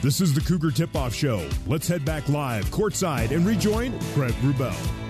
This 0.00 0.20
is 0.20 0.32
the 0.32 0.40
Cougar 0.40 0.70
Tip 0.70 0.94
Off 0.94 1.12
Show. 1.12 1.44
Let's 1.66 1.88
head 1.88 2.04
back 2.04 2.28
live, 2.28 2.66
courtside, 2.66 3.32
and 3.32 3.44
rejoin 3.44 3.98
Brent 4.14 4.34
Wrubell. 4.36 5.07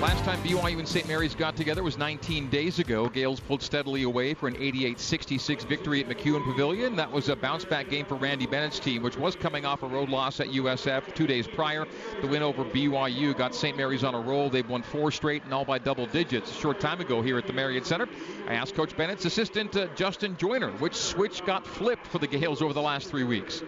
Last 0.00 0.24
time 0.24 0.42
BYU 0.42 0.78
and 0.80 0.88
St. 0.88 1.06
Mary's 1.06 1.34
got 1.34 1.56
together 1.56 1.82
was 1.82 1.96
19 1.96 2.50
days 2.50 2.78
ago. 2.78 3.08
Gaels 3.08 3.40
pulled 3.40 3.62
steadily 3.62 4.02
away 4.02 4.34
for 4.34 4.48
an 4.48 4.54
88-66 4.56 5.66
victory 5.66 6.00
at 6.04 6.08
McKeon 6.08 6.44
Pavilion. 6.44 6.96
That 6.96 7.10
was 7.10 7.28
a 7.28 7.36
bounce-back 7.36 7.88
game 7.88 8.04
for 8.04 8.16
Randy 8.16 8.46
Bennett's 8.46 8.80
team, 8.80 9.02
which 9.02 9.16
was 9.16 9.36
coming 9.36 9.64
off 9.64 9.82
a 9.82 9.86
road 9.86 10.10
loss 10.10 10.40
at 10.40 10.48
USF 10.48 11.14
two 11.14 11.26
days 11.26 11.46
prior. 11.46 11.86
The 12.20 12.26
win 12.26 12.42
over 12.42 12.64
BYU 12.64 13.36
got 13.38 13.54
St. 13.54 13.76
Mary's 13.76 14.04
on 14.04 14.14
a 14.14 14.20
roll. 14.20 14.50
They've 14.50 14.68
won 14.68 14.82
four 14.82 15.10
straight 15.10 15.44
and 15.44 15.54
all 15.54 15.64
by 15.64 15.78
double 15.78 16.06
digits. 16.06 16.50
A 16.50 16.54
short 16.54 16.80
time 16.80 17.00
ago 17.00 17.22
here 17.22 17.38
at 17.38 17.46
the 17.46 17.52
Marriott 17.52 17.86
Center, 17.86 18.08
I 18.48 18.54
asked 18.54 18.74
Coach 18.74 18.96
Bennett's 18.96 19.24
assistant 19.24 19.74
uh, 19.76 19.86
Justin 19.94 20.36
Joyner 20.36 20.72
which 20.72 20.94
switch 20.94 21.46
got 21.46 21.66
flipped 21.66 22.06
for 22.08 22.18
the 22.18 22.26
Gaels 22.26 22.62
over 22.62 22.74
the 22.74 22.82
last 22.82 23.08
three 23.08 23.24
weeks. 23.24 23.62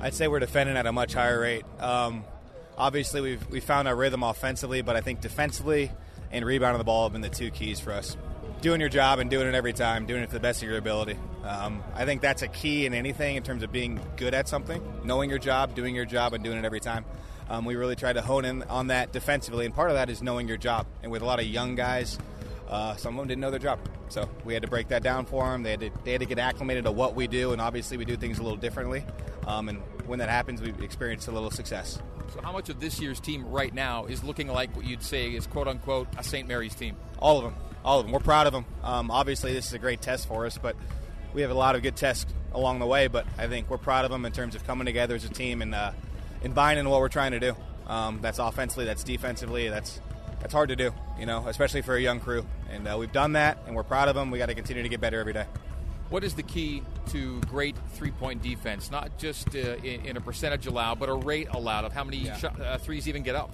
I'd 0.00 0.14
say 0.14 0.28
we're 0.28 0.38
defending 0.38 0.76
at 0.76 0.86
a 0.86 0.92
much 0.92 1.14
higher 1.14 1.40
rate. 1.40 1.64
Um, 1.80 2.24
obviously 2.76 3.20
we've 3.20 3.50
we 3.50 3.60
found 3.60 3.88
our 3.88 3.96
rhythm 3.96 4.22
offensively, 4.22 4.82
but 4.82 4.96
I 4.96 5.00
think 5.00 5.20
defensively 5.20 5.90
and 6.30 6.44
rebounding 6.44 6.78
the 6.78 6.84
ball 6.84 7.04
have 7.04 7.12
been 7.12 7.22
the 7.22 7.28
two 7.28 7.50
keys 7.50 7.80
for 7.80 7.92
us. 7.92 8.16
Doing 8.60 8.80
your 8.80 8.88
job 8.88 9.18
and 9.18 9.30
doing 9.30 9.46
it 9.46 9.54
every 9.54 9.72
time, 9.72 10.06
doing 10.06 10.22
it 10.22 10.28
to 10.28 10.32
the 10.32 10.40
best 10.40 10.62
of 10.62 10.68
your 10.68 10.78
ability. 10.78 11.16
Um, 11.44 11.82
I 11.94 12.04
think 12.04 12.22
that's 12.22 12.42
a 12.42 12.48
key 12.48 12.86
in 12.86 12.94
anything 12.94 13.36
in 13.36 13.42
terms 13.42 13.62
of 13.62 13.70
being 13.70 14.00
good 14.16 14.34
at 14.34 14.48
something, 14.48 14.82
knowing 15.04 15.30
your 15.30 15.38
job, 15.38 15.74
doing 15.74 15.94
your 15.94 16.06
job, 16.06 16.32
and 16.32 16.42
doing 16.42 16.58
it 16.58 16.64
every 16.64 16.80
time. 16.80 17.04
Um, 17.48 17.64
we 17.64 17.76
really 17.76 17.94
tried 17.94 18.14
to 18.14 18.22
hone 18.22 18.44
in 18.44 18.62
on 18.64 18.88
that 18.88 19.12
defensively, 19.12 19.66
and 19.66 19.74
part 19.74 19.90
of 19.90 19.96
that 19.96 20.10
is 20.10 20.22
knowing 20.22 20.48
your 20.48 20.56
job. 20.56 20.86
And 21.02 21.12
with 21.12 21.22
a 21.22 21.24
lot 21.24 21.38
of 21.38 21.46
young 21.46 21.76
guys, 21.76 22.18
uh, 22.68 22.96
some 22.96 23.14
of 23.14 23.18
them 23.20 23.28
didn't 23.28 23.40
know 23.40 23.50
their 23.50 23.60
job, 23.60 23.78
so 24.08 24.28
we 24.44 24.52
had 24.52 24.62
to 24.62 24.68
break 24.68 24.88
that 24.88 25.02
down 25.02 25.26
for 25.26 25.48
them. 25.48 25.62
They 25.62 25.70
had 25.70 25.80
to, 25.80 25.90
they 26.04 26.12
had 26.12 26.22
to 26.22 26.26
get 26.26 26.38
acclimated 26.38 26.84
to 26.84 26.92
what 26.92 27.14
we 27.14 27.28
do, 27.28 27.52
and 27.52 27.60
obviously 27.60 27.98
we 27.98 28.04
do 28.04 28.16
things 28.16 28.38
a 28.38 28.42
little 28.42 28.56
differently. 28.56 29.04
Um, 29.46 29.68
and 29.68 29.78
when 30.06 30.18
that 30.18 30.28
happens, 30.28 30.60
we 30.60 30.72
experience 30.82 31.28
a 31.28 31.32
little 31.32 31.52
success. 31.52 32.00
So, 32.34 32.40
how 32.42 32.52
much 32.52 32.68
of 32.68 32.80
this 32.80 33.00
year's 33.00 33.20
team 33.20 33.46
right 33.48 33.72
now 33.72 34.06
is 34.06 34.24
looking 34.24 34.48
like 34.48 34.74
what 34.76 34.84
you'd 34.84 35.02
say 35.02 35.30
is 35.30 35.46
"quote 35.46 35.68
unquote" 35.68 36.08
a 36.18 36.22
St. 36.22 36.46
Mary's 36.46 36.74
team? 36.74 36.96
All 37.18 37.38
of 37.38 37.44
them, 37.44 37.54
all 37.84 38.00
of 38.00 38.06
them. 38.06 38.12
We're 38.12 38.20
proud 38.20 38.46
of 38.46 38.52
them. 38.52 38.64
Um, 38.82 39.10
obviously, 39.10 39.52
this 39.52 39.66
is 39.66 39.72
a 39.72 39.78
great 39.78 40.00
test 40.00 40.26
for 40.28 40.46
us, 40.46 40.58
but 40.58 40.76
we 41.32 41.42
have 41.42 41.50
a 41.50 41.54
lot 41.54 41.76
of 41.76 41.82
good 41.82 41.96
tests 41.96 42.32
along 42.52 42.78
the 42.78 42.86
way. 42.86 43.06
But 43.08 43.26
I 43.38 43.46
think 43.46 43.70
we're 43.70 43.78
proud 43.78 44.04
of 44.04 44.10
them 44.10 44.24
in 44.24 44.32
terms 44.32 44.54
of 44.54 44.66
coming 44.66 44.86
together 44.86 45.14
as 45.14 45.24
a 45.24 45.28
team 45.28 45.62
and 45.62 45.74
uh, 45.74 45.92
and 46.42 46.54
buying 46.54 46.78
into 46.78 46.90
what 46.90 47.00
we're 47.00 47.08
trying 47.08 47.32
to 47.32 47.40
do. 47.40 47.56
Um, 47.86 48.18
that's 48.20 48.40
offensively, 48.40 48.84
that's 48.84 49.04
defensively, 49.04 49.68
that's 49.68 50.00
that's 50.40 50.52
hard 50.52 50.68
to 50.68 50.76
do, 50.76 50.92
you 51.18 51.26
know, 51.26 51.46
especially 51.46 51.82
for 51.82 51.96
a 51.96 52.00
young 52.00 52.20
crew. 52.20 52.46
And 52.70 52.86
uh, 52.86 52.96
we've 52.98 53.12
done 53.12 53.32
that, 53.32 53.58
and 53.66 53.74
we're 53.74 53.84
proud 53.84 54.08
of 54.08 54.14
them. 54.14 54.30
We 54.30 54.38
got 54.38 54.46
to 54.46 54.54
continue 54.54 54.82
to 54.82 54.88
get 54.88 55.00
better 55.00 55.20
every 55.20 55.32
day. 55.32 55.46
What 56.08 56.22
is 56.22 56.34
the 56.34 56.42
key 56.42 56.82
to 57.08 57.40
great 57.42 57.76
three 57.94 58.12
point 58.12 58.42
defense? 58.42 58.90
Not 58.90 59.18
just 59.18 59.54
uh, 59.56 59.76
in, 59.82 60.06
in, 60.06 60.16
a 60.16 60.20
percentage 60.20 60.66
allowed, 60.66 61.00
but 61.00 61.08
a 61.08 61.14
rate 61.14 61.48
allowed 61.50 61.84
of 61.84 61.92
how 61.92 62.04
many 62.04 62.18
yeah. 62.18 62.38
uh, 62.60 62.78
threes 62.78 63.08
even 63.08 63.22
get 63.22 63.34
up? 63.34 63.50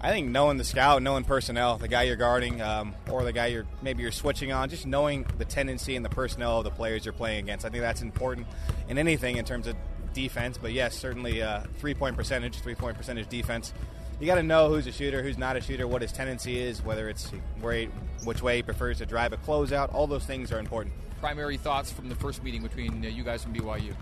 I 0.00 0.10
think 0.10 0.28
knowing 0.28 0.56
the 0.56 0.64
scout, 0.64 1.02
knowing 1.02 1.24
personnel, 1.24 1.78
the 1.78 1.88
guy 1.88 2.04
you're 2.04 2.16
guarding, 2.16 2.60
um, 2.60 2.94
or 3.10 3.24
the 3.24 3.32
guy 3.32 3.46
you're 3.46 3.66
maybe 3.82 4.02
you're 4.02 4.12
switching 4.12 4.52
on, 4.52 4.68
just 4.68 4.86
knowing 4.86 5.26
the 5.38 5.44
tendency 5.44 5.96
and 5.96 6.04
the 6.04 6.10
personnel 6.10 6.58
of 6.58 6.64
the 6.64 6.70
players 6.70 7.04
you're 7.04 7.12
playing 7.12 7.40
against. 7.40 7.64
I 7.64 7.70
think 7.70 7.80
that's 7.80 8.02
important 8.02 8.46
in 8.88 8.98
anything 8.98 9.36
in 9.36 9.44
terms 9.44 9.66
of 9.66 9.74
defense. 10.12 10.58
But 10.58 10.72
yes, 10.72 10.96
certainly 10.96 11.42
uh, 11.42 11.62
three 11.78 11.94
point 11.94 12.16
percentage, 12.16 12.60
three 12.60 12.76
point 12.76 12.96
percentage 12.96 13.28
defense. 13.28 13.72
You 14.20 14.26
got 14.26 14.36
to 14.36 14.44
know 14.44 14.68
who's 14.68 14.86
a 14.86 14.92
shooter, 14.92 15.22
who's 15.22 15.38
not 15.38 15.56
a 15.56 15.60
shooter, 15.60 15.88
what 15.88 16.02
his 16.02 16.12
tendency 16.12 16.58
is, 16.58 16.82
whether 16.84 17.08
it's 17.08 17.30
where 17.60 17.74
he, 17.74 17.84
which 18.24 18.42
way 18.42 18.56
he 18.56 18.62
prefers 18.62 18.98
to 18.98 19.06
drive 19.06 19.32
a 19.32 19.36
closeout. 19.38 19.92
All 19.92 20.06
those 20.06 20.24
things 20.24 20.52
are 20.52 20.58
important 20.58 20.94
primary 21.20 21.56
thoughts 21.56 21.90
from 21.90 22.08
the 22.08 22.14
first 22.14 22.42
meeting 22.42 22.62
between 22.62 23.04
uh, 23.04 23.08
you 23.08 23.24
guys 23.24 23.44
and 23.44 23.54
BYU? 23.54 23.94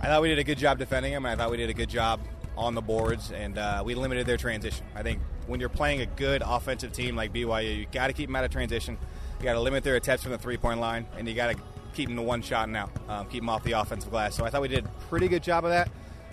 I 0.00 0.06
thought 0.06 0.22
we 0.22 0.28
did 0.28 0.38
a 0.38 0.44
good 0.44 0.58
job 0.58 0.78
defending 0.78 1.12
them. 1.12 1.26
I 1.26 1.34
thought 1.34 1.50
we 1.50 1.56
did 1.56 1.70
a 1.70 1.74
good 1.74 1.88
job 1.88 2.20
on 2.56 2.74
the 2.74 2.82
boards, 2.82 3.32
and 3.32 3.58
uh, 3.58 3.82
we 3.84 3.94
limited 3.94 4.26
their 4.26 4.36
transition. 4.36 4.84
I 4.94 5.02
think 5.02 5.20
when 5.46 5.60
you're 5.60 5.68
playing 5.68 6.00
a 6.00 6.06
good 6.06 6.42
offensive 6.44 6.92
team 6.92 7.16
like 7.16 7.32
BYU, 7.32 7.78
you 7.78 7.86
got 7.90 8.08
to 8.08 8.12
keep 8.12 8.26
them 8.28 8.36
out 8.36 8.44
of 8.44 8.50
transition. 8.50 8.98
You 9.38 9.44
got 9.44 9.54
to 9.54 9.60
limit 9.60 9.84
their 9.84 9.96
attempts 9.96 10.22
from 10.22 10.32
the 10.32 10.38
three-point 10.38 10.80
line, 10.80 11.06
and 11.16 11.28
you 11.28 11.34
got 11.34 11.52
to 11.52 11.62
keep 11.94 12.08
them 12.08 12.16
to 12.16 12.22
one 12.22 12.42
shot 12.42 12.68
and 12.68 12.76
out, 12.76 12.90
um, 13.08 13.26
keep 13.28 13.40
them 13.40 13.48
off 13.48 13.62
the 13.64 13.72
offensive 13.72 14.10
glass. 14.10 14.36
So 14.36 14.44
I 14.44 14.50
thought 14.50 14.62
we 14.62 14.68
did 14.68 14.84
a 14.84 14.88
pretty 15.08 15.28
good 15.28 15.42
job 15.42 15.64
of 15.64 15.70
that. 15.70 15.88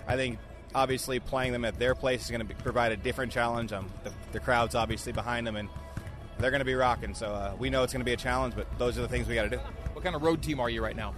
I 0.06 0.16
think 0.16 0.38
obviously 0.74 1.18
playing 1.18 1.52
them 1.52 1.64
at 1.64 1.78
their 1.78 1.94
place 1.94 2.24
is 2.24 2.30
going 2.30 2.46
to 2.46 2.54
provide 2.56 2.92
a 2.92 2.96
different 2.96 3.32
challenge. 3.32 3.72
Um, 3.72 3.88
the, 4.04 4.12
the 4.32 4.40
crowd's 4.40 4.74
obviously 4.74 5.12
behind 5.12 5.46
them, 5.46 5.56
and 5.56 5.68
they're 6.38 6.50
going 6.50 6.60
to 6.60 6.66
be 6.66 6.74
rocking. 6.74 7.14
So 7.14 7.28
uh, 7.28 7.54
we 7.58 7.70
know 7.70 7.82
it's 7.82 7.92
going 7.92 8.00
to 8.00 8.04
be 8.04 8.12
a 8.12 8.16
challenge, 8.16 8.54
but 8.54 8.66
those 8.78 8.98
are 8.98 9.02
the 9.02 9.08
things 9.08 9.26
we 9.26 9.34
got 9.34 9.44
to 9.44 9.50
do. 9.50 9.60
What 10.06 10.12
kind 10.12 10.22
of 10.22 10.28
road 10.28 10.40
team 10.40 10.60
are 10.60 10.70
you 10.70 10.84
right 10.84 10.94
now? 10.94 11.16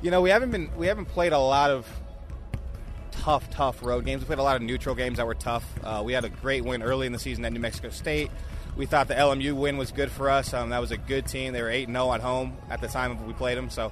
You 0.00 0.12
know, 0.12 0.20
we 0.20 0.30
haven't 0.30 0.52
been 0.52 0.70
we 0.76 0.86
haven't 0.86 1.06
played 1.06 1.32
a 1.32 1.40
lot 1.40 1.72
of 1.72 1.88
tough, 3.10 3.50
tough 3.50 3.82
road 3.82 4.04
games. 4.04 4.22
We 4.22 4.26
played 4.26 4.38
a 4.38 4.44
lot 4.44 4.54
of 4.54 4.62
neutral 4.62 4.94
games 4.94 5.16
that 5.16 5.26
were 5.26 5.34
tough. 5.34 5.64
Uh, 5.82 6.02
we 6.04 6.12
had 6.12 6.24
a 6.24 6.28
great 6.28 6.64
win 6.64 6.84
early 6.84 7.08
in 7.08 7.12
the 7.12 7.18
season 7.18 7.44
at 7.44 7.52
New 7.52 7.58
Mexico 7.58 7.88
State. 7.90 8.30
We 8.76 8.86
thought 8.86 9.08
the 9.08 9.14
LMU 9.14 9.54
win 9.54 9.76
was 9.76 9.90
good 9.90 10.08
for 10.08 10.30
us. 10.30 10.54
Um, 10.54 10.70
that 10.70 10.80
was 10.80 10.92
a 10.92 10.96
good 10.96 11.26
team. 11.26 11.52
They 11.52 11.62
were 11.62 11.68
8 11.68 11.88
0 11.88 12.12
at 12.12 12.20
home 12.20 12.56
at 12.70 12.80
the 12.80 12.86
time 12.86 13.26
we 13.26 13.32
played 13.32 13.58
them. 13.58 13.70
So 13.70 13.90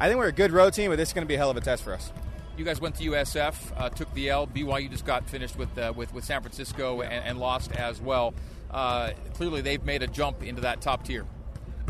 I 0.00 0.08
think 0.08 0.18
we're 0.18 0.26
a 0.26 0.32
good 0.32 0.50
road 0.50 0.72
team, 0.72 0.90
but 0.90 0.96
this 0.96 1.10
is 1.10 1.12
going 1.12 1.24
to 1.24 1.28
be 1.28 1.36
a 1.36 1.38
hell 1.38 1.50
of 1.50 1.56
a 1.56 1.60
test 1.60 1.84
for 1.84 1.94
us. 1.94 2.12
You 2.56 2.64
guys 2.64 2.80
went 2.80 2.96
to 2.96 3.04
USF, 3.04 3.54
uh, 3.76 3.88
took 3.90 4.12
the 4.14 4.30
L. 4.30 4.48
BYU 4.48 4.90
just 4.90 5.06
got 5.06 5.30
finished 5.30 5.56
with 5.56 5.78
uh, 5.78 5.92
with, 5.94 6.12
with 6.12 6.24
San 6.24 6.40
Francisco 6.40 7.02
and, 7.02 7.24
and 7.24 7.38
lost 7.38 7.70
as 7.70 8.00
well 8.00 8.34
uh, 8.70 9.10
clearly 9.34 9.60
they've 9.60 9.84
made 9.84 10.02
a 10.02 10.06
jump 10.06 10.42
into 10.42 10.62
that 10.62 10.80
top 10.80 11.04
tier. 11.04 11.26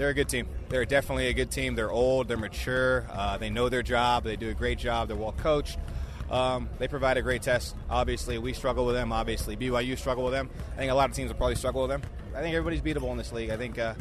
They're 0.01 0.09
a 0.09 0.15
good 0.15 0.31
team. 0.31 0.49
They're 0.71 0.87
definitely 0.87 1.27
a 1.27 1.35
good 1.35 1.51
team. 1.51 1.75
They're 1.75 1.91
old. 1.91 2.27
They're 2.27 2.39
mature. 2.39 3.07
Uh, 3.11 3.37
they 3.37 3.51
know 3.51 3.69
their 3.69 3.83
job. 3.83 4.25
They 4.25 4.35
do 4.35 4.49
a 4.49 4.55
great 4.55 4.79
job. 4.79 5.09
They're 5.09 5.17
well 5.17 5.33
coached. 5.33 5.77
Um, 6.31 6.71
they 6.79 6.89
provide 6.89 7.19
a 7.19 7.23
great 7.23 7.43
test. 7.43 7.77
Obviously, 7.91 8.39
we 8.39 8.55
struggle 8.55 8.87
with 8.87 8.95
them. 8.95 9.13
Obviously, 9.13 9.59
BYU 9.59 9.99
struggle 9.99 10.25
with 10.25 10.33
them. 10.33 10.49
I 10.73 10.79
think 10.79 10.91
a 10.91 10.95
lot 10.95 11.11
of 11.11 11.15
teams 11.15 11.29
will 11.29 11.37
probably 11.37 11.57
struggle 11.57 11.83
with 11.83 11.91
them. 11.91 12.03
I 12.35 12.41
think 12.41 12.55
everybody's 12.55 12.81
beatable 12.81 13.11
in 13.11 13.19
this 13.19 13.31
league. 13.31 13.51
I 13.51 13.59
think 13.59 13.79
uh, 13.79 13.93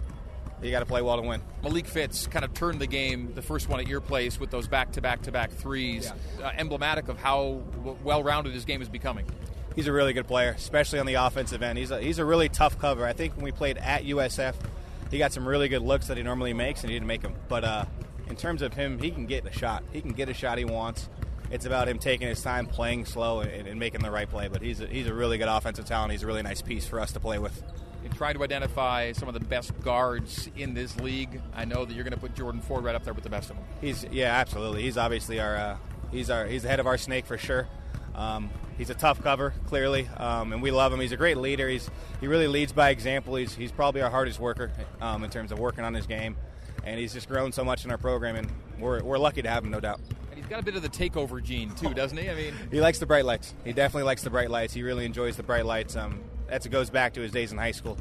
you 0.62 0.72
got 0.72 0.80
to 0.80 0.86
play 0.86 1.02
well 1.02 1.22
to 1.22 1.28
win. 1.28 1.42
Malik 1.64 1.86
Fitts 1.86 2.28
kind 2.28 2.46
of 2.46 2.54
turned 2.54 2.80
the 2.80 2.88
game, 2.88 3.34
the 3.36 3.42
first 3.42 3.68
one 3.68 3.82
at 3.82 3.88
your 3.90 4.00
place, 4.00 4.40
with 4.40 4.52
those 4.52 4.70
back 4.70 4.94
to 4.94 5.02
back 5.02 5.24
to 5.24 5.34
back 5.34 5.52
threes, 5.52 6.14
yeah. 6.40 6.48
uh, 6.48 6.52
emblematic 6.58 7.10
of 7.10 7.18
how 7.18 7.62
well 8.06 8.24
rounded 8.24 8.54
his 8.54 8.64
game 8.64 8.82
is 8.82 8.88
becoming 8.88 9.26
he's 9.76 9.88
a 9.88 9.94
really 9.94 10.14
good 10.14 10.28
player, 10.28 10.52
especially 10.58 11.00
on 11.00 11.06
the 11.06 11.14
offensive 11.14 11.62
end. 11.62 11.78
He's 11.78 11.92
a, 11.92 12.02
he's 12.02 12.20
a 12.20 12.26
really 12.26 12.50
tough 12.50 12.80
cover. 12.80 13.06
I 13.06 13.14
think 13.14 13.36
when 13.36 13.46
we 13.46 13.52
played 13.52 13.78
at 13.78 14.04
USF, 14.04 14.56
he 15.12 15.17
got 15.17 15.34
some 15.34 15.48
really 15.48 15.69
good 15.69 15.82
looks 15.82 16.08
that 16.08 16.17
he 16.17 16.24
normally 16.24 16.54
makes, 16.54 16.82
and 16.82 16.89
he 16.89 16.95
didn't 16.95 17.08
make 17.08 17.22
them. 17.22 17.34
But 17.48 17.63
uh, 17.63 17.86
in 18.30 18.36
terms 18.36 18.62
of 18.62 18.74
him, 18.74 19.00
he 19.00 19.12
can 19.12 19.26
get 19.26 19.45
a 19.45 19.52
shot. 19.52 19.84
He 19.91 20.02
can 20.02 20.12
get 20.12 20.30
a 20.30 20.34
shot 20.34 20.58
he 20.58 20.65
wants. 20.65 21.10
It's 21.52 21.65
about 21.65 21.88
him 21.88 21.98
taking 21.98 22.28
his 22.28 22.41
time, 22.43 22.67
playing 22.67 23.06
slow, 23.06 23.39
and, 23.39 23.67
and 23.67 23.80
making 23.80 24.02
the 24.02 24.12
right 24.12 24.30
play. 24.30 24.48
But 24.48 24.62
he's 24.62 24.82
a, 24.82 24.88
he's 24.88 25.08
a 25.08 25.13
really 25.13 25.38
good 25.38 25.48
offensive 25.48 25.86
talent. 25.86 26.12
He's 26.12 26.24
a 26.24 26.28
really 26.28 26.43
nice 26.43 26.62
piece 26.62 26.86
for 26.86 27.00
us 27.00 27.12
to 27.13 27.19
play 27.19 27.39
with. 27.39 27.63
In 28.06 28.12
trying 28.12 28.36
to 28.36 28.43
identify 28.43 29.12
some 29.12 29.28
of 29.28 29.34
the 29.34 29.39
best 29.41 29.78
guards 29.82 30.50
in 30.56 30.74
this 30.74 30.95
league, 31.00 31.41
I 31.54 31.65
know 31.65 31.86
that 31.86 31.93
you're 31.93 32.04
going 32.04 32.13
to 32.13 32.19
put 32.19 32.36
Jordan 32.36 32.62
Ford 32.62 32.84
right 32.84 32.95
up 32.95 33.04
there 33.04 33.13
with 33.13 33.24
the 33.24 33.30
best 33.30 33.50
of 33.50 33.58
them. 33.58 33.65
He's 33.82 34.06
yeah, 34.12 34.36
absolutely. 34.36 34.84
He's 34.84 34.98
obviously 34.98 35.39
our 35.39 35.56
uh, 35.56 35.78
he's 36.12 36.30
our 36.30 36.45
he's 36.45 36.63
the 36.63 36.69
head 36.69 36.80
of 36.80 36.88
our 36.88 36.98
snake 36.98 37.26
for 37.26 37.38
sure. 37.38 37.67
Um, 38.15 38.52
he's 38.80 38.89
a 38.89 38.96
tough 38.96 39.22
cover, 39.22 39.54
clearly, 39.68 40.08
um, 40.18 40.53
and 40.53 40.64
we 40.64 40.72
love 40.72 40.91
him. 40.91 40.99
He's 40.99 41.12
a 41.12 41.18
great 41.18 41.38
leader. 41.38 41.70
He's 41.70 41.88
he 42.20 42.26
really 42.26 42.47
leads 42.47 42.72
by 42.72 42.89
example. 42.89 43.36
He's 43.36 43.53
he's 43.53 43.72
probably 43.72 44.01
our 44.01 44.10
hardest 44.10 44.39
worker 44.39 44.72
um, 45.01 45.24
in 45.24 45.30
terms 45.30 45.51
of 45.51 45.60
working 45.60 45.84
on 45.84 45.93
his 45.93 46.08
game, 46.08 46.36
and 46.84 46.99
he's 46.99 47.14
just 47.14 47.28
grown 47.30 47.51
so 47.51 47.64
much 47.64 47.86
in 47.86 47.91
our 47.91 47.99
program, 47.99 48.36
and 48.36 48.49
we're 48.80 49.03
we're 49.03 49.20
lucky 49.20 49.43
to 49.43 49.49
have 49.49 49.64
him, 49.64 49.70
no 49.70 49.80
doubt. 49.80 49.99
And 50.32 50.39
he's 50.39 50.47
got 50.47 50.60
a 50.60 50.64
bit 50.64 50.76
of 50.76 50.82
the 50.82 50.89
takeover 50.89 51.43
gene 51.43 51.70
too, 51.76 51.93
doesn't 51.93 52.18
he? 52.18 52.30
I 52.30 52.34
mean, 52.34 52.53
he 52.72 52.82
likes 52.82 52.97
the 52.97 53.06
bright 53.06 53.26
lights. 53.26 53.53
He 53.64 53.74
definitely 53.74 54.03
likes 54.03 54.24
the 54.24 54.32
bright 54.32 54.49
lights. 54.49 54.74
He 54.74 54.82
really 54.82 55.06
enjoys 55.06 55.38
the 55.38 55.43
bright 55.43 55.66
lights. 55.66 55.95
Um, 55.95 56.22
that 56.47 56.68
goes 56.72 56.89
back 56.89 57.14
to 57.14 57.22
his 57.22 57.32
days 57.32 57.51
in 57.51 57.60
high 57.60 57.72
school. 57.72 57.97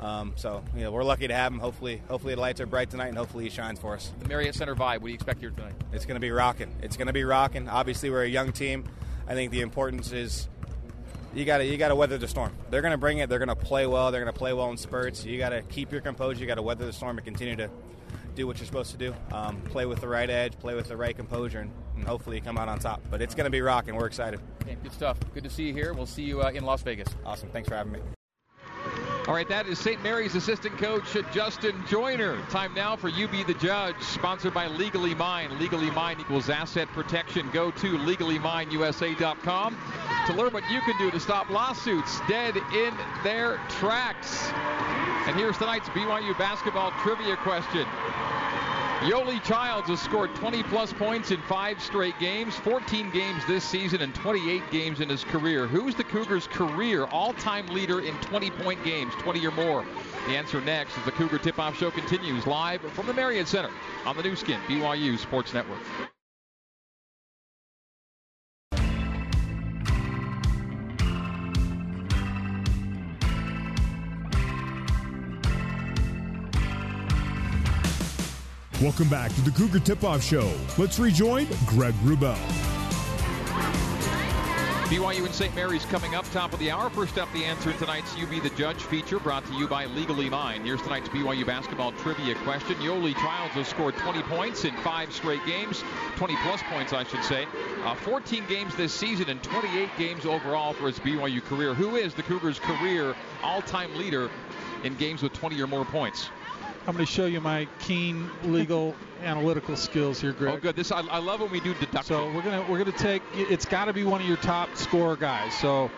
Um, 0.00 0.32
so 0.36 0.64
you 0.74 0.82
know, 0.82 0.92
we're 0.92 1.04
lucky 1.04 1.28
to 1.28 1.34
have 1.34 1.52
him. 1.52 1.58
Hopefully, 1.58 2.00
hopefully 2.08 2.34
the 2.34 2.40
lights 2.40 2.60
are 2.60 2.66
bright 2.66 2.88
tonight, 2.88 3.08
and 3.08 3.18
hopefully 3.18 3.44
he 3.44 3.50
shines 3.50 3.78
for 3.78 3.94
us. 3.94 4.12
The 4.20 4.28
Marriott 4.28 4.54
Center 4.54 4.74
vibe. 4.74 5.00
What 5.00 5.02
do 5.02 5.08
you 5.08 5.14
expect 5.14 5.40
here 5.40 5.50
tonight? 5.50 5.74
It's 5.92 6.06
going 6.06 6.14
to 6.14 6.20
be 6.20 6.30
rocking. 6.30 6.74
It's 6.80 6.96
going 6.96 7.08
to 7.08 7.12
be 7.12 7.24
rocking. 7.24 7.68
Obviously, 7.68 8.08
we're 8.08 8.22
a 8.22 8.28
young 8.28 8.52
team. 8.52 8.84
I 9.30 9.34
think 9.34 9.52
the 9.52 9.60
importance 9.60 10.10
is 10.10 10.48
you 11.34 11.44
got 11.44 11.58
to 11.58 11.64
you 11.64 11.76
got 11.76 11.88
to 11.88 11.94
weather 11.94 12.18
the 12.18 12.26
storm. 12.26 12.52
They're 12.68 12.82
going 12.82 12.90
to 12.90 12.98
bring 12.98 13.18
it. 13.18 13.28
They're 13.28 13.38
going 13.38 13.48
to 13.48 13.54
play 13.54 13.86
well. 13.86 14.10
They're 14.10 14.20
going 14.20 14.32
to 14.32 14.36
play 14.36 14.52
well 14.52 14.72
in 14.72 14.76
spurts. 14.76 15.24
You 15.24 15.38
got 15.38 15.50
to 15.50 15.62
keep 15.62 15.92
your 15.92 16.00
composure. 16.00 16.40
You 16.40 16.48
got 16.48 16.56
to 16.56 16.62
weather 16.62 16.84
the 16.84 16.92
storm 16.92 17.16
and 17.16 17.24
continue 17.24 17.54
to 17.54 17.70
do 18.34 18.48
what 18.48 18.58
you're 18.58 18.66
supposed 18.66 18.90
to 18.90 18.96
do. 18.96 19.14
Um, 19.30 19.60
play 19.62 19.86
with 19.86 20.00
the 20.00 20.08
right 20.08 20.28
edge, 20.28 20.58
play 20.58 20.74
with 20.74 20.88
the 20.88 20.96
right 20.96 21.14
composure, 21.14 21.60
and, 21.60 21.70
and 21.94 22.04
hopefully 22.08 22.38
you 22.38 22.42
come 22.42 22.58
out 22.58 22.68
on 22.68 22.80
top. 22.80 23.02
But 23.08 23.22
it's 23.22 23.36
going 23.36 23.44
to 23.44 23.50
be 23.50 23.60
rocking. 23.60 23.94
We're 23.94 24.06
excited. 24.06 24.40
Okay, 24.62 24.76
good 24.82 24.92
stuff. 24.92 25.16
Good 25.32 25.44
to 25.44 25.50
see 25.50 25.62
you 25.62 25.74
here. 25.74 25.92
We'll 25.92 26.06
see 26.06 26.24
you 26.24 26.42
uh, 26.42 26.50
in 26.50 26.64
Las 26.64 26.82
Vegas. 26.82 27.08
Awesome. 27.24 27.50
Thanks 27.50 27.68
for 27.68 27.76
having 27.76 27.92
me. 27.92 28.00
All 29.30 29.36
right, 29.36 29.48
that 29.48 29.68
is 29.68 29.78
St. 29.78 30.02
Mary's 30.02 30.34
assistant 30.34 30.76
coach 30.76 31.16
Justin 31.32 31.80
Joyner. 31.86 32.44
Time 32.50 32.74
now 32.74 32.96
for 32.96 33.08
You 33.08 33.28
Be 33.28 33.44
the 33.44 33.54
Judge, 33.54 33.94
sponsored 34.00 34.52
by 34.52 34.66
Legally 34.66 35.14
Mine. 35.14 35.56
Legally 35.56 35.88
Mine 35.92 36.18
equals 36.18 36.50
asset 36.50 36.88
protection. 36.88 37.48
Go 37.52 37.70
to 37.70 37.96
legallymineusa.com 37.96 39.78
to 40.26 40.32
learn 40.32 40.52
what 40.52 40.68
you 40.68 40.80
can 40.80 40.98
do 40.98 41.12
to 41.12 41.20
stop 41.20 41.48
lawsuits 41.48 42.18
dead 42.28 42.56
in 42.56 42.92
their 43.22 43.60
tracks. 43.68 44.50
And 45.28 45.36
here's 45.36 45.56
tonight's 45.56 45.88
BYU 45.90 46.36
basketball 46.36 46.90
trivia 47.00 47.36
question. 47.36 47.86
Yoeli 49.00 49.42
Childs 49.42 49.88
has 49.88 49.98
scored 49.98 50.34
20 50.34 50.62
plus 50.64 50.92
points 50.92 51.30
in 51.30 51.40
five 51.44 51.80
straight 51.80 52.18
games, 52.18 52.54
14 52.56 53.10
games 53.10 53.42
this 53.46 53.64
season, 53.64 54.02
and 54.02 54.14
28 54.14 54.62
games 54.70 55.00
in 55.00 55.08
his 55.08 55.24
career. 55.24 55.66
Who's 55.66 55.94
the 55.94 56.04
Cougars' 56.04 56.46
career 56.46 57.06
all-time 57.06 57.66
leader 57.68 58.00
in 58.00 58.12
20-point 58.16 58.84
games, 58.84 59.14
20 59.14 59.46
or 59.46 59.52
more? 59.52 59.86
The 60.26 60.36
answer 60.36 60.60
next 60.60 60.98
as 60.98 61.04
the 61.06 61.12
Cougar 61.12 61.38
Tip-Off 61.38 61.78
Show 61.78 61.90
continues 61.90 62.46
live 62.46 62.82
from 62.92 63.06
the 63.06 63.14
Marriott 63.14 63.48
Center 63.48 63.70
on 64.04 64.18
the 64.18 64.22
Nu 64.22 64.36
Skin 64.36 64.60
BYU 64.68 65.18
Sports 65.18 65.54
Network. 65.54 65.80
Welcome 78.80 79.10
back 79.10 79.30
to 79.34 79.42
the 79.42 79.50
Cougar 79.50 79.80
Tip 79.80 80.04
Off 80.04 80.22
Show. 80.22 80.50
Let's 80.78 80.98
rejoin 80.98 81.46
Greg 81.66 81.92
Wrubell. 81.96 82.38
BYU 84.88 85.26
and 85.26 85.34
St. 85.34 85.54
Mary's 85.54 85.84
coming 85.84 86.14
up 86.14 86.24
top 86.30 86.54
of 86.54 86.58
the 86.60 86.70
hour. 86.70 86.88
First 86.88 87.18
up, 87.18 87.30
the 87.34 87.44
answer 87.44 87.74
tonight's 87.74 88.16
You 88.16 88.26
Be 88.26 88.40
the 88.40 88.48
Judge 88.50 88.82
feature 88.82 89.20
brought 89.20 89.44
to 89.48 89.52
you 89.52 89.68
by 89.68 89.84
Legally 89.84 90.30
Mine. 90.30 90.64
Here's 90.64 90.80
tonight's 90.80 91.10
BYU 91.10 91.44
basketball 91.44 91.92
trivia 91.92 92.34
question. 92.36 92.74
Yoeli 92.76 93.12
Childs 93.16 93.52
has 93.52 93.68
scored 93.68 93.96
20 93.98 94.22
points 94.22 94.64
in 94.64 94.74
five 94.78 95.12
straight 95.12 95.44
games, 95.44 95.84
20 96.16 96.34
plus 96.36 96.62
points, 96.70 96.94
I 96.94 97.04
should 97.04 97.22
say. 97.22 97.46
Uh, 97.84 97.94
14 97.96 98.46
games 98.48 98.74
this 98.76 98.94
season 98.94 99.28
and 99.28 99.42
28 99.42 99.90
games 99.98 100.24
overall 100.24 100.72
for 100.72 100.86
his 100.86 100.98
BYU 101.00 101.44
career. 101.44 101.74
Who 101.74 101.96
is 101.96 102.14
the 102.14 102.22
Cougars' 102.22 102.58
career 102.58 103.14
all-time 103.42 103.94
leader 103.96 104.30
in 104.84 104.94
games 104.94 105.22
with 105.22 105.34
20 105.34 105.60
or 105.60 105.66
more 105.66 105.84
points? 105.84 106.30
I'm 106.86 106.94
going 106.94 107.04
to 107.04 107.12
show 107.12 107.26
you 107.26 107.40
my 107.40 107.68
keen 107.78 108.30
legal 108.44 108.94
analytical 109.22 109.76
skills 109.76 110.20
here, 110.20 110.32
Greg. 110.32 110.54
Oh, 110.54 110.60
good. 110.60 110.76
This 110.76 110.90
I, 110.90 111.00
I 111.02 111.18
love 111.18 111.40
when 111.40 111.50
we 111.50 111.60
do 111.60 111.74
deduction. 111.74 112.02
So 112.02 112.32
we're 112.32 112.42
gonna 112.42 112.64
we're 112.70 112.78
gonna 112.78 112.96
take. 112.96 113.22
It's 113.34 113.66
got 113.66 113.84
to 113.84 113.92
be 113.92 114.04
one 114.04 114.20
of 114.20 114.26
your 114.26 114.38
top 114.38 114.74
scorer 114.76 115.16
guys. 115.16 115.52
So 115.58 115.90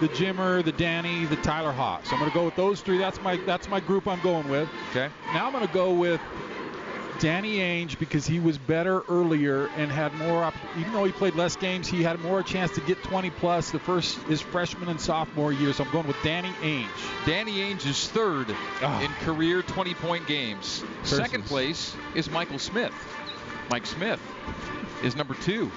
the 0.00 0.08
Jimmer, 0.08 0.62
the 0.62 0.72
Danny, 0.72 1.24
the 1.24 1.36
Tyler 1.36 1.72
Haws. 1.72 2.06
So 2.06 2.12
I'm 2.12 2.18
going 2.18 2.30
to 2.30 2.36
go 2.36 2.44
with 2.44 2.56
those 2.56 2.82
three. 2.82 2.98
That's 2.98 3.20
my 3.22 3.36
that's 3.38 3.68
my 3.68 3.80
group 3.80 4.06
I'm 4.06 4.20
going 4.20 4.48
with. 4.48 4.68
Okay. 4.90 5.08
Now 5.32 5.46
I'm 5.46 5.52
going 5.52 5.66
to 5.66 5.72
go 5.72 5.92
with 5.92 6.20
Danny 7.18 7.58
Ainge 7.58 7.98
because 7.98 8.26
he 8.26 8.38
was 8.40 8.58
better 8.58 9.00
earlier 9.08 9.68
and 9.76 9.90
had 9.90 10.12
more. 10.14 10.44
Op- 10.44 10.54
even 10.78 10.92
though 10.92 11.04
he 11.04 11.12
played 11.12 11.34
less 11.34 11.56
games, 11.56 11.88
he 11.88 12.02
had 12.02 12.20
more 12.20 12.42
chance 12.42 12.72
to 12.74 12.80
get 12.82 13.02
20 13.04 13.30
plus 13.30 13.70
the 13.70 13.78
first 13.78 14.18
his 14.24 14.40
freshman 14.40 14.88
and 14.88 15.00
sophomore 15.00 15.52
year. 15.52 15.72
So 15.72 15.84
I'm 15.84 15.90
going 15.92 16.06
with 16.06 16.16
Danny 16.22 16.50
Ainge. 16.62 16.86
Danny 17.26 17.54
Ainge 17.58 17.86
is 17.86 18.08
third 18.08 18.54
Oh. 18.82 19.00
in 19.02 19.10
career 19.24 19.62
20-point 19.62 20.26
games. 20.26 20.84
Second 21.04 21.44
place 21.46 21.96
is 22.14 22.30
Michael 22.30 22.58
Smith. 22.58 22.92
Mike 23.70 23.86
Smith 23.86 24.20
is 25.02 25.16
number 25.16 25.34
two. 25.34 25.70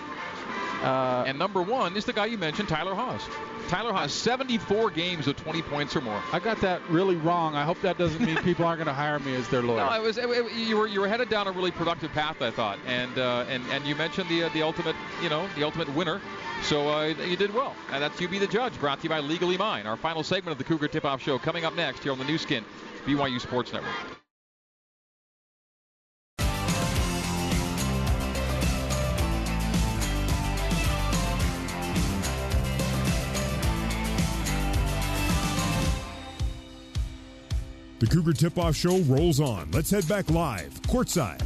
Uh, 0.83 1.23
And 1.27 1.37
number 1.39 1.61
one 1.61 1.95
is 1.97 2.05
the 2.05 2.13
guy 2.13 2.25
you 2.27 2.37
mentioned, 2.37 2.69
Tyler 2.69 2.95
Haws. 2.95 3.21
Tyler 3.69 3.93
Haws, 3.93 4.11
74 4.11 4.89
games 4.89 5.27
of 5.27 5.35
20 5.37 5.61
points 5.61 5.95
or 5.95 6.01
more. 6.01 6.19
I 6.33 6.39
got 6.39 6.59
that 6.61 6.81
really 6.89 7.15
wrong. 7.17 7.55
I 7.55 7.63
hope 7.63 7.79
that 7.81 7.97
doesn't 7.99 8.19
mean 8.19 8.35
people 8.37 8.65
aren't 8.65 8.79
going 8.79 8.87
to 8.87 8.93
hire 8.93 9.19
me 9.19 9.35
as 9.35 9.47
their 9.49 9.61
lawyer. 9.61 9.77
No, 9.89 9.93
it 9.95 10.01
was 10.01 10.17
it, 10.17 10.27
it- 10.27 10.51
you 10.53 10.75
were 10.75 10.87
you 10.87 10.99
were 11.01 11.07
headed 11.07 11.29
down 11.29 11.47
a 11.47 11.51
really 11.51 11.69
productive 11.71 12.11
path, 12.11 12.41
I 12.41 12.49
thought, 12.51 12.79
and 12.87 13.17
uh, 13.19 13.45
and 13.47 13.63
and 13.71 13.85
you 13.85 13.95
mentioned 13.95 14.27
the 14.27 14.43
uh, 14.43 14.49
the 14.49 14.63
ultimate 14.63 14.95
you 15.21 15.29
know 15.29 15.47
the 15.55 15.63
ultimate 15.63 15.87
winner, 15.95 16.19
so 16.63 16.89
uh, 16.89 17.03
you 17.05 17.37
did 17.37 17.53
well. 17.53 17.75
And 17.91 18.01
that's 18.01 18.19
you 18.19 18.27
be 18.27 18.39
the 18.39 18.47
judge. 18.47 18.77
Brought 18.79 18.97
to 18.99 19.03
you 19.03 19.09
by 19.09 19.19
Legally 19.19 19.57
Mine. 19.57 19.85
Our 19.85 19.97
final 19.97 20.23
segment 20.23 20.51
of 20.53 20.57
the 20.57 20.63
Cougar 20.63 20.87
Tip 20.87 21.05
Off 21.05 21.21
Show 21.21 21.37
coming 21.37 21.63
up 21.63 21.75
next 21.75 22.01
here 22.03 22.11
on 22.11 22.17
the 22.17 22.25
Nu 22.25 22.37
Skin, 22.39 22.65
BYU 23.05 23.39
Sports 23.39 23.71
Network. 23.71 24.18
The 37.99 38.07
Cougar 38.07 38.31
Tip 38.31 38.57
Off 38.57 38.77
Show 38.77 38.99
rolls 38.99 39.41
on. 39.41 39.69
Let's 39.71 39.91
head 39.91 40.07
back 40.07 40.29
live, 40.29 40.73
courtside. 40.83 41.41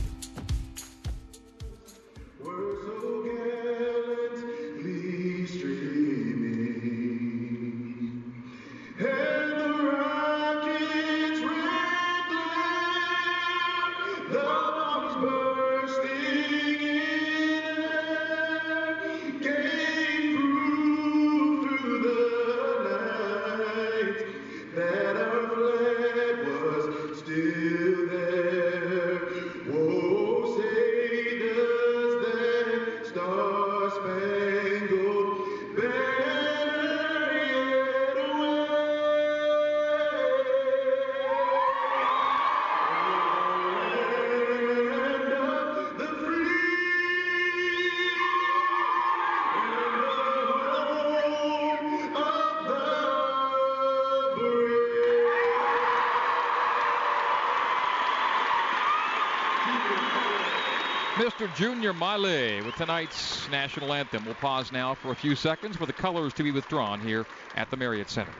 Junior 61.56 61.94
Miley 61.94 62.62
with 62.62 62.76
tonight's 62.76 63.50
national 63.50 63.94
anthem. 63.94 64.26
We'll 64.26 64.36
pause 64.36 64.72
now 64.72 64.96
for 64.96 65.12
a 65.12 65.16
few 65.16 65.36
seconds 65.36 65.76
for 65.78 65.86
the 65.86 65.94
colors 65.94 66.34
to 66.34 66.44
be 66.44 66.52
withdrawn 66.52 67.00
here 67.00 67.26
at 67.56 67.70
the 67.70 67.78
Marriott 67.78 68.10
Center. 68.10 68.32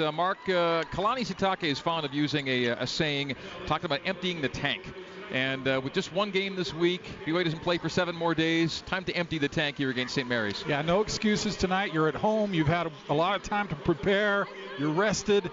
Uh, 0.00 0.12
Mark, 0.12 0.38
uh, 0.48 0.82
Kalani 0.92 1.26
Sitake 1.26 1.64
is 1.64 1.78
fond 1.78 2.04
of 2.04 2.14
using 2.14 2.48
a, 2.48 2.66
a 2.66 2.86
saying, 2.86 3.34
talking 3.66 3.86
about 3.86 4.00
emptying 4.04 4.40
the 4.40 4.48
tank. 4.48 4.92
And 5.32 5.68
uh, 5.68 5.80
with 5.82 5.92
just 5.92 6.12
one 6.12 6.30
game 6.30 6.56
this 6.56 6.72
week, 6.72 7.02
BYU 7.26 7.44
doesn't 7.44 7.62
play 7.62 7.78
for 7.78 7.88
seven 7.88 8.14
more 8.16 8.34
days. 8.34 8.82
Time 8.86 9.04
to 9.04 9.12
empty 9.12 9.38
the 9.38 9.48
tank 9.48 9.76
here 9.76 9.90
against 9.90 10.14
St. 10.14 10.28
Mary's. 10.28 10.64
Yeah, 10.66 10.80
no 10.82 11.00
excuses 11.00 11.56
tonight. 11.56 11.92
You're 11.92 12.08
at 12.08 12.14
home. 12.14 12.54
You've 12.54 12.68
had 12.68 12.86
a, 12.86 12.92
a 13.10 13.14
lot 13.14 13.36
of 13.36 13.42
time 13.42 13.68
to 13.68 13.74
prepare. 13.74 14.46
You're 14.78 14.92
rested. 14.92 15.50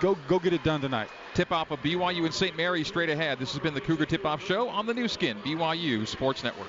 Go, 0.00 0.16
go 0.26 0.38
get 0.38 0.52
it 0.52 0.64
done 0.64 0.80
tonight. 0.80 1.08
Tip 1.34 1.52
off 1.52 1.70
of 1.70 1.80
BYU 1.80 2.24
and 2.24 2.34
St. 2.34 2.56
Mary's 2.56 2.88
straight 2.88 3.10
ahead. 3.10 3.38
This 3.38 3.52
has 3.52 3.60
been 3.60 3.74
the 3.74 3.80
Cougar 3.80 4.06
Tip 4.06 4.24
Off 4.26 4.44
Show 4.44 4.68
on 4.68 4.86
the 4.86 4.94
Nu 4.94 5.08
Skin, 5.08 5.36
BYU 5.44 6.06
Sports 6.06 6.42
Network. 6.42 6.68